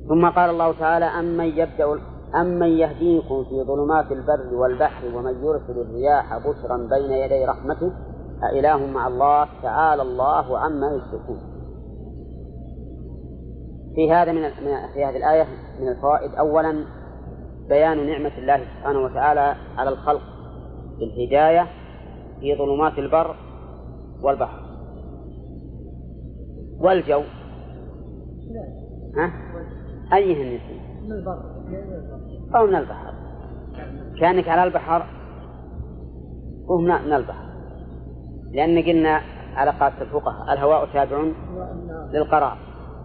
ثم 0.10 0.30
قال 0.30 0.50
الله 0.50 0.72
تعالى 0.80 1.06
أمن 1.06 1.46
يبدأ 1.46 2.00
أمن 2.36 2.68
يهديكم 2.68 3.44
في 3.44 3.64
ظلمات 3.64 4.12
البر 4.12 4.56
والبحر 4.56 5.06
ومن 5.16 5.44
يرسل 5.44 5.82
الرياح 5.82 6.38
بشرا 6.38 6.78
بين 6.78 7.12
يدي 7.12 7.46
رحمته 7.46 7.92
أإله 8.44 8.78
مع 8.78 9.08
الله؟ 9.08 9.48
تعالى 9.64 10.02
الله 10.02 10.58
عما 10.60 10.88
يشركون. 10.88 11.40
في 13.96 14.12
هذا 14.12 14.32
من 14.32 14.50
في 14.94 15.06
هذه 15.06 15.18
الآية 15.18 15.46
من 15.80 15.88
الفوائد 15.88 16.36
أولا 16.36 16.86
بيان 17.70 18.08
نعمة 18.08 18.38
الله 18.38 18.58
سبحانه 18.58 19.00
وتعالى 19.00 19.56
على 19.78 19.90
الخلق 19.90 20.22
بالهداية 21.00 21.68
في 22.40 22.56
ظلمات 22.58 23.00
البر 23.00 23.36
والبحر. 24.24 24.60
والجو. 26.80 27.22
ها؟ 29.18 29.49
أيهن 30.14 30.60
من 31.04 31.12
البر. 31.12 31.40
أو 32.56 32.68
من 32.68 32.76
البحر. 32.76 33.14
كأنك 34.20 34.48
على 34.48 34.64
البحر. 34.64 35.06
وهم 36.68 36.84
من 36.84 37.14
البحر. 37.14 37.50
لأن 38.52 38.84
قلنا 38.84 39.22
على 39.56 39.72
قاعدة 39.72 40.02
الفقهاء 40.02 40.54
الهواء 40.54 40.86
تابع 40.94 41.24
للقرار. 42.14 42.58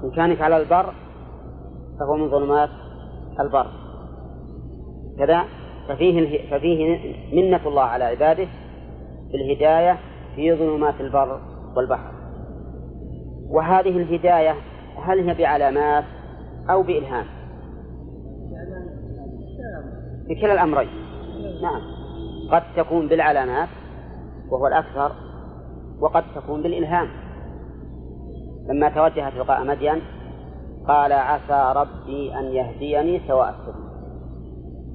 إن 0.05 0.11
كانك 0.11 0.41
على 0.43 0.57
البر 0.57 0.95
فهو 1.99 2.17
من 2.17 2.31
ظلمات 2.31 2.71
البر. 3.41 3.67
كذا 5.19 5.45
ففيه 5.89 6.51
ففيه 6.51 6.99
منة 7.33 7.61
الله 7.67 7.83
على 7.83 8.05
عباده 8.05 8.47
بالهداية 9.33 9.99
في 10.37 10.55
ظلمات 10.55 11.01
البر 11.01 11.41
والبحر. 11.77 12.13
وهذه 13.51 13.89
الهداية 13.89 14.55
هل 15.03 15.29
هي 15.29 15.35
بعلامات؟ 15.35 16.05
أو 16.71 16.83
بإلهام. 16.83 17.27
بكلا 20.29 20.53
الأمرين. 20.53 20.89
نعم. 21.63 21.81
قد 22.51 22.63
تكون 22.77 23.09
بالعلامات 23.09 23.69
وهو 24.51 24.67
الأكثر 24.67 25.13
وقد 26.01 26.25
تكون 26.35 26.63
بالإلهام. 26.63 27.09
لما 28.69 28.89
توجه 28.89 29.31
تلقاء 29.31 29.65
مدين 29.65 30.03
قال 30.89 31.13
عسى 31.13 31.73
ربي 31.77 32.39
أن 32.39 32.45
يهديني 32.45 33.29
سواء 33.29 33.51
السبيل. 33.51 33.85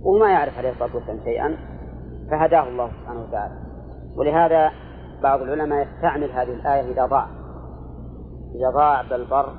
وما 0.03 0.29
يعرف 0.31 0.57
عليه 0.57 0.69
الصلاة 0.69 0.95
والسلام 0.95 1.19
شيئا 1.23 1.57
فهداه 2.31 2.67
الله 2.67 2.89
سبحانه 3.01 3.21
وتعالى. 3.21 3.53
ولهذا 4.15 4.71
بعض 5.23 5.41
العلماء 5.41 5.87
يستعمل 5.87 6.31
هذه 6.31 6.53
الآية 6.53 6.91
إذا 6.91 7.05
ضاع. 7.05 7.27
إذا 8.55 8.69
ضاع 8.69 9.01
بالبر 9.01 9.53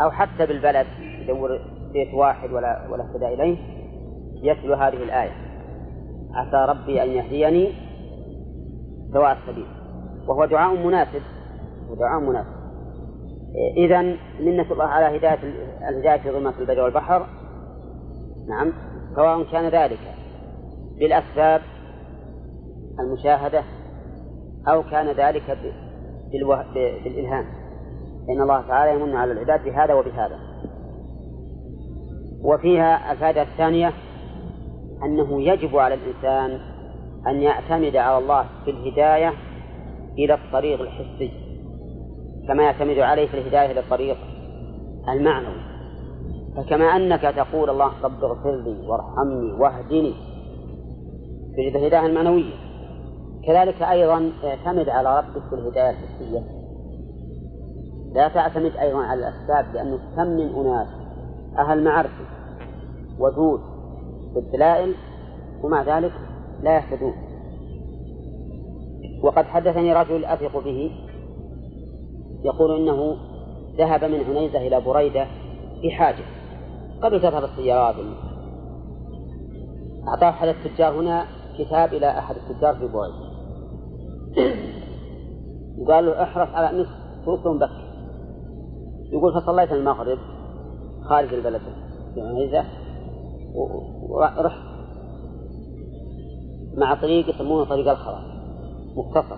أو 0.00 0.10
حتى 0.10 0.46
بالبلد. 0.46 0.86
يدور 1.28 1.58
بيت 1.92 2.14
واحد 2.14 2.52
ولا 2.52 2.88
ولا 2.90 3.04
اهتدى 3.04 3.26
إليه 3.26 3.58
يتلو 4.42 4.74
هذه 4.74 5.02
الآية. 5.02 5.32
عسى 6.34 6.72
ربي 6.72 7.02
أن 7.02 7.08
يهديني 7.08 7.72
سواء 9.12 9.32
السبيل. 9.32 9.66
وهو 10.28 10.44
دعاء 10.44 10.86
مناسب 10.86 11.22
ودعاء 11.90 12.20
مناسب. 12.20 12.64
إذا 13.76 14.02
منة 14.40 14.72
الله 14.72 14.84
على 14.84 15.18
هداية 15.18 15.38
الهداية 15.88 16.18
في 16.22 16.30
ظلمات 16.30 16.54
البر 16.58 16.80
والبحر. 16.80 17.26
نعم. 18.48 18.72
سواء 19.16 19.42
كان 19.42 19.68
ذلك 19.68 20.00
بالأسباب 20.98 21.60
المشاهدة 23.00 23.62
أو 24.68 24.82
كان 24.82 25.06
ذلك 25.06 25.58
بالإلهام. 26.74 27.44
فإن 28.26 28.42
الله 28.42 28.68
تعالى 28.68 29.00
يمن 29.00 29.16
على 29.16 29.32
العباد 29.32 29.64
بهذا 29.64 29.94
وبهذا. 29.94 30.38
وفيها 32.44 33.12
الفائدة 33.12 33.42
الثانية 33.42 33.92
أنه 35.04 35.42
يجب 35.42 35.76
على 35.76 35.94
الإنسان 35.94 36.60
أن 37.26 37.42
يعتمد 37.42 37.96
على 37.96 38.18
الله 38.18 38.46
في 38.64 38.70
الهداية 38.70 39.32
إلى 40.18 40.34
الطريق 40.34 40.80
الحسي 40.80 41.30
كما 42.48 42.62
يعتمد 42.62 42.98
عليه 42.98 43.26
في 43.28 43.38
الهداية 43.38 43.70
إلى 43.70 43.80
الطريق 43.80 44.16
المعنوي. 45.08 45.74
فكما 46.56 46.84
أنك 46.84 47.20
تقول 47.20 47.70
الله 47.70 47.92
رب 48.02 48.24
اغفر 48.24 48.56
لي 48.56 48.88
وارحمني 48.88 49.52
واهدني 49.52 50.14
في 51.54 51.68
الهداية 51.68 52.06
المعنوية 52.06 52.54
كذلك 53.46 53.82
أيضا 53.82 54.32
اعتمد 54.44 54.88
على 54.88 55.18
ربك 55.18 55.48
في 55.48 55.54
الهداية 55.54 55.90
الحسية. 55.90 56.40
لا 58.14 58.28
تعتمد 58.28 58.76
أيضا 58.76 58.98
على 58.98 59.20
الأسباب 59.20 59.74
لأنه 59.74 59.98
كم 60.16 60.26
من 60.26 60.54
أناس 60.54 61.03
أهل 61.58 61.84
معرفة 61.84 62.24
ودود 63.18 63.60
بالدلائل 64.34 64.94
ومع 65.62 65.98
ذلك 65.98 66.12
لا 66.62 66.76
يهتدون. 66.76 67.14
وقد 69.22 69.44
حدثني 69.44 69.92
رجل 69.92 70.24
أثق 70.24 70.64
به 70.64 70.90
يقول 72.44 72.76
إنه 72.76 73.16
ذهب 73.78 74.04
من 74.04 74.20
عنيزة 74.24 74.58
إلى 74.58 74.80
بريدة 74.80 75.26
في 75.82 75.90
حاجة 75.90 76.24
قبل 77.02 77.20
تظهر 77.20 77.44
السيارات. 77.44 77.94
أعطاه 80.08 80.28
أحد 80.28 80.48
التجار 80.48 81.00
هنا 81.00 81.24
كتاب 81.58 81.94
إلى 81.94 82.18
أحد 82.18 82.36
التجار 82.36 82.74
في 82.74 82.88
بريدة. 82.88 83.34
وقال 85.78 86.06
له 86.06 86.22
احرص 86.22 86.48
على 86.48 86.78
نصف 86.78 86.90
توصل 87.24 87.58
بك 87.58 87.70
يقول 89.12 89.42
فصليت 89.42 89.72
المغرب. 89.72 90.18
خارج 91.08 91.34
البلد. 91.34 91.60
في 92.14 92.20
عنيزة 92.20 92.64
ورحت 94.08 94.74
مع 96.76 96.94
طريق 96.94 97.28
يسمونه 97.28 97.64
طريق 97.64 97.90
الخرا. 97.90 98.20
مختصر. 98.96 99.36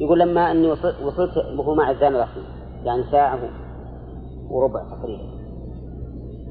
يقول 0.00 0.20
لما 0.20 0.50
أني 0.50 0.70
وصلت 1.04 1.36
وهو 1.58 1.74
مع 1.74 1.90
الزان 1.90 2.14
الاخير 2.14 2.42
يعني 2.84 3.02
ساعة 3.10 3.38
وربع 4.50 4.80
تقريبا. 4.90 5.22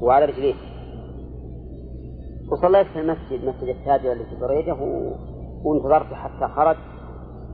وعلى 0.01 0.25
رجليه. 0.25 0.53
وصليت 2.51 2.87
في 2.87 2.99
المسجد 2.99 3.45
مسجد 3.45 3.67
التاجر 3.67 4.11
اللي 4.11 4.25
في 4.25 4.35
بريدة 4.41 4.73
وانتظرته 5.63 6.15
حتى 6.15 6.53
خرج. 6.55 6.77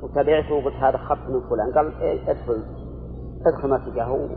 وتابعته 0.03 0.53
وقلت 0.53 0.75
هذا 0.75 0.97
خط 0.97 1.29
من 1.29 1.41
فلان. 1.49 1.73
قال 1.75 2.01
إيه 2.01 2.31
ادخل. 2.31 2.63
ادخل 3.45 3.69
مسجده. 3.69 4.29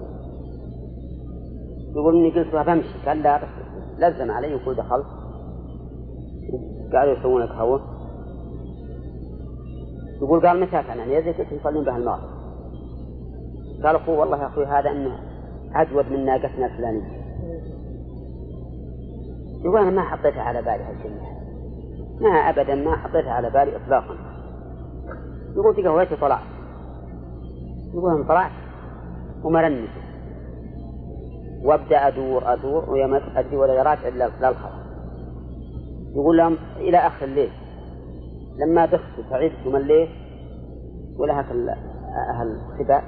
يقول 1.96 2.16
إني 2.16 2.30
قلت 2.30 2.54
له 2.54 2.62
بمشي. 2.62 3.06
قال 3.06 3.22
لا 3.22 3.36
بس 3.36 3.48
لزم 3.98 4.30
علي 4.30 4.54
وقول 4.54 4.76
دخلت. 4.76 5.06
قالوا 6.92 7.18
يسوون 7.18 7.42
لك 7.42 7.50
هوى 7.50 7.80
يقول 10.22 10.46
قال 10.46 10.60
متى 10.60 10.82
كان 10.82 10.98
يعني؟ 10.98 11.14
يزيد 11.14 11.34
كنت 11.34 11.52
يصلون 11.52 11.84
به 11.84 11.96
المغرب. 11.96 12.30
قال 13.84 13.96
اخوه 13.96 14.18
والله 14.18 14.42
يا 14.42 14.46
أخوي 14.46 14.66
هذا 14.66 14.90
إنه 14.90 15.18
أجود 15.74 16.12
من 16.12 16.24
ناقتنا 16.24 16.66
الفلانية. 16.66 17.20
يقول 19.64 19.80
أنا 19.80 19.90
ما 19.90 20.02
حطيتها 20.02 20.42
على 20.42 20.62
بالي 20.62 20.84
هالكلمة. 20.84 21.40
ما 22.20 22.28
ابدا 22.28 22.74
ما 22.74 22.96
حطيتها 22.96 23.32
على 23.32 23.50
بالي 23.50 23.76
اطلاقا. 23.76 24.14
يقول 25.56 25.76
تقهويت 25.76 26.12
وطلعت 26.12 26.42
يقول 27.94 28.14
أنا 28.14 28.28
طلعت 28.28 28.50
ومرنت 29.44 29.90
وابدأ 31.64 32.08
أدور 32.08 32.52
أدور 32.52 32.90
ويا 32.90 33.06
ما 33.06 33.20
ادري 33.36 33.56
ولا 33.56 33.82
راجع 33.82 34.08
الا 34.08 34.24
للخبر 34.40 34.80
يقول 36.14 36.36
لهم 36.36 36.56
إلى 36.76 36.98
آخر 36.98 37.24
الليل. 37.26 37.50
لما 38.58 38.86
دخت 38.86 39.20
تعبت 39.30 39.66
ومليت 39.66 40.08
ولها 41.16 41.40
أهل 42.30 42.60
خباء 42.78 43.04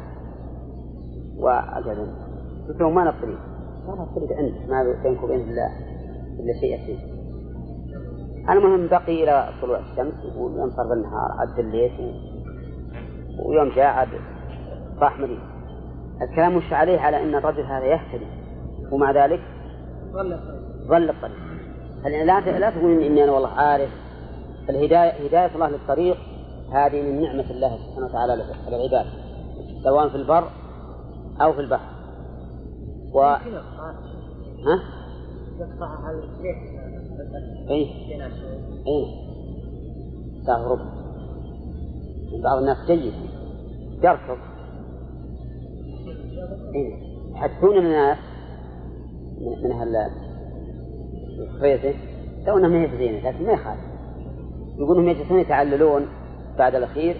واجلهم 1.36 2.14
قلت 2.68 2.80
لهم 2.80 2.94
ما 2.94 3.08
الطريق؟ 3.10 3.38
قال 3.86 4.00
الطريق 4.00 4.32
عندك 4.38 4.70
ما 4.70 4.96
بينك 5.02 5.22
وبين 5.22 5.40
الا 5.40 5.66
إلا 6.40 6.60
شيء 6.60 6.82
يسير. 6.82 6.98
المهم 8.50 8.86
بقي 8.86 9.24
إلى 9.24 9.48
طلوع 9.62 9.78
الشمس 9.78 10.36
وينصرف 10.36 10.92
النهار 10.92 11.32
عد 11.38 11.58
الليل 11.58 12.14
ويوم 13.46 13.68
جاء 13.68 13.86
عاد 13.86 14.08
راح 14.98 15.20
مدينه 15.20 15.52
الكلام 16.22 16.56
مش 16.56 16.72
عليه؟ 16.72 17.00
على 17.00 17.22
إن 17.22 17.34
الرجل 17.34 17.62
هذا 17.62 17.84
يهتدي. 17.84 18.41
ومع 18.92 19.24
ذلك 19.24 19.40
ظل 20.12 20.38
ظل 20.88 21.10
الطريق. 21.10 21.36
لا 22.04 22.58
لا 22.58 22.70
تقول 22.70 23.02
إني 23.02 23.24
أنا 23.24 23.32
والله 23.32 23.48
عارف. 23.48 23.90
الهدايه 24.70 25.28
هداية 25.28 25.54
الله 25.54 25.68
للطريق 25.68 26.16
هذه 26.72 27.02
من 27.02 27.22
نعمة 27.22 27.50
الله 27.50 27.78
سبحانه 27.78 28.06
وتعالى 28.06 28.32
على 28.66 28.76
العباد. 28.76 29.06
سواء 29.84 30.08
في 30.08 30.14
البر 30.16 30.44
أو 31.40 31.52
في 31.52 31.60
البحر. 31.60 31.92
و 33.14 33.20
ها؟ 33.22 33.38
اي 37.70 37.82
اي 38.86 39.06
ساعة 40.46 40.68
وربع 40.68 40.84
بعض 42.44 42.58
الناس 42.58 42.76
جيد. 42.86 43.12
يركض 44.02 44.38
إيه؟ 46.74 46.94
يحدثون 47.32 47.76
الناس 47.78 48.18
من 49.42 49.72
أهل 49.72 50.10
الخريطة 51.38 51.98
لو 52.46 52.58
إنهم 52.58 52.70
ما 52.70 52.96
زينه 52.98 53.30
لكن 53.30 53.46
ما 53.46 53.52
يخالف. 53.52 53.80
يقولون 54.78 55.08
يجلسون 55.08 55.38
يتعللون 55.40 56.06
بعد 56.58 56.74
الأخير 56.74 57.16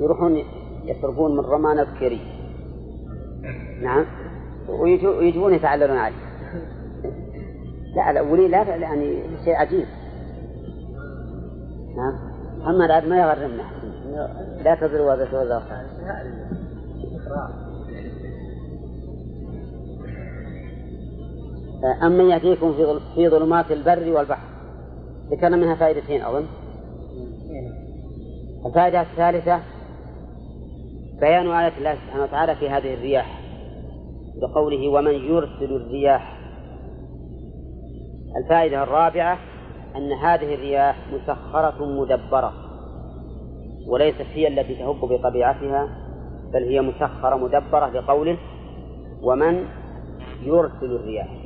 يروحون 0.00 0.42
يسرقون 0.84 1.36
من 1.36 1.40
رمان 1.40 1.78
البكيري 1.78 2.20
نعم؟ 3.82 4.04
ويجون 4.68 5.54
يتعللون 5.54 5.96
عليه. 5.96 6.16
لا 7.96 8.10
الاولين 8.10 8.50
لا 8.50 8.62
يعني 8.62 9.22
شيء 9.44 9.54
عجيب. 9.54 9.86
نعم؟ 11.96 12.30
اما 12.68 12.84
العاد 12.84 13.08
ما 13.08 13.20
يغرمنا. 13.20 13.64
لا 14.64 14.74
تضر 14.74 15.02
وزر 15.02 15.28
وزر 15.34 15.62
أمن 22.02 22.30
يأتيكم 22.30 22.74
في 23.14 23.28
ظلمات 23.28 23.72
البر 23.72 24.12
والبحر 24.16 24.48
ذكرنا 25.30 25.56
منها 25.56 25.74
فائدتين 25.74 26.22
أظن. 26.22 26.46
الفائدة 28.66 29.00
الثالثة 29.00 29.60
بيان 31.20 31.50
آية 31.50 31.78
الله 31.78 31.94
سبحانه 31.94 32.22
وتعالى 32.22 32.56
في 32.56 32.68
هذه 32.70 32.94
الرياح 32.94 33.40
بقوله 34.40 34.88
ومن 34.88 35.14
يرسل 35.14 35.76
الرياح. 35.76 36.40
الفائدة 38.36 38.82
الرابعة 38.82 39.38
أن 39.96 40.12
هذه 40.12 40.54
الرياح 40.54 40.96
مسخرة 41.12 41.84
مدبرة 41.84 42.52
وليست 43.86 44.26
هي 44.32 44.48
التي 44.48 44.74
تهب 44.74 45.00
بطبيعتها 45.00 45.88
بل 46.52 46.62
هي 46.62 46.80
مسخرة 46.80 47.36
مدبرة 47.36 47.88
لقوله 47.90 48.38
ومن 49.22 49.64
يرسل 50.42 50.92
الرياح. 50.96 51.39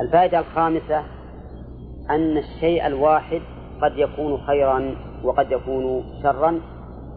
الفائدة 0.00 0.38
الخامسة 0.38 1.04
أن 2.10 2.36
الشيء 2.38 2.86
الواحد 2.86 3.40
قد 3.82 3.92
يكون 3.96 4.38
خيرا 4.46 4.94
وقد 5.24 5.50
يكون 5.50 6.04
شرا 6.22 6.60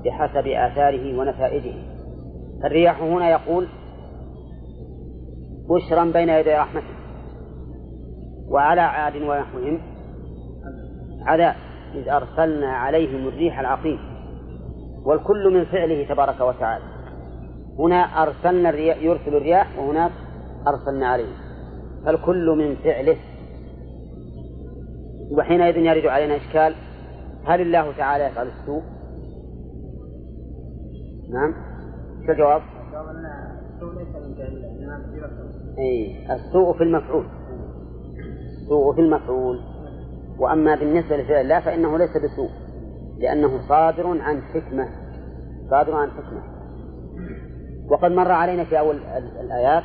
بحسب 0.05 0.47
آثاره 0.47 1.19
ونتائجه. 1.19 1.73
الرياح 2.65 3.01
هنا 3.01 3.29
يقول 3.29 3.67
بشرا 5.69 6.05
بين 6.05 6.29
يدي 6.29 6.53
رحمته 6.53 6.95
وعلى 8.49 8.81
عاد 8.81 9.15
ونحوهم. 9.15 9.81
عذاب 11.25 11.55
إذ 11.95 12.09
أرسلنا 12.09 12.67
عليهم 12.67 13.27
الريح 13.27 13.59
العقيم 13.59 13.99
والكل 15.05 15.53
من 15.53 15.65
فعله 15.65 16.07
تبارك 16.09 16.41
وتعالى. 16.41 16.83
هنا 17.79 18.23
أرسلنا 18.23 18.69
الرياح 18.69 18.97
يرسل 18.97 19.35
الرياح 19.35 19.79
وهناك 19.79 20.11
أرسلنا 20.67 21.07
عليهم. 21.07 21.44
فالكل 22.05 22.49
من 22.49 22.75
فعله. 22.75 23.17
وحينئذ 25.31 25.77
يرد 25.77 26.05
علينا 26.05 26.35
إشكال 26.35 26.75
هل 27.45 27.61
الله 27.61 27.97
تعالى 27.97 28.23
يفعل 28.23 28.47
السوء؟ 28.47 28.83
نعم. 31.29 31.53
شو 32.25 32.31
الجواب؟ 32.31 32.61
أي 35.79 36.25
السوء 36.35 36.77
في 36.77 36.83
المفعول. 36.83 37.25
السوء 38.61 38.95
في 38.95 39.01
المفعول. 39.01 39.59
وأما 40.39 40.75
بالنسبة 40.75 41.17
لفعل 41.17 41.41
الله 41.41 41.59
فإنه 41.59 41.97
ليس 41.97 42.09
بسوء 42.09 42.49
لأنه 43.19 43.67
صادر 43.69 44.07
عن 44.07 44.41
حكمة. 44.41 44.89
صادر 45.69 45.95
عن 45.95 46.11
حكمة. 46.11 46.41
وقد 47.89 48.11
مر 48.11 48.31
علينا 48.31 48.63
في 48.63 48.79
أول 48.79 48.95
الآيات 49.41 49.83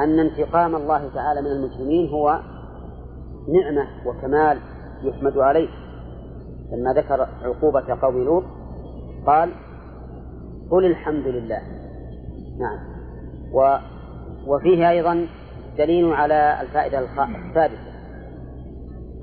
أن 0.00 0.20
انتقام 0.20 0.76
الله 0.76 1.10
تعالى 1.14 1.42
من 1.42 1.46
المجرمين 1.46 2.10
هو 2.10 2.40
نعمة 3.48 3.88
وكمال 4.06 4.58
يحمد 5.02 5.38
عليه. 5.38 5.68
لما 6.72 6.92
ذكر 6.92 7.26
عقوبة 7.42 7.94
قوم 8.02 8.24
لوط 8.24 8.44
قال 9.26 9.50
قل 10.70 10.84
الحمد 10.84 11.26
لله. 11.26 11.60
نعم. 12.58 12.78
و 13.52 13.76
وفيه 14.46 14.90
أيضا 14.90 15.26
دليل 15.78 16.12
على 16.12 16.58
الفائدة 16.60 16.98
السادسة. 16.98 17.94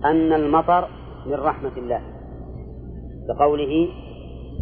أن 0.05 0.33
المطر 0.33 0.87
من 1.25 1.33
رحمة 1.33 1.77
الله. 1.77 2.01
كقوله 3.27 3.87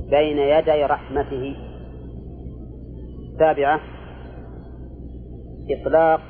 بين 0.10 0.38
يدي 0.38 0.86
رحمته. 0.86 1.56
السابعة 3.34 3.80
إطلاق 5.70 6.22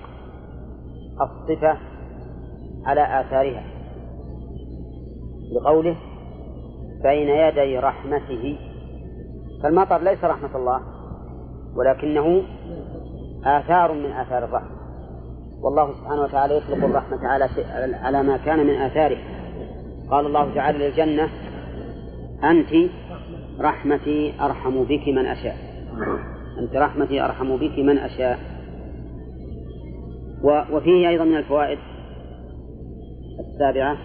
الصفة 1.21 1.77
على 2.85 3.21
آثارها. 3.21 3.63
بقوله 5.53 5.95
بين 7.03 7.29
يدي 7.29 7.79
رحمته. 7.79 8.57
فالمطر 9.63 10.01
ليس 10.01 10.23
رحمة 10.23 10.57
الله 10.57 10.81
ولكنه 11.75 12.41
آثار 13.45 13.93
من 13.93 14.11
آثار 14.11 14.43
الرحمة. 14.43 14.79
والله 15.61 15.93
سبحانه 15.93 16.21
وتعالى 16.21 16.57
يطلق 16.57 16.85
الرحمة 16.85 17.27
على 17.27 17.49
على 17.93 18.23
ما 18.23 18.37
كان 18.37 18.67
من 18.67 18.75
آثاره. 18.75 19.17
قال 20.11 20.25
الله 20.25 20.53
تعالى 20.55 20.87
للجنة 20.87 21.29
أنت 22.43 22.91
رحمتي 23.59 24.33
أرحم 24.41 24.83
بك 24.83 25.07
من 25.07 25.25
أشاء. 25.25 25.57
أنت 26.59 26.75
رحمتي 26.75 27.25
أرحم 27.25 27.57
بك 27.57 27.79
من 27.79 27.97
أشاء. 27.97 28.59
وفيه 30.43 31.09
أيضا 31.09 31.23
من 31.23 31.37
الفوائد 31.37 31.77
السابعة 33.39 33.97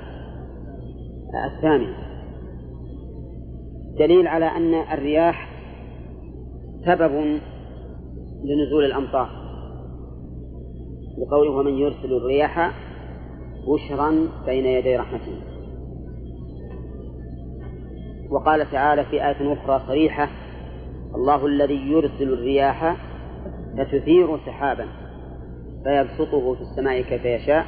الثامنة. 1.47 1.97
دليل 3.99 4.26
على 4.26 4.45
أن 4.45 4.74
الرياح 4.74 5.49
سبب 6.87 7.41
لنزول 8.45 8.85
الأمطار. 8.85 9.45
بقوله 11.18 11.51
ومن 11.51 11.72
يرسل 11.72 12.12
الرياح 12.12 12.72
بشرا 13.68 14.28
بين 14.47 14.66
يدي 14.66 14.97
رحمته 14.97 15.55
وقال 18.30 18.70
تعالى 18.70 19.05
في 19.05 19.26
آية 19.26 19.53
أخرى 19.53 19.82
صريحة 19.87 20.28
الله 21.14 21.47
الذي 21.47 21.74
يرسل 21.74 22.32
الرياح 22.32 22.97
فتثير 23.78 24.39
سحابا 24.47 24.87
فيبسطه 25.85 26.55
في 26.55 26.61
السماء 26.61 27.01
كيف 27.03 27.24
يشاء 27.24 27.66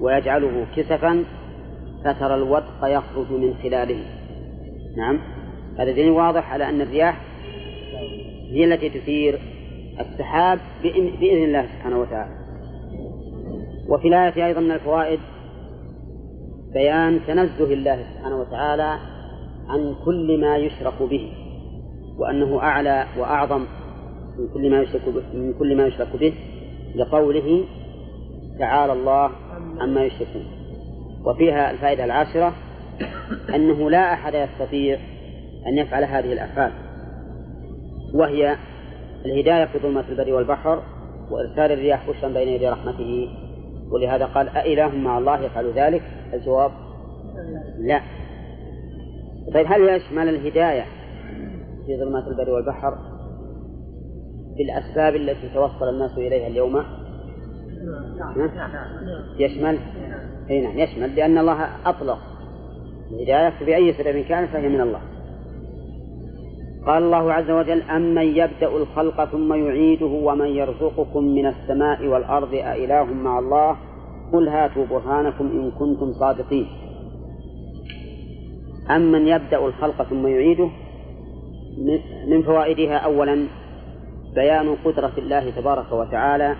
ويجعله 0.00 0.66
كسفا 0.76 1.24
فترى 2.04 2.34
الودق 2.34 2.84
يخرج 2.84 3.32
من 3.32 3.54
خلاله. 3.62 4.04
نعم. 4.96 5.18
هذا 5.78 5.92
دليل 5.92 6.10
واضح 6.10 6.52
على 6.52 6.68
أن 6.68 6.80
الرياح 6.80 7.20
هي 8.50 8.64
التي 8.64 8.88
تثير 8.88 9.38
السحاب 10.00 10.58
بإذن 11.20 11.44
الله 11.44 11.66
سبحانه 11.66 12.00
وتعالى. 12.00 12.40
وفي 13.88 14.08
الآية 14.08 14.46
أيضا 14.46 14.60
من 14.60 14.70
الفوائد 14.70 15.20
بيان 16.72 17.20
تنزه 17.26 17.72
الله 17.72 18.04
سبحانه 18.14 18.40
وتعالى 18.40 18.98
عن 19.68 19.94
كل 20.04 20.40
ما 20.40 20.56
يشرك 20.56 21.02
به 21.02 21.32
وأنه 22.18 22.58
أعلى 22.58 23.06
وأعظم 23.18 23.66
من 24.38 24.48
كل 24.54 24.70
ما 24.70 24.82
يشرك 24.82 25.02
به 25.08 25.38
من 25.38 25.54
كل 25.58 25.76
ما 25.76 25.86
يشرك 25.86 26.16
به. 26.16 26.34
لقوله 26.94 27.64
تعالى 28.58 28.92
الله 28.92 29.30
عما 29.80 30.04
يشركون. 30.04 30.44
وفيها 31.26 31.70
الفائدة 31.70 32.04
العاشرة 32.04 32.52
أنه 33.54 33.90
لا 33.90 34.12
أحد 34.12 34.34
يستطيع 34.34 34.98
أن 35.66 35.78
يفعل 35.78 36.04
هذه 36.04 36.32
الأفعال 36.32 36.72
وهي 38.14 38.56
الهداية 39.24 39.64
في 39.64 39.78
ظلمة 39.78 40.04
البر 40.08 40.32
والبحر 40.32 40.82
وإرسال 41.30 41.72
الرياح 41.72 42.10
بشرا 42.10 42.28
بين 42.28 42.48
يدي 42.48 42.68
رحمته. 42.68 43.28
ولهذا 43.92 44.26
قال 44.26 44.48
أإله 44.48 44.88
مع 44.88 45.18
الله 45.18 45.40
يفعل 45.40 45.72
ذلك؟ 45.72 46.02
الجواب 46.34 46.70
لا. 47.78 48.00
طيب 49.54 49.66
هل 49.66 49.88
يشمل 49.88 50.28
الهداية 50.28 50.84
في 51.86 51.96
ظلمات 51.96 52.24
البر 52.28 52.50
والبحر؟ 52.50 53.09
بالأسباب 54.58 55.16
التي 55.16 55.48
توصل 55.54 55.88
الناس 55.88 56.18
إليها 56.18 56.46
اليوم؟ 56.46 56.82
يشمل؟ 59.38 59.78
أي 60.50 60.60
نعم 60.60 60.78
يشمل 60.78 61.16
لأن 61.16 61.38
الله 61.38 61.68
أطلق 61.86 62.18
الهداية 63.10 63.64
بأي 63.66 63.92
سبب 63.92 64.24
كانت 64.24 64.50
فهي 64.50 64.68
من 64.68 64.80
الله. 64.80 65.00
قال 66.86 67.02
الله 67.02 67.32
عز 67.32 67.50
وجل 67.50 67.82
أمن 67.82 68.22
يبدأ 68.22 68.76
الخلق 68.76 69.24
ثم 69.24 69.52
يعيده 69.52 70.06
ومن 70.06 70.46
يرزقكم 70.46 71.24
من 71.24 71.46
السماء 71.46 72.06
والأرض 72.06 72.54
أإله 72.54 73.04
مع 73.04 73.38
الله؟ 73.38 73.76
قل 74.32 74.48
هاتوا 74.48 74.86
برهانكم 74.86 75.46
إن 75.46 75.70
كنتم 75.70 76.12
صادقين. 76.12 76.66
أمن 78.90 79.28
يبدأ 79.28 79.66
الخلق 79.66 80.02
ثم 80.02 80.26
يعيده؟ 80.26 80.68
من 82.28 82.42
فوائدها 82.42 82.96
أولا 82.96 83.46
بيان 84.34 84.76
قدرة 84.84 85.12
الله 85.18 85.50
تبارك 85.50 85.92
وتعالى 85.92 86.56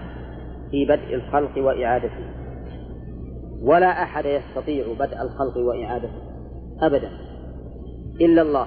في 0.70 0.84
بدء 0.84 1.14
الخلق 1.14 1.58
وإعادته. 1.58 2.40
ولا 3.62 4.02
أحد 4.02 4.24
يستطيع 4.24 4.84
بدء 4.92 5.22
الخلق 5.22 5.56
وإعادته. 5.56 6.22
أبدا. 6.82 7.10
إلا 8.20 8.42
الله. 8.42 8.66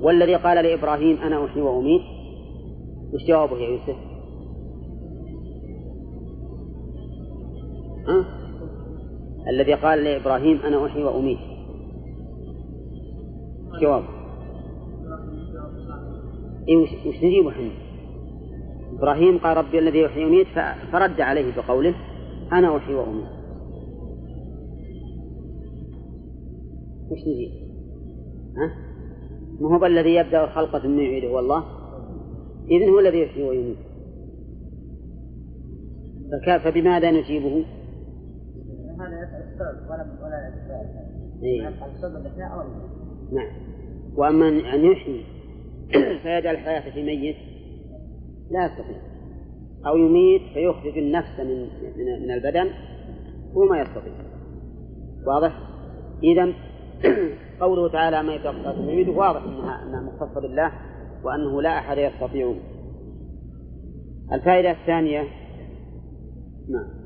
والذي 0.00 0.34
قال 0.34 0.64
لإبراهيم 0.64 1.16
أنا 1.16 1.44
أحيي 1.44 1.62
وأميت. 1.62 2.02
وش 3.14 3.28
جوابه 3.28 3.56
يا 3.56 3.68
يوسف؟ 3.68 3.96
ها؟ 8.08 8.24
الذي 9.50 9.74
قال 9.74 10.04
لإبراهيم 10.04 10.60
أنا 10.62 10.86
أحيي 10.86 11.04
وأميت. 11.04 11.38
جواب. 13.82 14.02
إيه 16.68 16.76
وش, 16.76 16.88
وش 17.06 17.16
نجيب 17.16 17.46
إحنا؟ 17.46 17.89
إبراهيم 19.00 19.38
قال 19.38 19.56
ربي 19.56 19.78
الذي 19.78 19.98
يحيي 19.98 20.24
ويميت 20.24 20.46
فرد 20.92 21.20
عليه 21.20 21.56
بقوله 21.56 21.94
أنا 22.52 22.76
أحيي 22.76 22.94
وأميت. 22.94 23.28
وش 27.10 27.18
نجيب؟ 27.18 27.50
ها؟ 28.56 28.74
ما 29.60 29.76
هو 29.76 29.86
الذي 29.86 30.14
يبدأ 30.14 30.44
الخلق 30.44 30.78
ثم 30.78 30.98
يعيده؟ 30.98 31.28
هو 31.28 31.38
الله 31.38 31.64
إذن 32.70 32.88
هو 32.88 33.00
الذي 33.00 33.22
يحيي 33.22 33.42
ويميت. 33.42 33.78
فبماذا 36.64 37.10
نجيبه؟ 37.10 37.64
هذا 39.00 39.22
يسأل 39.22 39.52
السبب 39.52 39.90
ولا 39.90 40.06
ولا 40.22 40.50
نعم. 43.32 43.52
وأما 44.16 44.48
أن 44.48 44.84
يحيي 44.84 45.24
فيجعل 46.22 46.54
الحياة 46.54 46.90
في 46.90 47.02
ميت. 47.02 47.49
لا 48.50 48.66
يستطيع. 48.66 48.96
أو 49.86 49.96
يميت 49.96 50.42
فيخرج 50.54 50.98
النفس 50.98 51.40
من 51.40 51.68
من 52.22 52.30
البدن 52.30 52.70
هو 53.52 53.64
ما 53.64 53.80
يستطيع. 53.80 54.12
واضح؟ 55.26 55.52
إذا 56.22 56.52
قوله 57.60 57.92
تعالى 57.92 58.22
ما 58.22 58.34
يتوقع 58.34 58.74
يريد 58.78 59.08
واضح 59.08 59.42
انها 59.42 59.82
إنها 59.82 60.00
مختصة 60.00 60.40
بالله 60.40 60.72
وأنه 61.24 61.62
لا 61.62 61.78
أحد 61.78 61.98
يستطيع. 61.98 62.54
الفائدة 64.32 64.70
الثانية. 64.70 65.20
نعم. 66.68 67.00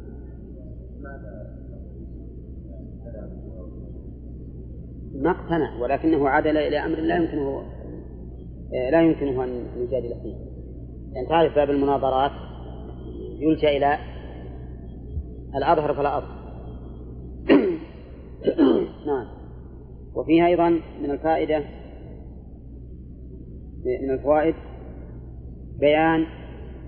ما 5.14 5.30
اقتنع 5.30 5.80
ولكنه 5.80 6.28
عدل 6.28 6.56
إلى 6.56 6.78
أمر 6.78 6.98
لا 6.98 7.16
يمكنه 7.16 7.62
لا 8.90 9.02
يمكنه 9.02 9.44
أن 9.44 9.66
يجادل 9.76 10.14
فيه. 10.22 10.53
يعني 11.14 11.26
تعرف 11.28 11.54
باب 11.54 11.70
المناظرات 11.70 12.30
يلجأ 13.38 13.68
إلى 13.68 13.98
الأظهر 15.56 15.94
فلا 15.94 16.18
أظهر. 16.18 16.44
نعم. 19.06 19.26
وفيها 20.14 20.46
أيضا 20.46 20.70
من 21.02 21.10
الفائدة 21.10 21.58
من 24.02 24.10
الفوائد 24.10 24.54
بيان 25.80 26.26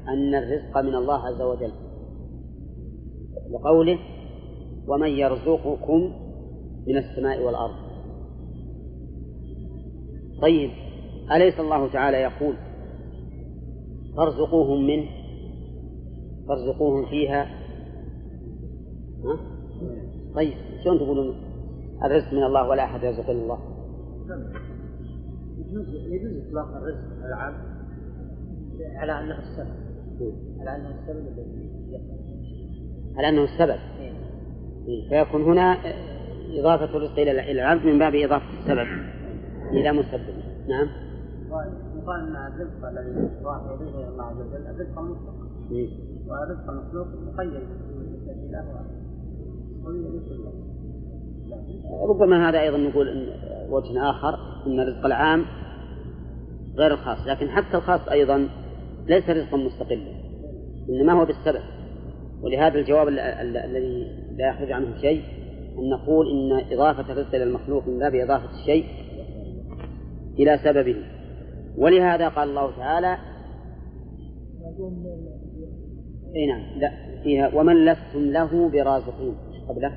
أن 0.09 0.35
الرزق 0.35 0.79
من 0.79 0.95
الله 0.95 1.27
عز 1.27 1.43
وجل. 1.43 1.72
لقوله 3.51 3.99
ومن 4.89 5.09
يرزقكم 5.09 6.12
من 6.87 6.97
السماء 6.97 7.43
والأرض. 7.43 7.87
طيب 10.43 10.70
أليس 11.33 11.61
الله 11.61 11.93
تعالى 11.93 12.16
يقول 12.16 12.57
فارزقوهم 14.17 14.87
منه 14.87 15.09
فارزقوهم 16.49 17.07
فيها. 17.07 17.45
ها؟ 19.25 19.39
طيب 20.35 20.55
شلون 20.85 20.99
تقولون 20.99 21.37
الرزق 22.05 22.33
من 22.33 22.43
الله 22.43 22.69
ولا 22.69 22.85
أحد 22.85 23.03
يرزق 23.03 23.31
إلا 23.31 23.43
الله؟ 23.43 23.59
يجوز 25.59 25.89
يجوز 25.89 26.47
إطلاق 26.49 26.67
الرزق 26.77 26.99
على 27.23 27.29
العام 27.29 27.55
على 28.97 29.12
أنه 29.12 29.39
السبب. 29.39 29.87
على 30.61 30.77
أنه 30.77 30.91
السبب 30.91 31.19
الذي 31.19 31.67
على 33.17 33.29
أنه 33.29 33.45
السبب. 33.45 33.79
إيه، 34.89 35.09
فيكون 35.09 35.43
هنا 35.43 35.79
إضافة 36.59 36.97
الرزق 36.97 37.19
إلى 37.19 37.53
العبد 37.53 37.85
من 37.85 37.99
باب 37.99 38.14
إضافة 38.14 38.59
السبب. 38.59 38.87
إلى 39.73 39.93
مسبب. 39.93 40.35
نعم. 40.69 40.89
يقال 42.07 42.21
أن 42.21 42.37
الرزق 42.37 42.89
الذي 42.89 43.09
يضيفه 43.11 43.99
إلى 43.99 44.09
الله 44.09 44.25
عز 44.25 44.37
وجل. 44.37 44.67
الرزق 44.67 44.99
المطلق 44.99 45.35
والرزق 46.29 46.71
المخلوق 46.71 47.07
مقيد. 47.07 47.63
بالله 48.27 48.65
ربما 52.09 52.49
هذا 52.49 52.61
أيضا 52.61 52.79
نقول 52.79 53.09
إن 53.09 53.27
وجه 53.71 54.11
آخر 54.11 54.35
أن 54.67 54.81
الرزق 54.81 55.07
العام 55.07 55.45
غير 56.77 56.95
الخاص. 56.95 57.27
لكن 57.27 57.49
حتى 57.49 57.77
الخاص 57.77 58.09
أيضا 58.09 58.49
ليس 59.07 59.31
رزقا 59.31 59.57
مستقلا. 59.57 60.13
إنما 60.89 61.13
هو 61.13 61.25
بالسبب. 61.25 61.63
ولهذا 62.43 62.79
الجواب 62.79 63.09
الذي 63.09 64.07
لا 64.37 64.49
يخرج 64.49 64.73
عنه 64.73 64.97
شيء 65.01 65.23
أن 65.79 65.91
نقول 65.91 66.27
إن 66.31 66.73
إضافة 66.73 67.13
الرزق 67.13 67.35
إلى 67.35 67.45
المخلوق 67.45 67.89
من 67.89 67.99
باب 67.99 68.15
إضافة 68.15 68.51
الشيء 68.61 68.85
إلى 70.39 70.59
سببه. 70.65 71.16
ولهذا 71.79 72.29
قال 72.29 72.49
الله 72.49 72.77
تعالى 72.77 73.16
اي 76.37 76.47
نعم 76.47 76.79
لا 76.81 76.91
فيها 77.22 77.55
ومن 77.55 77.85
لستم 77.85 78.20
له 78.20 78.68
برازقين. 78.68 79.35
قبله 79.68 79.93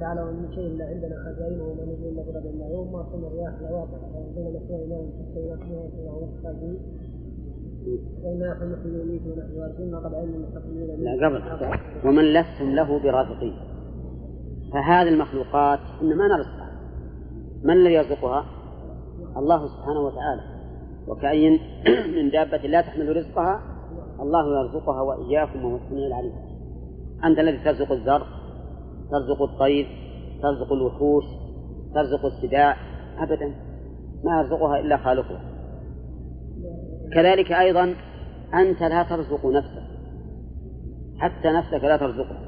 تعالى 0.00 0.22
ومن 0.22 0.52
شيء 0.54 0.82
عندنا 0.82 1.16
خزائنه 1.24 1.64
الا 2.46 2.68
يوم 2.72 2.92
ما 2.92 3.00
الرياح 3.14 3.54
لواقع 3.60 3.98
لا 10.98 11.26
قبل. 11.26 12.08
ومن 12.08 12.24
لستم 12.24 12.70
له 12.74 12.98
برازقين. 13.02 13.56
فهذه 14.72 15.08
المخلوقات 15.08 15.80
إنما 16.02 16.28
نرزقها. 16.28 16.65
من 17.62 17.70
الذي 17.70 17.94
يرزقها؟ 17.94 18.44
الله 19.36 19.68
سبحانه 19.68 20.00
وتعالى. 20.00 20.42
وكأي 21.08 21.60
من 22.16 22.30
دابة 22.30 22.56
لا 22.56 22.80
تحمل 22.80 23.16
رزقها 23.16 23.60
الله 24.20 24.60
يرزقها 24.60 25.00
وإياكم 25.00 25.64
وهو 25.64 25.76
السميع 25.76 26.06
العليم. 26.06 26.32
أنت 27.24 27.38
الذي 27.38 27.58
ترزق 27.64 27.92
الزرع 27.92 28.26
ترزق 29.10 29.42
الطير 29.42 29.86
ترزق 30.42 30.72
الوحوش 30.72 31.24
ترزق 31.94 32.24
السباع. 32.26 32.76
أبدا. 33.18 33.54
ما 34.24 34.40
يرزقها 34.40 34.80
إلا 34.80 34.96
خالقها. 34.96 35.40
كذلك 37.14 37.52
أيضا 37.52 37.94
أنت 38.54 38.82
لا 38.82 39.02
ترزق 39.02 39.46
نفسك. 39.46 39.86
حتى 41.18 41.48
نفسك 41.48 41.84
لا 41.84 41.96
ترزقها. 41.96 42.46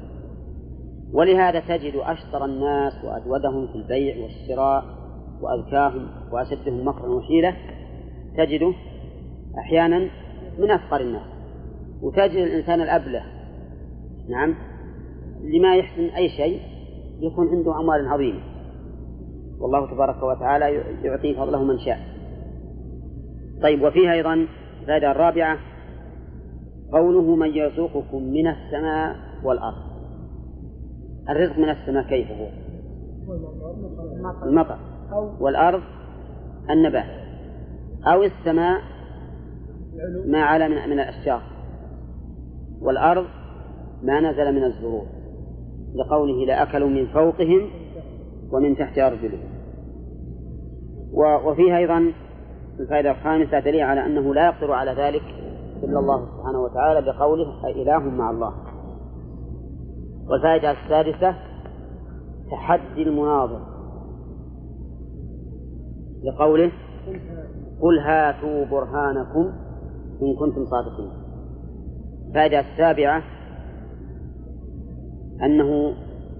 ولهذا 1.13 1.59
تجد 1.59 1.93
أشطر 1.95 2.45
الناس 2.45 2.93
وأجودهم 3.03 3.67
في 3.67 3.75
البيع 3.75 4.23
والشراء 4.23 4.98
وأذكاهم 5.41 6.07
وأشدهم 6.31 6.87
مكرا 6.87 7.09
وحيلة 7.09 7.55
تجده 8.37 8.73
أحيانا 9.57 10.09
من 10.59 10.71
أفقر 10.71 11.01
الناس 11.01 11.21
وتجد 12.01 12.31
الإنسان 12.31 12.81
الأبلة. 12.81 13.23
نعم. 14.29 14.55
لما 15.43 15.75
يحسن 15.75 16.03
أي 16.03 16.29
شيء 16.29 16.61
يكون 17.19 17.47
عنده 17.47 17.79
أموال 17.79 18.07
عظيمة. 18.07 18.39
والله 19.59 19.91
تبارك 19.91 20.23
وتعالى 20.23 20.83
يعطي 21.03 21.35
فضله 21.35 21.63
من 21.63 21.79
شاء. 21.79 21.99
طيب 23.61 23.81
وفيها 23.81 24.13
أيضا 24.13 24.47
الفائدة 24.81 25.11
الرابعة 25.11 25.57
قوله 26.91 27.35
من 27.35 27.49
يرزقكم 27.49 28.23
من 28.23 28.47
السماء 28.47 29.15
والأرض. 29.43 29.89
الرزق 31.29 31.57
من 31.57 31.69
السماء 31.69 32.03
كيف 32.03 32.27
هو؟ 32.31 32.47
المطر. 34.43 34.88
والأرض 35.39 35.81
النبات 36.69 37.19
أو 38.07 38.23
السماء 38.23 38.81
ما 40.25 40.41
على 40.41 40.69
من, 40.69 40.75
من 40.89 40.99
الأشجار 40.99 41.41
والأرض 42.81 43.25
ما 44.03 44.19
نزل 44.19 44.55
من 44.55 44.63
الزروع 44.63 45.05
لقوله 45.95 46.45
لأكلوا 46.45 46.89
من 46.89 47.07
فوقهم 47.07 47.69
ومن 48.51 48.77
تحت 48.77 48.97
أرجلهم. 48.97 49.49
وفيها 51.45 51.77
أيضا 51.77 52.13
الفائدة 52.79 53.11
الخامسة 53.11 53.59
دليل 53.59 53.81
على 53.81 54.05
أنه 54.05 54.33
لا 54.33 54.45
يقدر 54.45 54.71
على 54.71 54.91
ذلك 54.91 55.23
إلا 55.83 55.99
الله 55.99 56.25
سبحانه 56.25 56.59
وتعالى 56.59 57.01
بقوله 57.01 57.67
إله 57.69 57.99
مع 57.99 58.29
الله. 58.29 58.53
والفائدة 60.29 60.71
السادسة 60.71 61.35
تحدي 62.51 63.03
المناظر. 63.03 63.68
لقوله 66.23 66.71
قل 67.81 67.99
هاتوا 67.99 68.65
برهانكم 68.65 69.51
إن 70.21 70.35
كنتم 70.39 70.65
صادقين. 70.65 71.11
الفائدة 72.27 72.59
السابعة 72.59 73.23
أنه 75.43 75.93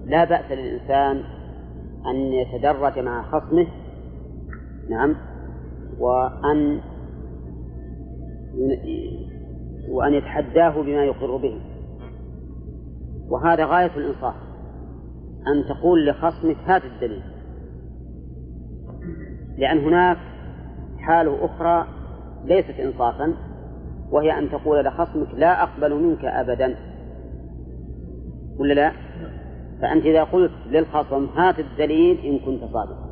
لا 0.06 0.24
بأس 0.24 0.52
للإنسان 0.52 1.22
أن 2.06 2.16
يتدرج 2.16 2.98
مع 2.98 3.22
خصمه 3.22 3.66
نعم 4.90 5.16
وأن 5.98 6.80
وأن 9.90 10.14
يتحداه 10.14 10.82
بما 10.82 11.04
يقر 11.04 11.36
به. 11.36 11.60
وهذا 13.28 13.64
غاية 13.64 13.96
الإنصاف 13.96 14.34
أن 15.46 15.64
تقول 15.68 16.06
لخصمك 16.06 16.56
هات 16.66 16.82
الدليل. 16.84 17.22
لأن 19.58 19.78
هناك 19.78 20.18
حال 20.98 21.40
أخرى 21.40 21.86
ليست 22.44 22.80
إنصافا 22.80 23.34
وهي 24.10 24.38
أن 24.38 24.50
تقول 24.50 24.84
لخصمك 24.84 25.28
لا 25.34 25.62
أقبل 25.62 25.94
منك 25.94 26.24
أبدا. 26.24 26.76
ولا 28.58 28.74
لا؟ 28.74 28.92
فأنت 29.82 30.04
إذا 30.04 30.24
قلت 30.24 30.52
للخصم 30.70 31.24
هات 31.24 31.58
الدليل 31.58 32.18
إن 32.18 32.38
كنت 32.38 32.60
صادقا. 32.60 33.10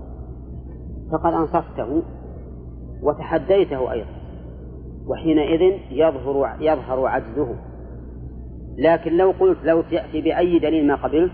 فقد 1.12 1.32
أنصفته 1.32 2.02
وتحديته 3.02 3.92
أيضا 3.92 4.10
وحينئذ 5.06 5.78
يظهر 5.90 6.56
يظهر 6.60 7.06
عجزه. 7.06 7.54
لكن 8.78 9.16
لو 9.16 9.30
قلت 9.40 9.58
لو 9.64 9.82
تأتي 9.82 10.20
بأي 10.20 10.58
دليل 10.58 10.86
ما 10.86 10.94
قبلت 10.94 11.32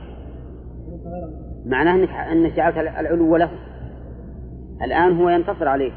معناه 1.67 1.95
أنك 1.95 2.11
أنك 2.11 2.53
جعلت 2.53 2.77
العلو 2.77 3.37
له. 3.37 3.51
الآن 4.83 5.21
هو 5.21 5.29
ينتصر 5.29 5.69
عليك 5.69 5.95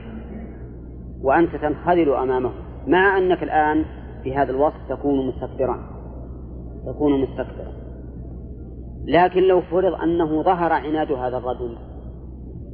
وأنت 1.22 1.56
تنخذل 1.56 2.14
أمامه 2.14 2.52
مع 2.88 3.18
أنك 3.18 3.44
الآن 3.44 3.86
في 4.24 4.36
هذا 4.36 4.52
الوصف 4.52 4.90
تكون 4.90 5.28
مستكبرا 5.28 5.98
تكون 6.86 7.22
مستكبرا. 7.22 7.72
لكن 9.06 9.44
لو 9.44 9.62
فرض 9.62 10.02
أنه 10.02 10.44
ظهر 10.44 10.74
عناد 10.74 11.12
هذا 11.12 11.38
الرجل 11.38 11.78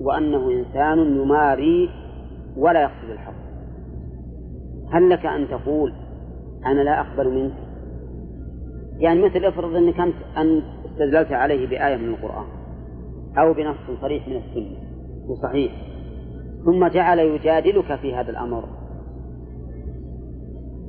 وأنه 0.02 0.52
إنسان 0.52 1.00
يماري 1.00 1.90
ولا 2.58 2.82
يقصد 2.82 3.10
الحق 3.10 3.44
هل 4.92 5.10
لك 5.10 5.26
أن 5.26 5.48
تقول 5.48 5.94
أنا 6.66 6.82
لا 6.82 7.02
أقبل 7.02 7.30
منك؟ 7.30 7.54
يعني 8.98 9.22
مثل 9.22 9.46
افرض 9.46 9.76
أنك 9.76 10.00
أنت 10.00 10.16
أن 10.38 10.62
استدللت 10.86 11.32
عليه 11.32 11.68
بآية 11.68 11.98
من 11.98 12.10
القرآن 12.10 12.46
أو 13.38 13.54
بنص 13.54 14.00
صريح 14.02 14.28
من 14.28 14.36
السنة 14.36 14.78
وصحيح. 15.28 15.93
ثم 16.65 16.88
جعل 16.88 17.19
يجادلك 17.19 17.95
في 17.95 18.15
هذا 18.15 18.31
الأمر. 18.31 18.64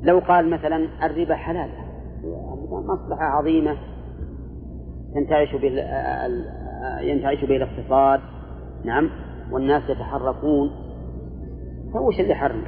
لو 0.02 0.18
قال 0.18 0.50
مثلا 0.50 0.88
الربا 1.06 1.34
حلال. 1.34 1.70
مصلحة 2.70 3.24
عظيمة. 3.24 3.76
تنتعش 5.14 5.54
به 5.54 5.68
ينتعش 7.00 7.44
به 7.44 7.56
الاقتصاد. 7.56 8.20
نعم. 8.84 9.10
والناس 9.52 9.90
يتحركون. 9.90 10.70
فوش 11.92 12.20
اللي 12.20 12.34
حرم؟ 12.34 12.64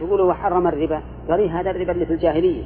تقول 0.00 0.20
هو 0.20 0.32
حرم 0.34 0.66
الربا. 0.66 1.02
قال 1.28 1.40
إيه 1.40 1.60
هذا 1.60 1.70
الربا 1.70 1.92
اللي 1.92 2.06
في 2.06 2.12
الجاهلية؟ 2.12 2.62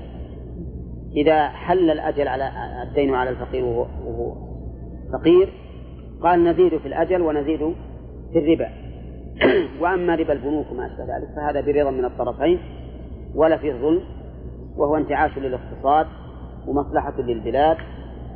إذا 1.17 1.49
حل 1.49 1.91
الأجل 1.91 2.29
على 2.29 2.51
الدين 2.89 3.15
على 3.15 3.31
الفقير 3.31 3.65
وهو 3.65 4.35
فقير 5.13 5.53
قال 6.23 6.45
نزيد 6.45 6.77
في 6.77 6.89
الأجل 6.89 7.23
ونزيد 7.23 7.75
في 8.35 8.41
الربا. 8.41 8.69
وأما 9.81 10.15
ربا 10.15 10.33
البنوك 10.33 10.67
وما 10.73 10.87
أشبه 10.87 11.05
ذلك 11.05 11.29
فهذا 11.37 11.61
برضا 11.61 11.91
من 11.91 12.05
الطرفين 12.05 12.59
ولا 13.35 13.57
فيه 13.57 13.73
ظلم 13.73 14.03
وهو 14.77 14.97
انتعاش 14.97 15.39
للاقتصاد 15.39 16.07
ومصلحة 16.67 17.21
للبلاد 17.21 17.77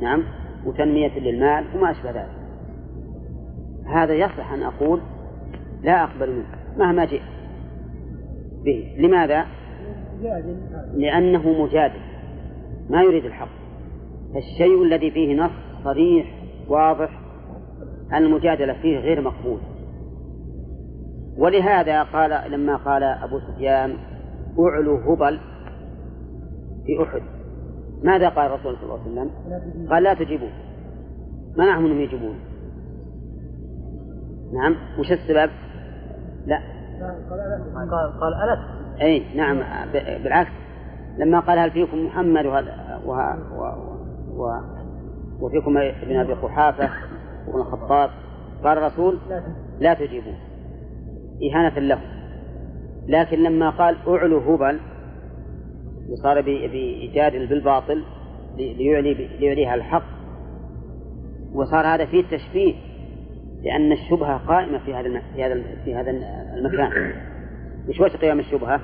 نعم 0.01 0.23
وتنمية 0.65 1.19
للمال 1.19 1.65
وما 1.75 1.91
أشبه 1.91 2.11
ذلك. 2.11 2.39
هذا 3.85 4.13
يصح 4.13 4.51
أن 4.51 4.63
أقول 4.63 5.01
لا 5.83 6.03
أقبل 6.03 6.31
منه 6.31 6.45
مهما 6.77 7.05
جئت 7.05 7.21
به. 8.65 8.95
لماذا؟ 8.97 9.45
لأنه 10.93 11.63
مجادل 11.63 11.99
ما 12.89 13.01
يريد 13.01 13.25
الحق. 13.25 13.49
فالشيء 14.33 14.83
الذي 14.83 15.11
فيه 15.11 15.35
نص 15.35 15.51
صريح 15.83 16.25
واضح 16.67 17.19
المجادلة 18.13 18.73
فيه 18.73 18.97
غير 18.97 19.21
مقبول. 19.21 19.59
ولهذا 21.39 22.03
قال 22.03 22.51
لما 22.51 22.75
قال 22.75 23.03
أبو 23.03 23.39
سفيان 23.39 23.97
أعلو 24.59 24.95
هبل 24.95 25.39
في 26.85 27.03
أحد. 27.03 27.21
ماذا 28.03 28.29
قال 28.29 28.45
الرسول 28.45 28.75
صلى 28.75 28.83
الله 28.83 28.99
عليه 28.99 29.11
وسلم؟ 29.11 29.31
قال 29.89 30.03
لا 30.03 30.13
تجيبون. 30.13 30.51
منعهم 31.57 31.85
أنهم 31.85 32.01
يجيبون. 32.01 32.39
نعم. 34.53 34.75
وش 34.99 35.11
السبب؟ 35.11 35.51
لا. 36.45 36.59
قال 37.91 38.19
قال 38.19 38.33
ألست 38.33 39.01
أي 39.01 39.35
نعم. 39.35 39.63
بالعكس. 40.23 40.51
لما 41.17 41.39
قال 41.39 41.59
هل 41.59 41.71
فيكم 41.71 42.05
محمد 42.05 42.45
وهذا 42.45 42.99
و... 43.05 43.11
و... 43.11 43.63
و... 44.35 44.61
وفيكم 45.41 45.77
ابن 45.77 46.19
أبي 46.19 46.33
قحافة 46.33 46.89
وابن 47.47 47.59
الخطاب 47.59 48.09
قال 48.63 48.77
الرسول 48.77 49.19
لا 49.79 49.93
تجيبون. 49.93 50.48
إهانة 51.43 51.79
له. 51.79 51.99
لكن 53.07 53.43
لما 53.43 53.69
قال 53.69 53.97
أعلو 54.07 54.37
هبل 54.37 54.79
وصار 56.09 56.41
بيجادل 56.41 57.47
بالباطل 57.47 58.03
ليعلي 58.57 59.13
ليعليها 59.13 59.75
الحق 59.75 60.03
وصار 61.53 61.87
هذا 61.87 62.05
فيه 62.05 62.23
تشبيه 62.23 62.73
لأن 63.63 63.91
الشبهة 63.91 64.37
قائمة 64.37 64.77
في 64.77 64.93
هذا 64.93 65.21
في 65.35 65.43
هذا 65.43 65.63
في 65.85 65.95
هذا 65.95 66.11
المكان. 66.57 67.13
وش 67.89 67.99
وجه 67.99 68.17
قيام 68.17 68.39
الشبهة؟ 68.39 68.81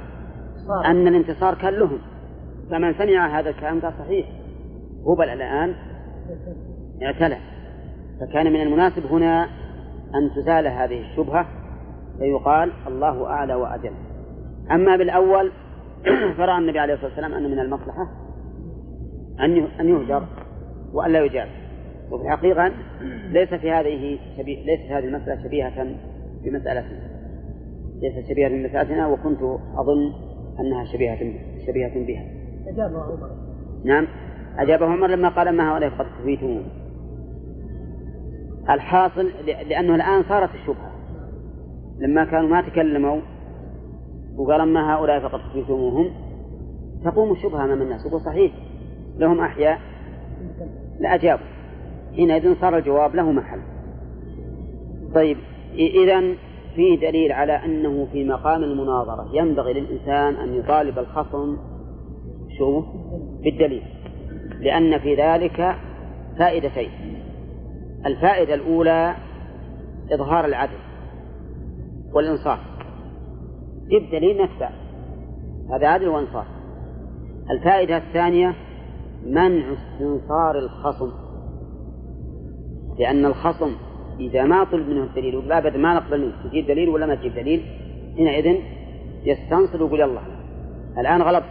أن 0.85 1.07
الانتصار 1.07 1.55
كان 1.55 1.73
لهم. 1.73 1.99
فمن 2.71 2.93
سمع 2.93 3.39
هذا 3.39 3.49
الكلام 3.49 3.81
قال 3.81 3.93
صحيح. 3.99 4.27
هبل 5.07 5.29
الآن 5.29 5.75
اعتلى. 7.03 7.37
فكان 8.19 8.53
من 8.53 8.61
المناسب 8.61 9.05
هنا 9.05 9.43
أن 10.15 10.29
تزال 10.35 10.67
هذه 10.67 11.01
الشبهة 11.01 11.47
فيقال 12.19 12.71
الله 12.87 13.27
أعلى 13.27 13.55
وأجل. 13.55 13.91
أما 14.71 14.97
بالأول 14.97 15.51
فرأى 16.37 16.57
النبي 16.57 16.79
عليه 16.79 16.93
الصلاة 16.93 17.09
والسلام 17.09 17.33
أن 17.33 17.51
من 17.51 17.59
المصلحة 17.59 18.07
أن 19.39 19.67
أن 19.79 19.89
يهجر 19.89 20.23
وأن 20.93 21.11
لا 21.11 21.25
يجاب 21.25 21.47
وفي 22.11 22.23
الحقيقة 22.23 22.71
ليس 23.29 23.53
في 23.53 23.71
هذه 23.71 24.19
شبيه 24.37 24.65
ليست 24.65 24.91
هذه 24.91 25.05
المسألة 25.05 25.43
شبيهة 25.43 25.95
بمسألتنا 26.43 27.15
ليست 28.01 28.29
شبيهة 28.29 28.49
بمسألتنا 28.49 29.07
وكنت 29.07 29.41
أظن 29.77 30.13
أنها 30.59 30.85
شبيهة 30.85 31.17
شبيهة 31.67 32.05
بها. 32.05 32.23
أجابه 32.67 33.01
عمر. 33.01 33.29
نعم. 33.85 34.07
أجابه 34.57 34.85
عمر 34.85 35.07
لما 35.07 35.29
قال 35.29 35.49
ما 35.49 35.73
هؤلاء 35.73 35.89
قد 35.89 36.05
كفيتمون 36.19 36.63
الحاصل 38.69 39.31
لأنه 39.45 39.95
الآن 39.95 40.23
صارت 40.23 40.49
الشبهة. 40.55 40.91
لما 41.99 42.25
كانوا 42.25 42.49
ما 42.49 42.61
تكلموا 42.61 43.21
وقال 44.37 44.61
أما 44.61 44.95
هؤلاء 44.95 45.19
فقد 45.19 45.39
كفيتموهم 45.39 46.11
تقوم 47.05 47.31
الشبهة 47.31 47.65
أمام 47.65 47.81
الناس. 47.81 48.05
يقول 48.05 48.21
صحيح 48.21 48.51
لهم 49.17 49.39
أحياء 49.39 49.79
لأجابوا 50.99 51.45
حينئذ 52.15 52.55
صار 52.61 52.77
الجواب 52.77 53.15
له 53.15 53.31
محل. 53.31 53.59
طيب 55.15 55.37
إذا 55.73 56.21
في 56.75 56.95
دليل 56.95 57.31
على 57.31 57.53
أنه 57.53 58.07
في 58.11 58.23
مقام 58.23 58.63
المناظرة 58.63 59.29
ينبغي 59.33 59.73
للإنسان 59.73 60.35
أن 60.35 60.53
يطالب 60.53 60.99
الخصم. 60.99 61.57
شو؟ 62.57 62.83
بالدليل. 63.43 63.83
لأن 64.59 64.99
في 64.99 65.15
ذلك 65.15 65.75
فائدتين. 66.39 66.89
الفائدة 68.05 68.53
الأولى 68.53 69.15
إظهار 70.11 70.45
العدل. 70.45 70.84
والإنصاف. 72.15 72.59
جيب 73.89 74.11
دليل 74.11 74.43
نتبع 74.43 74.69
هذا 75.71 75.87
عدل 75.87 76.07
وإنصاف. 76.07 76.45
الفائدة 77.51 77.97
الثانية 77.97 78.55
منع 79.25 79.73
استنصار 79.73 80.59
الخصم. 80.59 81.11
لأن 82.99 83.25
الخصم 83.25 83.71
إذا 84.19 84.43
ما 84.43 84.63
طلب 84.63 84.89
منه 84.89 85.03
الدليل 85.03 85.35
ولا 85.35 85.57
أبدا 85.57 85.77
ما 85.77 85.93
نقبل 85.93 86.21
منه 86.21 86.49
تجيب 86.49 86.67
دليل 86.67 86.89
ولا 86.89 87.05
ما 87.05 87.15
تجيب 87.15 87.35
دليل 87.35 87.61
حينئذ 88.17 88.61
يستنصر 89.23 89.83
ويقول 89.83 89.99
يلا 89.99 90.21
الآن 90.97 91.21
غلبت 91.21 91.45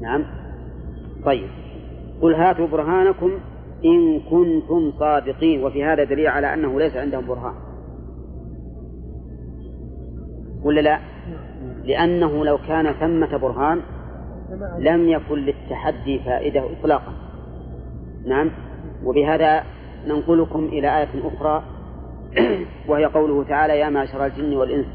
نعم. 0.00 0.24
طيب. 1.24 1.48
قل 2.22 2.34
هاتوا 2.34 2.66
برهانكم 2.66 3.30
إن 3.84 4.20
كنتم 4.20 4.92
صادقين. 4.98 5.64
وفي 5.64 5.84
هذا 5.84 6.04
دليل 6.04 6.26
على 6.26 6.54
أنه 6.54 6.78
ليس 6.78 6.96
عندهم 6.96 7.26
برهان. 7.26 7.65
ولا 10.66 10.80
لا؟ 10.80 10.98
لأنه 11.84 12.44
لو 12.44 12.58
كان 12.68 12.92
ثمة 12.92 13.36
برهان 13.36 13.80
لم 14.78 15.08
يكن 15.08 15.38
للتحدي 15.38 16.18
فائدة 16.18 16.62
إطلاقا. 16.72 17.12
نعم. 18.26 18.50
وبهذا 19.04 19.62
ننقلكم 20.06 20.64
إلى 20.64 20.98
آية 20.98 21.08
أخرى 21.24 21.62
وهي 22.88 23.04
قوله 23.04 23.44
تعالى 23.44 23.78
يا 23.78 23.88
معشر 23.88 24.26
الجن 24.26 24.56
والإنس 24.56 24.86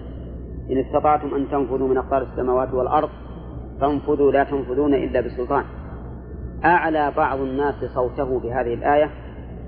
إن 0.71 0.77
استطعتم 0.77 1.35
أن 1.35 1.49
تنفذوا 1.49 1.87
من 1.87 1.97
أقطار 1.97 2.21
السماوات 2.21 2.73
والأرض 2.73 3.09
فانفذوا 3.81 4.31
لا 4.31 4.43
تنفذون 4.43 4.93
إلا 4.93 5.21
بسلطان. 5.21 5.63
أعلى 6.65 7.11
بعض 7.17 7.39
الناس 7.39 7.75
صوته 7.95 8.39
بهذه 8.39 8.73
الآية 8.73 9.09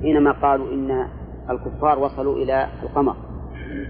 حينما 0.01 0.31
قالوا 0.31 0.73
إن 0.73 1.07
الكفار 1.49 1.99
وصلوا 1.99 2.35
إلى 2.37 2.67
القمر. 2.83 3.15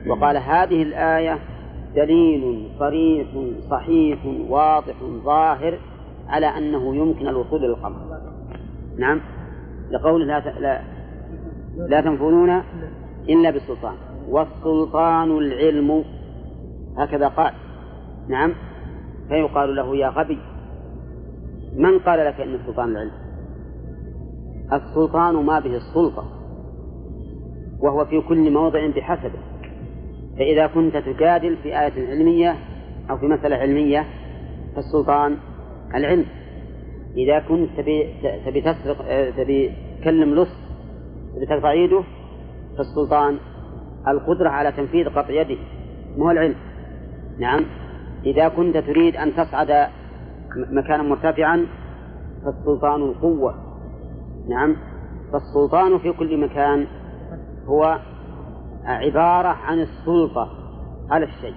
وقال 0.07 0.37
هذه 0.37 0.83
الآية 0.83 1.39
دليل 1.95 2.69
صريح 2.79 3.27
صحيح 3.69 4.19
واضح 4.49 4.95
ظاهر 5.23 5.79
على 6.27 6.45
أنه 6.45 6.95
يمكن 6.95 7.27
الوصول 7.27 7.59
إلى 7.59 7.73
القمر. 7.73 8.19
نعم. 8.97 9.21
لقول 9.91 10.27
لا, 10.27 10.39
لا 10.39 10.81
لا 11.77 12.01
تنفذون 12.01 12.61
إلا 13.29 13.49
بالسلطان. 13.49 13.95
والسلطان 14.29 15.37
العلم. 15.37 16.03
هكذا 16.97 17.27
قال. 17.27 17.53
نعم. 18.27 18.53
فيقال 19.29 19.75
له 19.75 19.95
يا 19.95 20.09
غبي 20.09 20.39
من 21.75 21.99
قال 21.99 22.25
لك 22.25 22.41
أن 22.41 22.53
السلطان 22.53 22.89
العلم؟ 22.89 23.11
السلطان 24.73 25.35
ما 25.35 25.59
به 25.59 25.75
السلطة 25.75 26.25
وهو 27.79 28.05
في 28.05 28.21
كل 28.21 28.51
موضع 28.51 28.87
بحسبه. 28.87 29.39
فإذا 30.37 30.67
كنت 30.67 30.97
تجادل 30.97 31.57
في 31.57 31.79
آية 31.79 32.09
علمية 32.09 32.55
أو 33.09 33.17
في 33.17 33.25
مسألة 33.25 33.55
علمية 33.55 34.05
فالسلطان 34.75 35.37
العلم. 35.95 36.25
إذا 37.17 37.39
كنت 37.39 37.69
تبي 37.77 38.13
تبي 38.45 38.61
تسرق 38.61 39.29
تبي 39.37 39.71
تكلم 40.01 40.35
لص 40.35 40.55
تبي 41.35 41.45
تقطع 41.45 41.73
يده 41.73 42.03
فالسلطان 42.77 43.37
القدرة 44.07 44.49
على 44.49 44.71
تنفيذ 44.71 45.09
قطع 45.09 45.29
يده. 45.29 45.57
مو 46.17 46.31
العلم. 46.31 46.55
نعم. 47.39 47.65
إذا 48.25 48.47
كنت 48.47 48.77
تريد 48.77 49.15
أن 49.15 49.33
تصعد 49.35 49.87
مكانا 50.55 51.03
مرتفعا 51.03 51.65
فالسلطان 52.45 53.01
القوة. 53.01 53.55
نعم. 54.49 54.75
فالسلطان 55.31 55.97
في 55.97 56.11
كل 56.11 56.37
مكان 56.37 56.87
هو 57.65 57.99
عبارة 58.85 59.47
عن 59.47 59.79
السلطة 59.79 60.49
على 61.09 61.25
الشيء. 61.25 61.55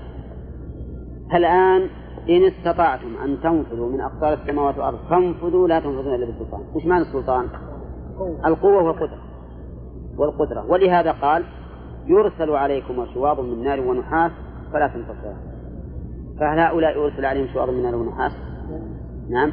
الآن 1.35 1.89
إن 2.29 2.45
استطعتم 2.45 3.17
أن 3.25 3.41
تنفذوا 3.43 3.93
من 3.93 4.01
أقطار 4.01 4.33
السماوات 4.33 4.75
والأرض 4.79 4.99
فانفذوا 5.11 5.69
لا 5.69 5.81
تنفذون 5.81 6.15
إلا 6.15 6.27
بالسلطان. 6.27 6.61
وش 6.75 6.87
معنى 6.87 7.03
السلطان؟ 7.03 7.47
القوة 8.47 8.83
والقدرة. 8.83 9.21
والقدرة. 10.19 10.71
ولهذا 10.71 11.13
قال 11.13 11.45
يرسل 12.07 12.51
عليكم 12.51 13.07
شواظ 13.15 13.41
من 13.41 13.65
نار 13.65 13.81
ونحاس 13.81 14.33
فلا 14.73 14.87
تنتصرون 14.87 15.37
فهل 16.41 16.59
هؤلاء 16.59 16.99
يرسل 16.99 17.25
عليهم 17.25 17.47
شواظ 17.55 17.71
من 17.71 17.83
نار 17.83 17.95
ونحاس؟ 17.95 18.33
نعم. 19.31 19.53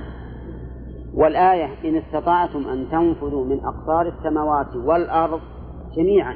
والآية 1.13 1.69
إن 1.85 1.95
استطعتم 1.95 2.67
أن 2.67 2.89
تنفذوا 2.91 3.45
من 3.45 3.59
أقطار 3.65 4.07
السماوات 4.07 4.75
والأرض 4.75 5.39
جميعا 5.97 6.35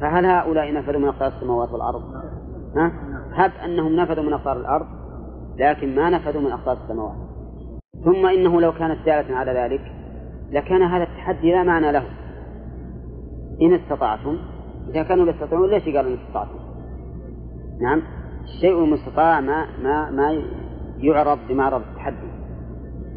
فهل 0.00 0.26
هؤلاء 0.26 0.74
نفذوا 0.74 1.00
من 1.00 1.08
أقطار 1.08 1.28
السماوات 1.28 1.72
والأرض؟ 1.72 2.02
ها؟ 2.76 2.92
هب 3.32 3.52
أنهم 3.64 3.96
نفذوا 3.96 4.24
من 4.24 4.32
أقطار 4.32 4.56
الأرض 4.56 4.86
لكن 5.56 5.94
ما 5.94 6.10
نفذوا 6.10 6.42
من 6.42 6.52
أقطار 6.52 6.78
السماوات 6.84 7.16
ثم 8.04 8.26
إنه 8.26 8.60
لو 8.60 8.72
كانت 8.72 9.06
دالة 9.06 9.36
على 9.36 9.52
ذلك 9.52 9.80
لكان 10.50 10.82
هذا 10.82 11.02
التحدي 11.02 11.52
لا 11.52 11.62
معنى 11.62 11.92
له 11.92 12.04
إن 13.62 13.74
استطعتم 13.74 14.38
إذا 14.88 15.02
كانوا 15.02 15.24
لا 15.24 15.30
يستطيعون 15.30 15.70
ليش 15.70 15.84
قالوا 15.84 16.10
إن 16.10 16.18
استطعتم؟ 16.18 16.58
نعم 17.80 18.02
الشيء 18.44 18.84
المستطاع 18.84 19.40
ما 19.40 19.66
ما 19.82 20.10
ما 20.10 20.42
يعرض 20.98 21.38
بمعرض 21.48 21.82
التحدي 21.90 22.28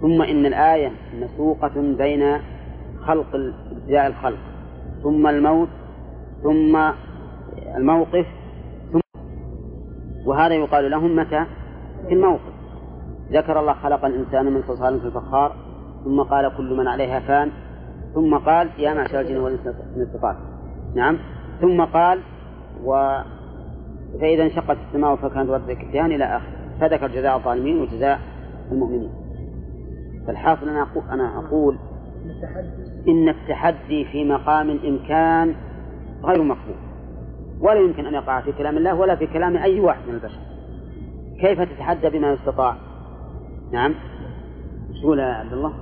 ثم 0.02 0.22
إن 0.22 0.46
الآية 0.46 0.92
مسوقة 1.20 1.82
بين 1.98 2.38
خلق 3.06 3.28
ابتداء 3.72 4.08
الخلق 4.08 4.40
ثم 5.04 5.28
الموت 5.28 5.70
ثم 6.44 6.92
الموقف 7.78 8.26
ثم 8.94 9.00
وهذا 10.26 10.54
يقال 10.54 10.92
لهم 10.92 11.16
متى؟ 11.16 11.46
في 12.08 12.14
الموقف. 12.14 12.52
ذكر 13.32 13.60
الله 13.60 13.74
خلق 13.74 14.06
الإنسان 14.06 14.54
من 14.54 14.64
صلصال 14.68 15.00
في 15.00 15.06
الفخار 15.06 15.56
ثم 16.04 16.22
قال 16.22 16.58
كل 16.58 16.78
من 16.78 16.88
عليها 16.88 17.20
فان 17.20 17.52
ثم 18.14 18.38
قال 18.38 18.70
يا 18.78 18.94
معشر 18.94 19.20
الجن 19.20 19.38
والإنس 19.38 19.68
نعم. 20.96 21.18
ثم 21.62 21.82
قال 21.82 22.20
و 22.84 23.22
فإذا 24.22 24.44
انشقت 24.44 24.78
السماء 24.88 25.16
فكانت 25.16 25.50
وردة 25.50 25.74
كالدهان 25.74 26.12
إلى 26.12 26.24
آخره 26.24 26.52
فذكر 26.80 27.08
جزاء 27.08 27.38
الظالمين 27.38 27.82
وجزاء 27.82 28.20
المؤمنين. 28.72 29.12
فالحاصل 30.28 30.70
أنا 30.70 30.82
أقول, 30.82 31.04
أنا 31.12 31.40
أقول 31.40 31.78
إن 33.08 33.30
التحدي 33.30 34.06
في 34.06 34.26
مقام 34.26 34.70
الإمكان 34.70 35.56
غير 36.24 36.44
مقبول 36.44 36.76
ولا 37.60 37.80
يمكن 37.80 38.06
أن 38.06 38.14
يقع 38.14 38.42
في 38.42 38.52
كلام 38.52 38.78
الله 38.78 38.96
ولا 38.96 39.16
في 39.16 39.28
كلام 39.28 39.58
أي 39.58 39.80
واحد 39.80 40.02
من 40.08 40.14
البشر. 40.14 40.40
كيف 41.42 41.62
تتحدى 41.62 42.10
بما 42.10 42.34
يستطاع؟ 42.34 42.76
نعم. 43.72 43.96
إيش 44.90 45.02
تقول 45.02 45.20
يا 45.20 45.26
عبد 45.26 45.54
الله؟ 45.54 45.74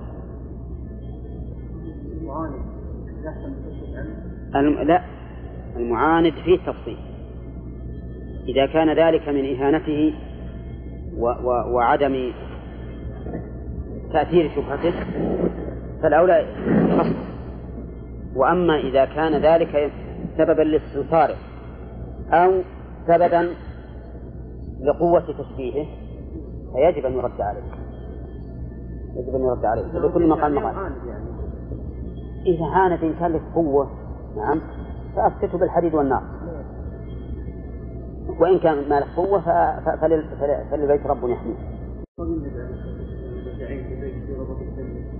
الم... 4.55 4.79
لا. 4.79 5.01
المعاند 5.75 6.33
فيه 6.33 6.57
تفصيل 6.57 6.97
إذا 8.47 8.65
كان 8.65 8.89
ذلك 8.89 9.29
من 9.29 9.55
إهانته 9.55 10.13
و... 11.17 11.27
و... 11.27 11.75
وعدم 11.75 12.31
تأثير 14.13 14.51
شبهته 14.55 14.93
فالأولى 16.03 16.45
خصم 16.97 17.15
وأما 18.35 18.79
إذا 18.79 19.05
كان 19.05 19.41
ذلك 19.41 19.91
سببا 20.39 20.61
للاستنصار 20.61 21.35
أو 22.31 22.51
سببا 23.07 23.49
لقوة 24.81 25.19
تشبيهه 25.19 25.87
فيجب 26.73 27.05
أن 27.05 27.13
يرد 27.13 27.41
عليه. 27.41 27.61
يجب 29.15 29.35
أن 29.35 29.41
يرد 29.41 29.65
عليه. 29.65 29.83
فلكل 29.91 30.27
مقام 30.27 30.55
مقام 30.55 30.91
إذا 32.45 32.65
عاند 32.65 33.03
إن 33.03 33.13
كان 33.19 33.31
له 33.31 33.41
قوة 33.55 33.89
نعم 34.37 34.61
فأسكته 35.15 35.57
بالحديد 35.57 35.95
والنار. 35.95 36.23
وإن 38.39 38.59
كان 38.59 38.89
ما 38.89 38.99
له 38.99 39.15
قوة 39.15 39.41
فللبيت 40.71 41.07
رب 41.07 41.29
يحميه. 41.29 41.55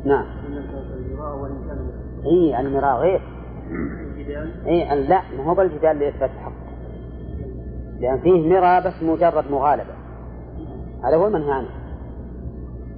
نعم. 0.05 0.25
اي 2.25 2.59
المراء 2.59 2.97
غير 2.97 3.21
اي 4.67 5.07
لا 5.07 5.21
ما 5.37 5.43
هو 5.43 5.55
بالجدال 5.55 5.99
لاثبات 5.99 6.29
الحق 6.29 6.69
لأن 7.99 8.19
فيه 8.19 8.49
مرى 8.49 8.81
بس 8.81 9.03
مجرد 9.03 9.51
مغالبة. 9.51 9.93
هذا 11.03 11.15
هو 11.15 11.27
المنهي 11.27 11.51
عنه. 11.51 11.69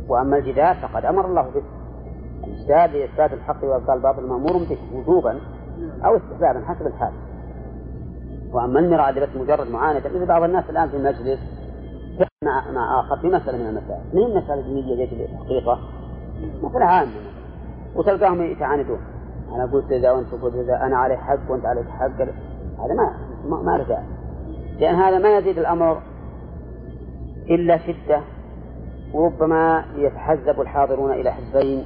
وأما 0.07 0.37
الجدال 0.37 0.75
فقد 0.75 1.05
أمر 1.05 1.25
الله 1.25 1.41
به. 1.41 1.63
الجدال 2.47 2.99
لإثبات 2.99 3.33
الحق 3.33 3.63
وإبطال 3.63 3.97
الباطل 3.97 4.27
مأمور 4.27 4.57
به 4.57 4.77
وجوبا 4.93 5.39
أو 6.05 6.17
استحبابا 6.17 6.65
حسب 6.65 6.87
الحال. 6.87 7.13
وأما 8.53 8.79
المراء 8.79 9.09
اللي 9.09 9.21
بس 9.21 9.35
مجرد 9.35 9.71
معاندة 9.71 10.09
مثل 10.09 10.25
بعض 10.25 10.43
الناس 10.43 10.69
الآن 10.69 10.89
في 10.89 10.97
المجلس 10.97 11.39
مع 12.43 12.71
مع 12.71 12.99
آخر 12.99 13.17
في 13.17 13.27
مسألة 13.27 13.57
من 13.57 13.69
المسائل. 13.69 14.01
من 14.13 14.23
المسائل 14.23 14.63
دينيه 14.63 15.03
يجب 15.03 15.27
تحقيقها 15.33 15.79
مثل 16.63 16.81
عامة. 16.81 17.11
وتلقاهم 17.95 18.41
يتعاندون. 18.41 18.99
أنا 19.55 19.65
قلت 19.65 19.91
إذا 19.91 20.11
وأنت 20.11 20.31
قلت 20.41 20.55
إذا 20.55 20.85
أنا 20.85 20.97
علي 20.97 21.17
حق 21.17 21.51
وأنت 21.51 21.65
عليك 21.65 21.89
حق 21.89 22.21
هذا 22.79 22.93
ما 22.93 23.61
ما, 23.63 23.77
له 23.77 24.03
لأن 24.79 24.95
هذا 24.95 25.19
ما 25.19 25.37
يزيد 25.37 25.57
الأمر 25.57 26.01
إلا 27.49 27.77
شدة 27.77 28.21
وربما 29.13 29.85
يتحزب 29.95 30.61
الحاضرون 30.61 31.11
إلى 31.11 31.31
حزبين 31.31 31.83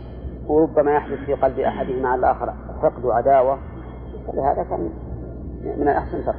وربما 0.47 0.95
يحدث 0.95 1.19
في 1.25 1.33
قلب 1.33 1.59
أحدهما 1.59 2.09
على 2.09 2.19
الآخر 2.19 2.53
حقد 2.81 3.05
وعداوة. 3.05 3.57
فلهذا 4.27 4.63
كان 4.63 4.89
من 5.77 5.87
الأحسن 5.87 6.25
ترك 6.25 6.35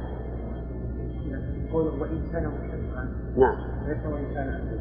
قول 1.73 1.85
وإن 2.01 2.21
كان 2.31 2.51
نعم. 3.37 3.55
ليس 3.87 4.05
وإن 4.05 4.33
كان 4.33 4.77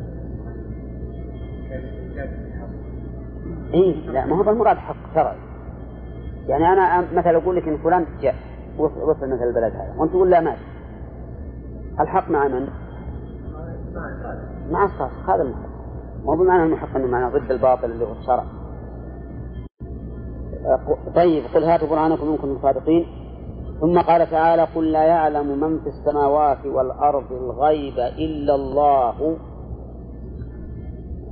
اي 3.74 3.92
لا 3.92 4.26
ما 4.26 4.36
هو 4.36 4.50
المراد 4.50 4.76
حق 4.76 4.96
شرعي. 5.14 5.36
يعني 6.48 6.72
أنا 6.72 7.00
مثلا 7.14 7.36
أقول 7.36 7.56
لك 7.56 7.68
إن 7.68 7.78
فلان 7.78 8.06
جاء 8.20 8.34
وصل 8.78 9.28
مثل 9.28 9.42
البلد 9.42 9.72
هذا. 9.74 9.94
وأنت 9.98 10.10
تقول 10.12 10.30
لا 10.30 10.40
ماشي. 10.40 10.62
الحق 12.00 12.30
مع 12.30 12.48
من؟ 12.48 12.68
مع 14.70 14.84
الصادق 14.84 15.30
هذا 15.30 15.42
المحق. 15.42 15.68
مو 16.24 16.36
بمعنى 16.36 16.62
المحق 16.62 16.96
إنه 16.96 17.06
معنى 17.06 17.38
ضد 17.38 17.50
الباطل 17.50 17.90
اللي 17.90 18.04
هو 18.04 18.12
الشرع. 18.12 18.44
طيب 21.14 21.44
قل 21.54 21.64
هاتوا 21.64 21.88
برهانكم 21.88 22.30
إن 22.30 22.36
كنتم 22.36 22.58
صادقين. 22.62 23.06
ثم 23.80 23.98
قال 23.98 24.30
تعالى 24.30 24.62
قل 24.74 24.92
لا 24.92 25.02
يعلم 25.02 25.60
من 25.60 25.80
في 25.80 25.88
السماوات 25.88 26.66
والأرض 26.66 27.32
الغيب 27.32 27.98
إلا 27.98 28.54
الله. 28.54 29.36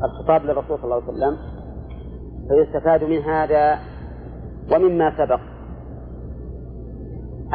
الخطاب 0.04 0.44
للرسول 0.44 0.78
صلى 0.78 0.84
الله 0.84 1.02
عليه 1.02 1.12
وسلم 1.12 1.36
فيستفاد 2.48 3.04
من 3.04 3.18
هذا 3.18 3.78
ومما 4.72 5.16
سبق 5.18 5.40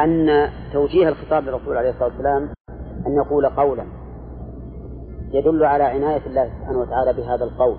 أن 0.00 0.48
توجيه 0.72 1.08
الخطاب 1.08 1.44
للرسول 1.44 1.76
عليه 1.76 1.90
الصلاة 1.90 2.08
والسلام 2.08 2.48
أن 3.06 3.12
يقول 3.12 3.46
قولا 3.46 3.84
يدل 5.32 5.64
على 5.64 5.84
عناية 5.84 6.26
الله 6.26 6.50
سبحانه 6.58 6.78
وتعالى 6.78 7.12
بهذا 7.12 7.44
القول 7.44 7.76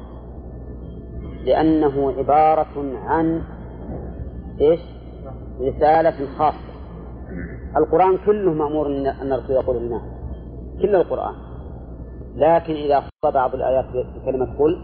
لأنه 1.45 2.11
عبارة 2.17 2.99
عن 3.05 3.41
إيش؟ 4.61 4.79
رسالة 5.61 6.27
خاصة 6.37 6.71
القرآن 7.77 8.17
كله 8.25 8.53
مأمور 8.53 8.87
أن 8.87 9.33
الرسول 9.33 9.55
يقول 9.55 9.77
للناس 9.77 10.01
كل 10.81 10.95
القرآن 10.95 11.33
لكن 12.35 12.73
إذا 12.73 12.99
خص 12.99 13.31
بعض 13.33 13.55
الآيات 13.55 13.85
بكلمة 13.85 14.57
قل 14.59 14.81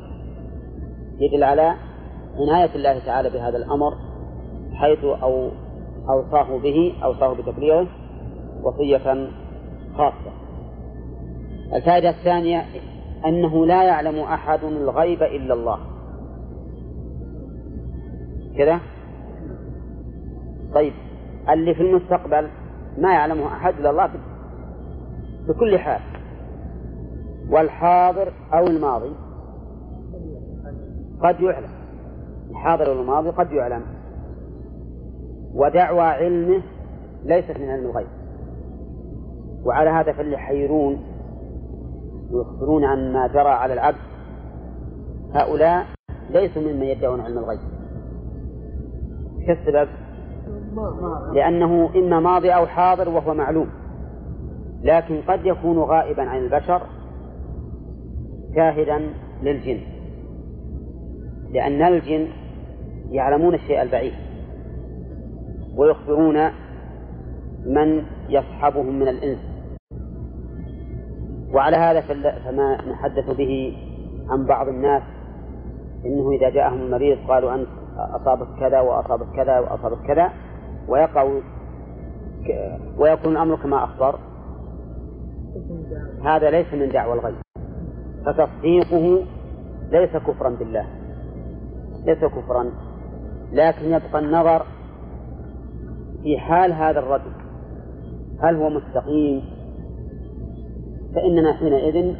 يدل 1.19 1.43
على 1.43 1.73
عناية 2.35 2.75
الله 2.75 2.99
تعالى 3.05 3.29
بهذا 3.29 3.57
الأمر 3.57 4.06
حيث 4.77 5.03
أو 5.03 5.49
أوصاه 6.09 6.57
به 6.57 6.93
أوصاه 7.03 7.33
بتبليغه 7.33 7.87
وصية 8.63 9.29
خاصة. 9.97 10.31
الفائدة 11.73 12.09
الثانية 12.09 12.65
أنه 13.25 13.65
لا 13.65 13.83
يعلم 13.83 14.19
أحد 14.19 14.63
الغيب 14.63 15.23
إلا 15.23 15.53
الله. 15.53 15.79
كذا؟ 18.57 18.79
طيب 20.73 20.93
اللي 21.49 21.73
في 21.73 21.81
المستقبل 21.81 22.47
ما 22.97 23.13
يعلمه 23.13 23.47
أحد 23.47 23.73
إلا 23.79 23.89
الله 23.89 24.09
بكل 25.47 25.79
حال. 25.79 26.01
والحاضر 27.49 28.31
أو 28.53 28.67
الماضي 28.67 29.11
قد 31.23 31.39
يعلم. 31.39 31.69
الحاضر 32.49 32.89
والماضي 32.89 33.29
قد 33.29 33.51
يعلم. 33.51 33.96
ودعوى 35.53 36.01
علمه 36.01 36.61
ليست 37.23 37.59
من 37.59 37.69
علم 37.69 37.85
الغيب. 37.85 38.07
وعلى 39.65 39.89
هذا 39.89 40.11
فاللي 40.11 40.33
يحيرون 40.33 40.97
ويخبرون 42.31 42.83
عن 42.83 43.13
ما 43.13 43.27
جرى 43.27 43.49
على 43.49 43.73
العبد. 43.73 43.97
هؤلاء 45.33 45.85
ليسوا 46.29 46.61
ممن 46.61 46.83
يدعون 46.83 47.21
علم 47.21 47.37
الغيب. 47.37 47.59
كالسبب 49.47 49.89
لأنه 51.33 51.89
إما 51.95 52.19
ماضي 52.19 52.51
أو 52.51 52.67
حاضر 52.67 53.09
وهو 53.09 53.33
معلوم. 53.33 53.69
لكن 54.83 55.21
قد 55.21 55.45
يكون 55.45 55.77
غائبا 55.79 56.23
عن 56.23 56.37
البشر 56.37 56.81
شاهدا 58.55 59.01
للجن. 59.43 59.79
لأن 61.51 61.81
الجن 61.81 62.27
يعلمون 63.11 63.53
الشيء 63.53 63.81
البعيد. 63.81 64.13
ويخبرون 65.77 66.49
من 67.65 68.03
يصحبهم 68.29 68.99
من 68.99 69.07
الإنس. 69.07 69.39
وعلى 71.53 71.77
هذا 71.77 72.01
فما 72.45 72.77
نحدث 72.91 73.35
به 73.37 73.77
عن 74.29 74.45
بعض 74.45 74.67
الناس 74.67 75.03
إنه 76.05 76.31
إذا 76.31 76.49
جاءهم 76.49 76.81
المريض 76.81 77.17
قالوا 77.27 77.55
أنت 77.55 77.67
أصابك 77.97 78.47
كذا 78.59 78.79
وأصابك 78.79 79.35
كذا 79.35 79.59
وأصابك 79.59 80.07
كذا 80.07 80.31
ويقع 80.87 81.23
ويكون 82.97 83.31
الأمر 83.31 83.55
كما 83.55 83.83
أخبر. 83.83 84.19
هذا 86.23 86.49
ليس 86.49 86.73
من 86.73 86.89
دعوى 86.89 87.13
الغيب. 87.13 87.35
فتصديقه 88.25 89.25
ليس 89.91 90.17
كفرا 90.17 90.49
بالله. 90.49 90.85
ليس 92.05 92.25
كفرا 92.25 92.71
لكن 93.51 93.85
يبقى 93.85 94.19
النظر 94.19 94.65
في 96.27 96.37
حال 96.37 96.73
هذا 96.73 96.99
الرجل 96.99 97.31
هل 98.39 98.55
هو 98.55 98.69
مستقيم؟ 98.69 99.41
فإننا 101.15 101.53
حينئذ 101.53 102.15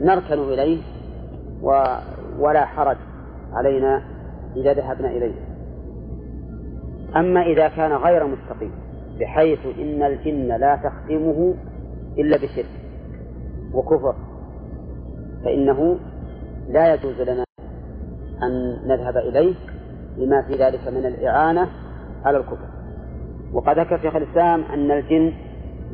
نركن 0.00 0.38
إليه 0.38 0.82
و 1.62 1.96
ولا 2.38 2.64
حرج 2.64 2.96
علينا 3.52 4.02
إذا 4.56 4.72
ذهبنا 4.72 5.10
إليه. 5.10 5.34
أما 7.16 7.42
إذا 7.42 7.68
كان 7.68 7.92
غير 7.92 8.26
مستقيم 8.26 8.72
بحيث 9.20 9.58
إن 9.78 10.02
الجن 10.02 10.48
لا 10.48 10.76
تخدمه 10.76 11.54
إلا 12.18 12.36
بشرك 12.36 12.70
وكفر 13.74 14.14
فإنه 15.44 15.98
لا 16.68 16.94
يجوز 16.94 17.20
لنا 17.20 17.44
أن 18.42 18.88
نذهب 18.88 19.16
إليه 19.16 19.54
لما 20.18 20.42
في 20.42 20.54
ذلك 20.54 20.88
من 20.88 21.06
الإعانة 21.06 21.68
على 22.24 22.36
الكفر. 22.36 22.79
وقد 23.52 23.78
ذكر 23.78 23.98
شيخ 23.98 24.16
الإسلام 24.16 24.62
أن 24.62 24.90
الجن 24.90 25.32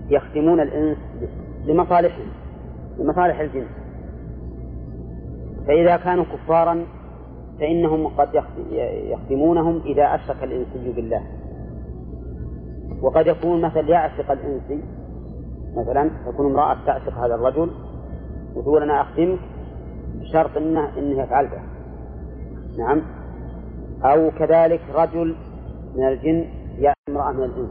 يخدمون 0.08 0.60
الإنس 0.60 0.98
لمصالحهم 1.64 2.28
لمصالح 2.98 3.40
الجن. 3.40 3.66
فإذا 5.66 5.96
كانوا 5.96 6.24
كفارا 6.24 6.84
فإنهم 7.58 8.06
قد 8.06 8.28
يخدمونهم 9.10 9.80
إذا 9.86 10.14
أشرك 10.14 10.44
الإنسي 10.44 10.92
بالله. 10.92 11.22
وقد 13.02 13.26
يكون 13.26 13.60
مثل 13.60 13.88
يعشق 13.88 14.30
الإنسي 14.30 14.80
مثلا 15.76 16.10
تكون 16.26 16.46
امرأة 16.46 16.76
تعشق 16.86 17.18
هذا 17.18 17.34
الرجل 17.34 17.70
وتقول 18.54 18.82
أنا 18.82 19.00
أخدمك 19.00 19.38
بشرط 20.20 20.56
إنه 20.56 20.98
إنه 20.98 21.22
يفعل 21.22 21.48
نعم. 22.78 23.02
أو 24.04 24.30
كذلك 24.30 24.80
رجل 24.94 25.34
من 25.96 26.08
الجن 26.08 26.44
يأتي 26.78 26.98
امرأة 27.08 27.32
من 27.32 27.44
الإنس. 27.44 27.70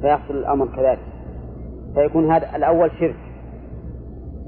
فيحصل 0.00 0.34
الأمر 0.34 0.66
كذلك. 0.76 0.98
فيكون 1.94 2.32
هذا 2.32 2.56
الأول 2.56 2.90
شرك 3.00 3.16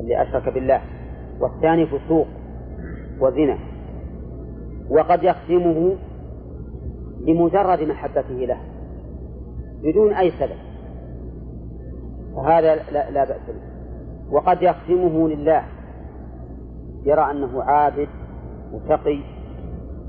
اللي 0.00 0.22
أشرك 0.22 0.48
بالله. 0.48 0.80
والثاني 1.40 1.86
فسوق 1.86 2.26
وزنا. 3.20 3.58
وقد 4.90 5.22
يختمه 5.22 5.96
لمجرد 7.20 7.82
محبته 7.82 8.34
له 8.34 8.58
بدون 9.82 10.12
أي 10.12 10.30
سبب. 10.30 10.58
فهذا 12.36 12.74
لا, 12.74 13.10
لا 13.10 13.24
بأس 13.24 13.40
به. 13.48 13.68
وقد 14.30 14.62
يختمه 14.62 15.28
لله 15.28 15.62
يرى 17.04 17.30
أنه 17.30 17.62
عابد 17.62 18.08
وتقي 18.72 19.18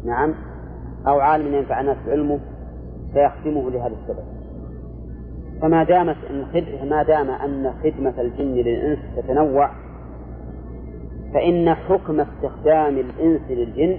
نعم 0.06 0.34
أو 1.08 1.20
عالم 1.20 1.54
ينفع 1.56 1.82
الناس 1.82 1.98
بعلمه. 2.08 2.40
فيختمه 3.14 3.70
لهذا 3.70 3.94
السبب. 4.02 4.24
فما 5.62 5.84
دامت 5.84 6.16
أن 6.30 6.90
ما 6.90 7.04
دام 7.04 7.30
أن 7.30 7.74
خدمة 7.84 8.22
الجن 8.22 8.54
للإنس 8.54 9.00
تتنوع 9.18 9.72
فإن 11.34 11.74
حكم 11.74 12.20
استخدام 12.20 12.98
الإنس 12.98 13.42
للجن 13.50 13.98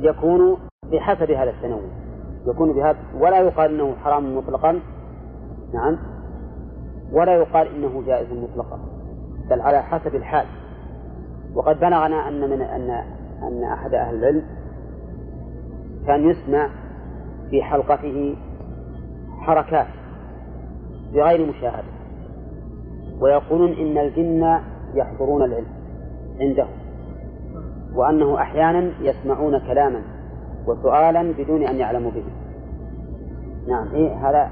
يكون 0.00 0.56
بحسب 0.92 1.30
هذا 1.30 1.50
التنوع. 1.50 1.82
يكون 2.46 2.72
بهذا 2.72 2.98
ولا 3.20 3.40
يقال 3.40 3.70
إنه 3.70 3.94
حرام 4.04 4.36
مطلقا 4.36 4.80
نعم 5.74 5.98
ولا 7.12 7.34
يقال 7.34 7.68
إنه 7.76 8.02
جائز 8.06 8.26
مطلقا 8.32 8.78
بل 9.50 9.60
على 9.60 9.82
حسب 9.82 10.14
الحال. 10.14 10.46
وقد 11.54 11.80
بلغنا 11.80 12.28
أن 12.28 12.50
من 12.50 12.60
ان 12.60 12.90
أن 13.42 13.64
أحد 13.64 13.94
أهل 13.94 14.14
العلم 14.14 14.42
كان 16.06 16.30
يسمع 16.30 16.68
في 17.54 17.62
حلقته 17.62 18.36
حركات 19.40 19.86
بغير 21.12 21.46
مشاهدة 21.46 21.88
ويقولون 23.20 23.72
إن 23.72 23.98
الجن 23.98 24.60
يحضرون 24.94 25.42
العلم 25.42 25.66
عنده 26.40 26.66
وأنه 27.94 28.38
أحيانا 28.38 28.90
يسمعون 29.00 29.58
كلاما 29.58 30.02
وسؤالا 30.66 31.32
بدون 31.38 31.66
أن 31.66 31.76
يعلموا 31.76 32.10
به. 32.10 32.24
نعم 33.68 33.88
إيه 33.94 34.28
هذا 34.28 34.50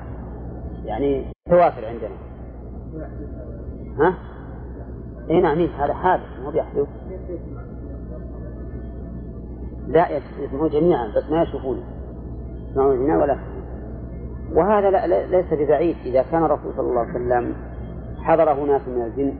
يعني 0.85 1.25
توافر 1.51 1.87
عندنا. 1.87 2.17
ها؟ 3.99 4.15
اي 5.31 5.41
نعم 5.41 5.59
إيه 5.59 5.85
هذا 5.85 5.95
حادث 5.95 6.41
مو 6.45 6.51
بيحدث؟ 6.51 6.89
لا 9.89 10.09
يسمعون 10.39 10.69
جميعا 10.69 11.13
بس 11.17 11.31
ما 11.31 11.43
يشوفون. 11.43 11.92
يسمعون 12.73 12.99
جميعا 12.99 13.19
ولا. 13.19 13.39
وهذا 14.55 14.91
لا 14.91 15.27
ليس 15.27 15.47
ببعيد. 15.53 15.97
إذا 16.05 16.23
كان 16.23 16.45
الرسول 16.45 16.73
صلى 16.77 16.89
الله 16.91 17.01
عليه 17.01 17.11
وسلم 17.11 17.55
حضره 18.23 18.65
ناس 18.65 18.89
من 18.89 19.03
الجن 19.03 19.35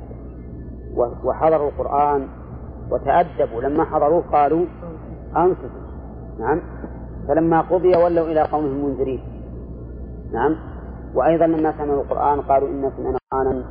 وحضروا 1.25 1.69
القرآن 1.69 2.27
وتأدبوا 2.91 3.63
لما 3.63 3.85
حضروه 3.85 4.23
قالوا 4.33 4.65
أنصتوا 5.37 5.83
نعم. 6.39 6.61
فلما 7.29 7.61
قضي 7.61 7.97
ولوا 7.97 8.27
إلى 8.27 8.43
قومهم 8.43 8.85
منذرين 8.85 9.21
نعم. 10.33 10.57
وأيضا 11.15 11.47
لما 11.47 11.73
سمعوا 11.79 12.03
القرآن 12.03 12.41
قالوا 12.41 12.69
إن 12.69 12.91
سمعنا 12.97 13.19
قرآنا 13.33 13.65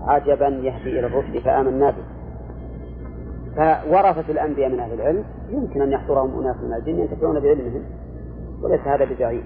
عجبا 0.00 0.48
يهدي 0.48 0.98
إلى 0.98 1.06
الرشد 1.06 1.38
فآمنا 1.38 1.90
به. 1.90 2.04
فورثة 3.56 4.32
الأنبياء 4.32 4.70
من 4.70 4.80
أهل 4.80 4.92
العلم 4.92 5.24
يمكن 5.50 5.82
أن 5.82 5.92
يحضرهم 5.92 6.40
أناس 6.40 6.56
من 6.56 6.74
الجن 6.74 6.98
ينتفعون 6.98 7.40
بعلمهم. 7.40 7.82
وليس 8.62 8.80
هذا 8.80 9.04
ببعيد 9.04 9.44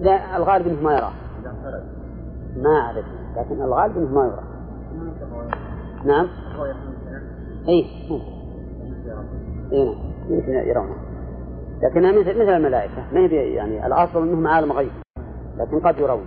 لا 0.00 0.36
الغالب 0.36 0.66
إنه 0.66 0.82
ما 0.82 0.92
يراه. 0.92 1.12
ما 2.56 2.70
أعرف 2.70 3.04
لكن 3.36 3.62
الغالب 3.62 3.96
إنه 3.96 4.14
ما 4.14 4.26
يرى 4.26 4.44
نعم. 6.04 6.28
اي 7.68 7.84
اي 9.72 9.84
نعم 9.84 9.94
يمكن 10.28 10.52
يرونه. 10.52 10.94
لكنها 11.82 12.12
مثل 12.12 12.42
مثل 12.42 12.56
الملائكة 12.56 13.12
ما 13.12 13.20
هي 13.20 13.54
يعني 13.54 13.86
الأصل 13.86 14.22
أنهم 14.22 14.46
عالم 14.46 14.72
غيب 14.72 14.92
لكن 15.56 15.80
قد 15.80 15.98
يرون. 15.98 16.26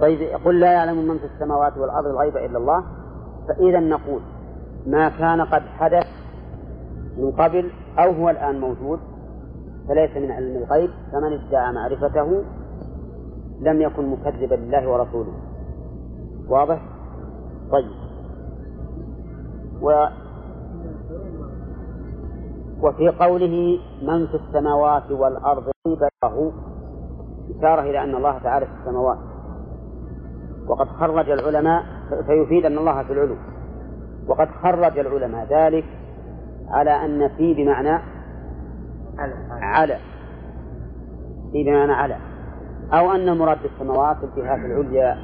طيب 0.00 0.20
يقول 0.20 0.60
لا 0.60 0.72
يعلم 0.72 1.08
من 1.08 1.18
في 1.18 1.24
السماوات 1.24 1.78
والأرض 1.78 2.06
الغيب 2.06 2.36
إلا 2.36 2.58
الله 2.58 2.84
فإذا 3.48 3.80
نقول 3.80 4.20
ما 4.86 5.08
كان 5.08 5.40
قد 5.40 5.62
حدث 5.62 6.06
من 7.18 7.32
قبل 7.32 7.70
أو 7.98 8.12
هو 8.12 8.30
الآن 8.30 8.60
موجود 8.60 9.00
فليس 9.88 10.16
من 10.16 10.30
علم 10.30 10.56
الغيب 10.56 10.90
فمن 11.12 11.32
ادعى 11.32 11.72
معرفته 11.72 12.44
لم 13.60 13.80
يكن 13.80 14.06
مكذبا 14.06 14.54
لله 14.54 14.88
ورسوله. 14.88 15.32
واضح؟ 16.48 16.82
طيب. 17.70 17.90
و 19.82 20.06
وفي 22.82 23.08
قوله 23.08 23.78
من 24.02 24.26
في 24.26 24.34
السماوات 24.34 25.10
والأرض 25.10 25.70
له 25.86 26.52
إشارة 27.58 27.80
إلى 27.80 28.04
أن 28.04 28.14
الله 28.14 28.38
تعالى 28.38 28.66
في 28.66 28.72
السماوات. 28.80 29.18
وقد 30.68 30.88
خرج 30.88 31.30
العلماء 31.30 31.82
فيفيد 32.26 32.66
أن 32.66 32.78
الله 32.78 33.02
في 33.02 33.12
العلو. 33.12 33.36
وقد 34.28 34.48
خرج 34.62 34.98
العلماء 34.98 35.46
ذلك 35.50 35.84
على 36.68 36.90
أن 36.90 37.28
في 37.28 37.54
بمعنى 37.54 38.02
على. 39.50 39.96
في 41.52 41.64
بمعنى 41.64 41.92
على. 41.92 42.16
أو 42.92 43.12
أن 43.12 43.28
المراد 43.28 43.58
بالسماوات 43.62 44.16
الجهات 44.24 44.58
العليا 44.58 45.16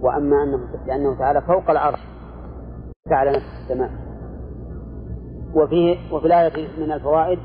وأما 0.00 0.42
أنه 0.42 0.60
لأنه 0.86 1.18
تعالى 1.18 1.40
فوق 1.42 1.70
العرش 1.70 2.00
على 3.10 3.30
نفس 3.30 3.46
السماء. 3.62 3.90
وفيه 5.54 5.96
وفي 6.12 6.26
الآية 6.26 6.68
من 6.78 6.92
الفوائد 6.92 7.38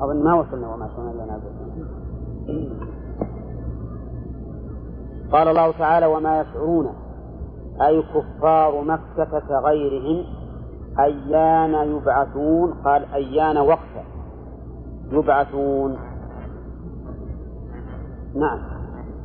أظن 0.00 0.24
ما 0.24 0.34
وصلنا 0.34 0.74
وما 0.74 0.86
وصلنا 0.86 1.24
إلى 1.24 1.40
قال 5.32 5.48
الله 5.48 5.72
تعالى 5.72 6.06
وما 6.06 6.40
يشعرون 6.40 6.92
أي 7.86 8.02
كفار 8.02 8.84
مكة 8.84 9.40
كغيرهم 9.48 10.24
أيان 10.98 11.74
يبعثون؟ 11.96 12.72
قال 12.84 13.04
أيان 13.14 13.58
وقتا 13.58 14.04
يبعثون. 15.12 15.98
نعم. 18.34 18.58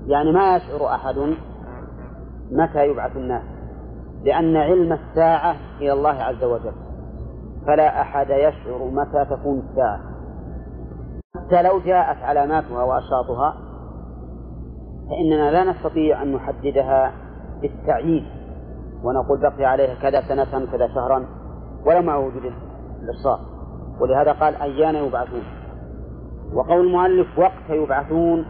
يعني 0.07 0.31
ما 0.31 0.55
يشعر 0.55 0.95
أحد 0.95 1.15
متى 2.51 2.87
يبعث 2.87 3.17
الناس. 3.17 3.43
لأن 4.23 4.55
علم 4.55 4.93
الساعة 4.93 5.55
إلى 5.81 5.93
الله 5.93 6.23
عز 6.23 6.43
وجل. 6.43 6.73
فلا 7.67 8.01
أحد 8.01 8.29
يشعر 8.29 8.89
متى 8.91 9.25
تكون 9.25 9.63
الساعة. 9.69 9.99
حتى 11.35 11.61
لو 11.61 11.79
جاءت 11.79 12.23
علاماتها 12.23 12.83
وأشراطها 12.83 13.55
فإننا 15.09 15.51
لا 15.51 15.63
نستطيع 15.63 16.21
أن 16.21 16.33
نحددها 16.33 17.11
بالتعيين. 17.61 18.34
ونقول 19.05 19.39
بقي 19.39 19.65
عليها 19.65 19.95
كذا 19.95 20.21
سنة 20.21 20.65
كذا 20.71 20.87
شهرا 20.87 21.25
ولا 21.85 22.01
مع 22.01 22.17
وجود 22.17 22.51
الإرصاد 23.01 23.39
ولهذا 23.99 24.31
قال 24.31 24.55
أيان 24.55 24.95
يبعثون؟ 24.95 25.43
وقول 26.53 26.87
المؤلف 26.87 27.39
وقت 27.39 27.69
يبعثون 27.69 28.45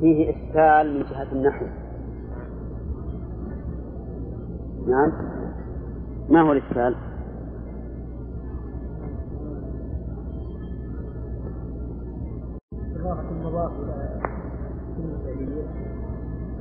فيه 0.00 0.30
إشكال 0.30 0.94
من 0.94 1.02
جهة 1.02 1.32
النحو. 1.32 1.66
نعم؟ 4.86 5.12
ما 6.28 6.40
هو 6.40 6.52
الإشكال؟ 6.52 6.96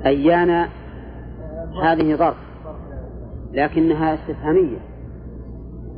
أيان 0.06 0.70
هذه 1.84 2.16
ظرف. 2.16 2.44
لكنها 3.56 4.14
استفهامية. 4.14 4.77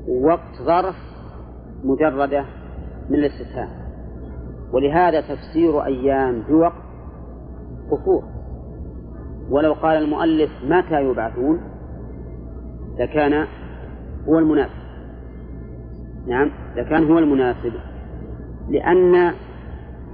وقت 0.07 0.61
ظرف 0.63 0.95
مجردة 1.83 2.45
من 3.09 3.15
الاستفهام. 3.15 3.69
ولهذا 4.73 5.21
تفسير 5.21 5.85
أيام 5.85 6.43
بوقت 6.49 6.73
قصور 7.91 8.23
ولو 9.49 9.73
قال 9.73 10.03
المؤلف 10.03 10.51
متى 10.63 11.01
يبعثون؟ 11.01 11.61
لكان 12.99 13.47
هو 14.27 14.39
المناسب. 14.39 14.87
نعم 16.27 16.51
لكان 16.75 17.11
هو 17.11 17.19
المناسب. 17.19 17.73
لأن 18.69 19.33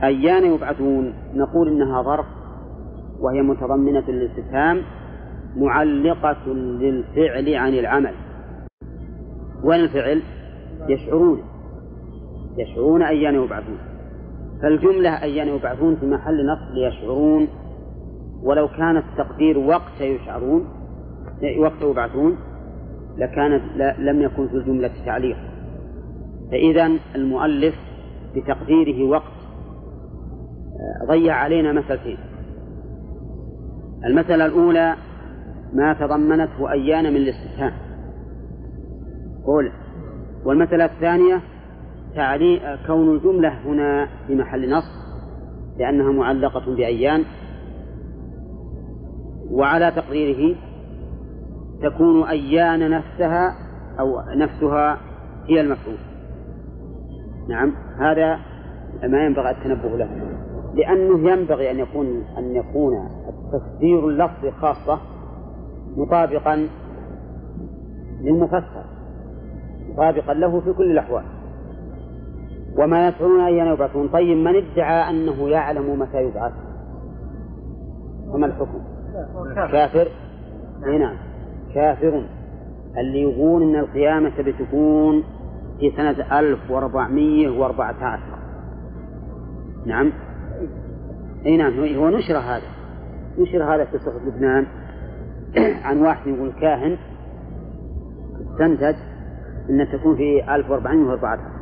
أيان 0.04 0.46
يبعثون 0.46 1.14
نقول 1.34 1.68
إنها 1.68 2.02
ظرف 2.02 2.26
وهي 3.20 3.42
متضمنة 3.42 4.04
للاستفهام 4.08 4.82
معلقة 5.56 6.54
للفعل 6.54 7.56
عن 7.56 7.74
العمل. 7.74 8.14
وين 9.64 9.80
الفعل؟ 9.80 10.22
يشعرون. 10.90 11.42
يشعرون 12.58 13.02
أيان 13.02 13.36
يبعثون. 13.36 13.78
فالجملة 14.62 15.24
أيان 15.24 15.48
يبعثون 15.48 15.96
في 15.96 16.06
محل 16.06 16.46
نصب 16.46 16.78
يشعرون. 16.78 17.48
ولو 18.44 18.68
كان 18.68 18.98
التقدير 18.98 19.58
وقت 19.58 20.02
يشعرون 20.02 20.68
وقت 21.60 21.82
يبعثون 21.82 22.38
لكانت 23.18 23.64
لم 24.00 24.22
يكن 24.22 24.48
في 24.48 24.54
الجملة 24.54 24.92
تعليق. 25.06 25.38
فإذا 26.52 26.92
المؤلف 27.16 27.76
بتقديره 28.36 29.10
وقت 29.10 29.34
آه، 31.04 31.06
ضيع 31.06 31.36
علينا 31.36 31.72
مسألتين 31.74 32.18
المسألة 34.06 34.46
الأولى 34.46 34.96
ما 35.74 35.94
تضمنته 35.94 36.72
أيان 36.72 37.04
من 37.04 37.16
الاستفهام. 37.18 37.74
قول 39.46 39.72
والمسألة 40.46 40.86
الثانية 40.86 41.42
تعليق 42.16 42.86
كون 42.88 43.16
الجملة 43.16 43.50
هنا 43.66 44.08
في 44.28 44.36
محل 44.36 44.70
نصب 44.70 45.04
لأنها 45.78 46.12
معلقة 46.12 46.76
بأيان 46.76 47.24
وعلى 49.52 49.92
تقديره 49.92 50.56
تكون 51.82 52.24
أيان 52.24 52.90
نفسها 52.90 53.56
أو 54.00 54.22
نفسها 54.36 54.98
هي 55.48 55.62
المفعول. 55.62 55.98
نعم 57.50 57.74
هذا 58.00 58.40
ما 59.04 59.26
ينبغي 59.26 59.52
التنبه 59.52 59.98
له 59.98 60.10
لأنه 60.76 61.32
ينبغي 61.32 61.72
أن 61.72 61.80
يكون 61.80 62.24
أن 62.38 62.56
يكون 62.56 62.94
التفسير 63.30 64.10
اللفظي 64.10 64.52
خاصة 64.52 65.00
مطابقا 65.98 66.68
للمفسر 68.22 68.84
مطابقا 69.90 70.34
له 70.34 70.60
في 70.60 70.74
كل 70.74 70.92
الأحوال. 70.92 71.24
وما 72.78 73.08
يشعرون 73.08 73.40
أيان 73.40 73.68
يبعثون 73.68 74.08
طيب 74.08 74.38
من 74.38 74.56
ادعى 74.56 75.10
أنه 75.10 75.50
يعلم 75.50 76.00
متى 76.00 76.24
يبعث؟ 76.24 76.54
فما 78.34 78.46
الحكم؟ 78.46 78.82
كافر؟ 79.56 80.08
اي 80.86 80.98
نعم. 80.98 81.16
كافر. 81.74 82.24
اللي 82.98 83.22
يقول 83.22 83.64
إن 83.64 83.76
القيامة 83.76 84.32
بتكون 84.40 85.24
في 85.80 85.92
سنة 85.98 86.40
1414 86.40 88.20
نعم. 89.86 90.12
اي 91.46 91.58
نعم. 91.58 91.74
هو 91.80 92.10
نشر 92.10 92.38
هذا. 92.38 92.68
نشر 93.40 93.64
هذا 93.64 93.86
في 93.86 93.98
صحف 93.98 94.28
لبنان. 94.28 94.66
عن 95.86 96.02
واحد 96.02 96.28
يقول 96.28 96.52
كاهن 96.62 96.98
استنتج 98.52 98.96
إن 99.70 99.88
تكون 99.92 100.16
في 100.16 100.56
1414 100.56 101.54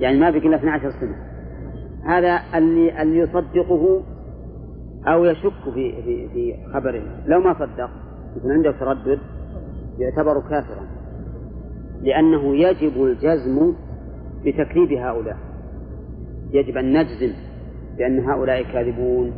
يعني 0.00 0.18
ما 0.18 0.30
بقي 0.30 0.46
إلا 0.46 0.56
12 0.56 0.90
سنة. 0.90 1.16
هذا 2.04 2.40
اللي 2.54 3.02
اللي 3.02 3.18
يصدقه 3.18 4.02
أو 5.06 5.24
يشك 5.24 5.52
في 5.74 6.02
في 6.02 6.28
في 6.28 6.54
خبره. 6.74 7.02
لو 7.26 7.40
ما 7.40 7.54
صدق 7.54 7.90
يكون 8.36 8.52
عنده 8.52 8.72
تردد 8.72 9.18
يعتبر 9.98 10.40
كافرا. 10.40 10.86
لأنه 12.02 12.56
يجب 12.56 13.04
الجزم 13.04 13.74
بتكذيب 14.44 14.92
هؤلاء. 14.92 15.36
يجب 16.52 16.76
أن 16.76 16.92
نجزم 16.92 17.32
بأن 17.98 18.18
هؤلاء 18.18 18.62
كاذبون. 18.62 19.32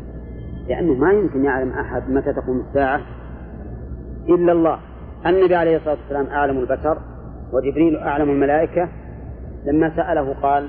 لأنه 0.69 0.95
ما 0.95 1.13
يمكن 1.13 1.45
يعلم 1.45 1.71
أحد 1.71 2.11
متى 2.11 2.33
تقوم 2.33 2.61
الساعة. 2.69 3.01
إلا 4.29 4.53
الله. 4.53 4.79
النبي 5.27 5.55
عليه 5.55 5.77
الصلاة 5.77 5.97
والسلام 6.03 6.27
أعلم 6.27 6.59
البشر 6.59 6.99
وجبريل 7.53 7.97
أعلم 7.97 8.31
الملائكة. 8.31 8.89
لما 9.65 9.97
سأله 9.97 10.35
قال 10.43 10.69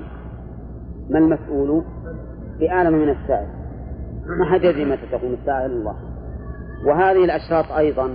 ما 1.10 1.18
المسؤول 1.18 1.84
بأعلم 2.60 2.92
من 2.92 3.08
السائل؟ 3.08 3.48
ما 4.26 4.44
حد 4.44 4.64
يدري 4.64 4.84
متى 4.84 5.06
تقوم 5.12 5.32
الساعة 5.40 5.66
إلا 5.66 5.76
الله. 5.76 5.94
وهذه 6.86 7.24
الأشراط 7.24 7.72
أيضا 7.72 8.10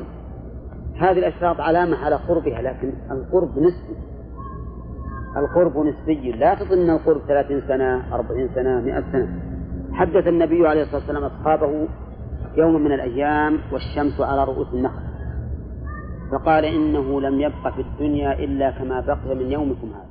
هذه 0.99 1.19
الأشراط 1.19 1.59
علامة 1.59 2.05
على 2.05 2.15
قربها 2.15 2.61
لكن 2.61 2.93
القرب 3.11 3.59
نسبي. 3.59 3.95
القرب 5.37 5.77
نسبي 5.77 6.31
لا 6.31 6.55
تظن 6.55 6.89
القرب 6.89 7.21
ثلاثين 7.27 7.61
سنة 7.67 8.15
أربعين 8.15 8.49
سنة 8.55 8.81
مئة 8.81 9.03
سنة. 9.11 9.39
حدث 9.93 10.27
النبي 10.27 10.67
عليه 10.67 10.81
الصلاة 10.81 10.99
والسلام 10.99 11.23
أصحابه 11.23 11.87
يوم 12.57 12.81
من 12.83 12.91
الأيام 12.91 13.57
والشمس 13.73 14.21
على 14.21 14.43
رؤوس 14.43 14.73
النخل. 14.73 15.01
فقال 16.31 16.65
إنه 16.65 17.21
لم 17.21 17.41
يبق 17.41 17.73
في 17.75 17.81
الدنيا 17.81 18.39
إلا 18.39 18.71
كما 18.71 18.99
بقي 18.99 19.35
من 19.35 19.51
يومكم 19.51 19.87
هذا. 19.93 20.06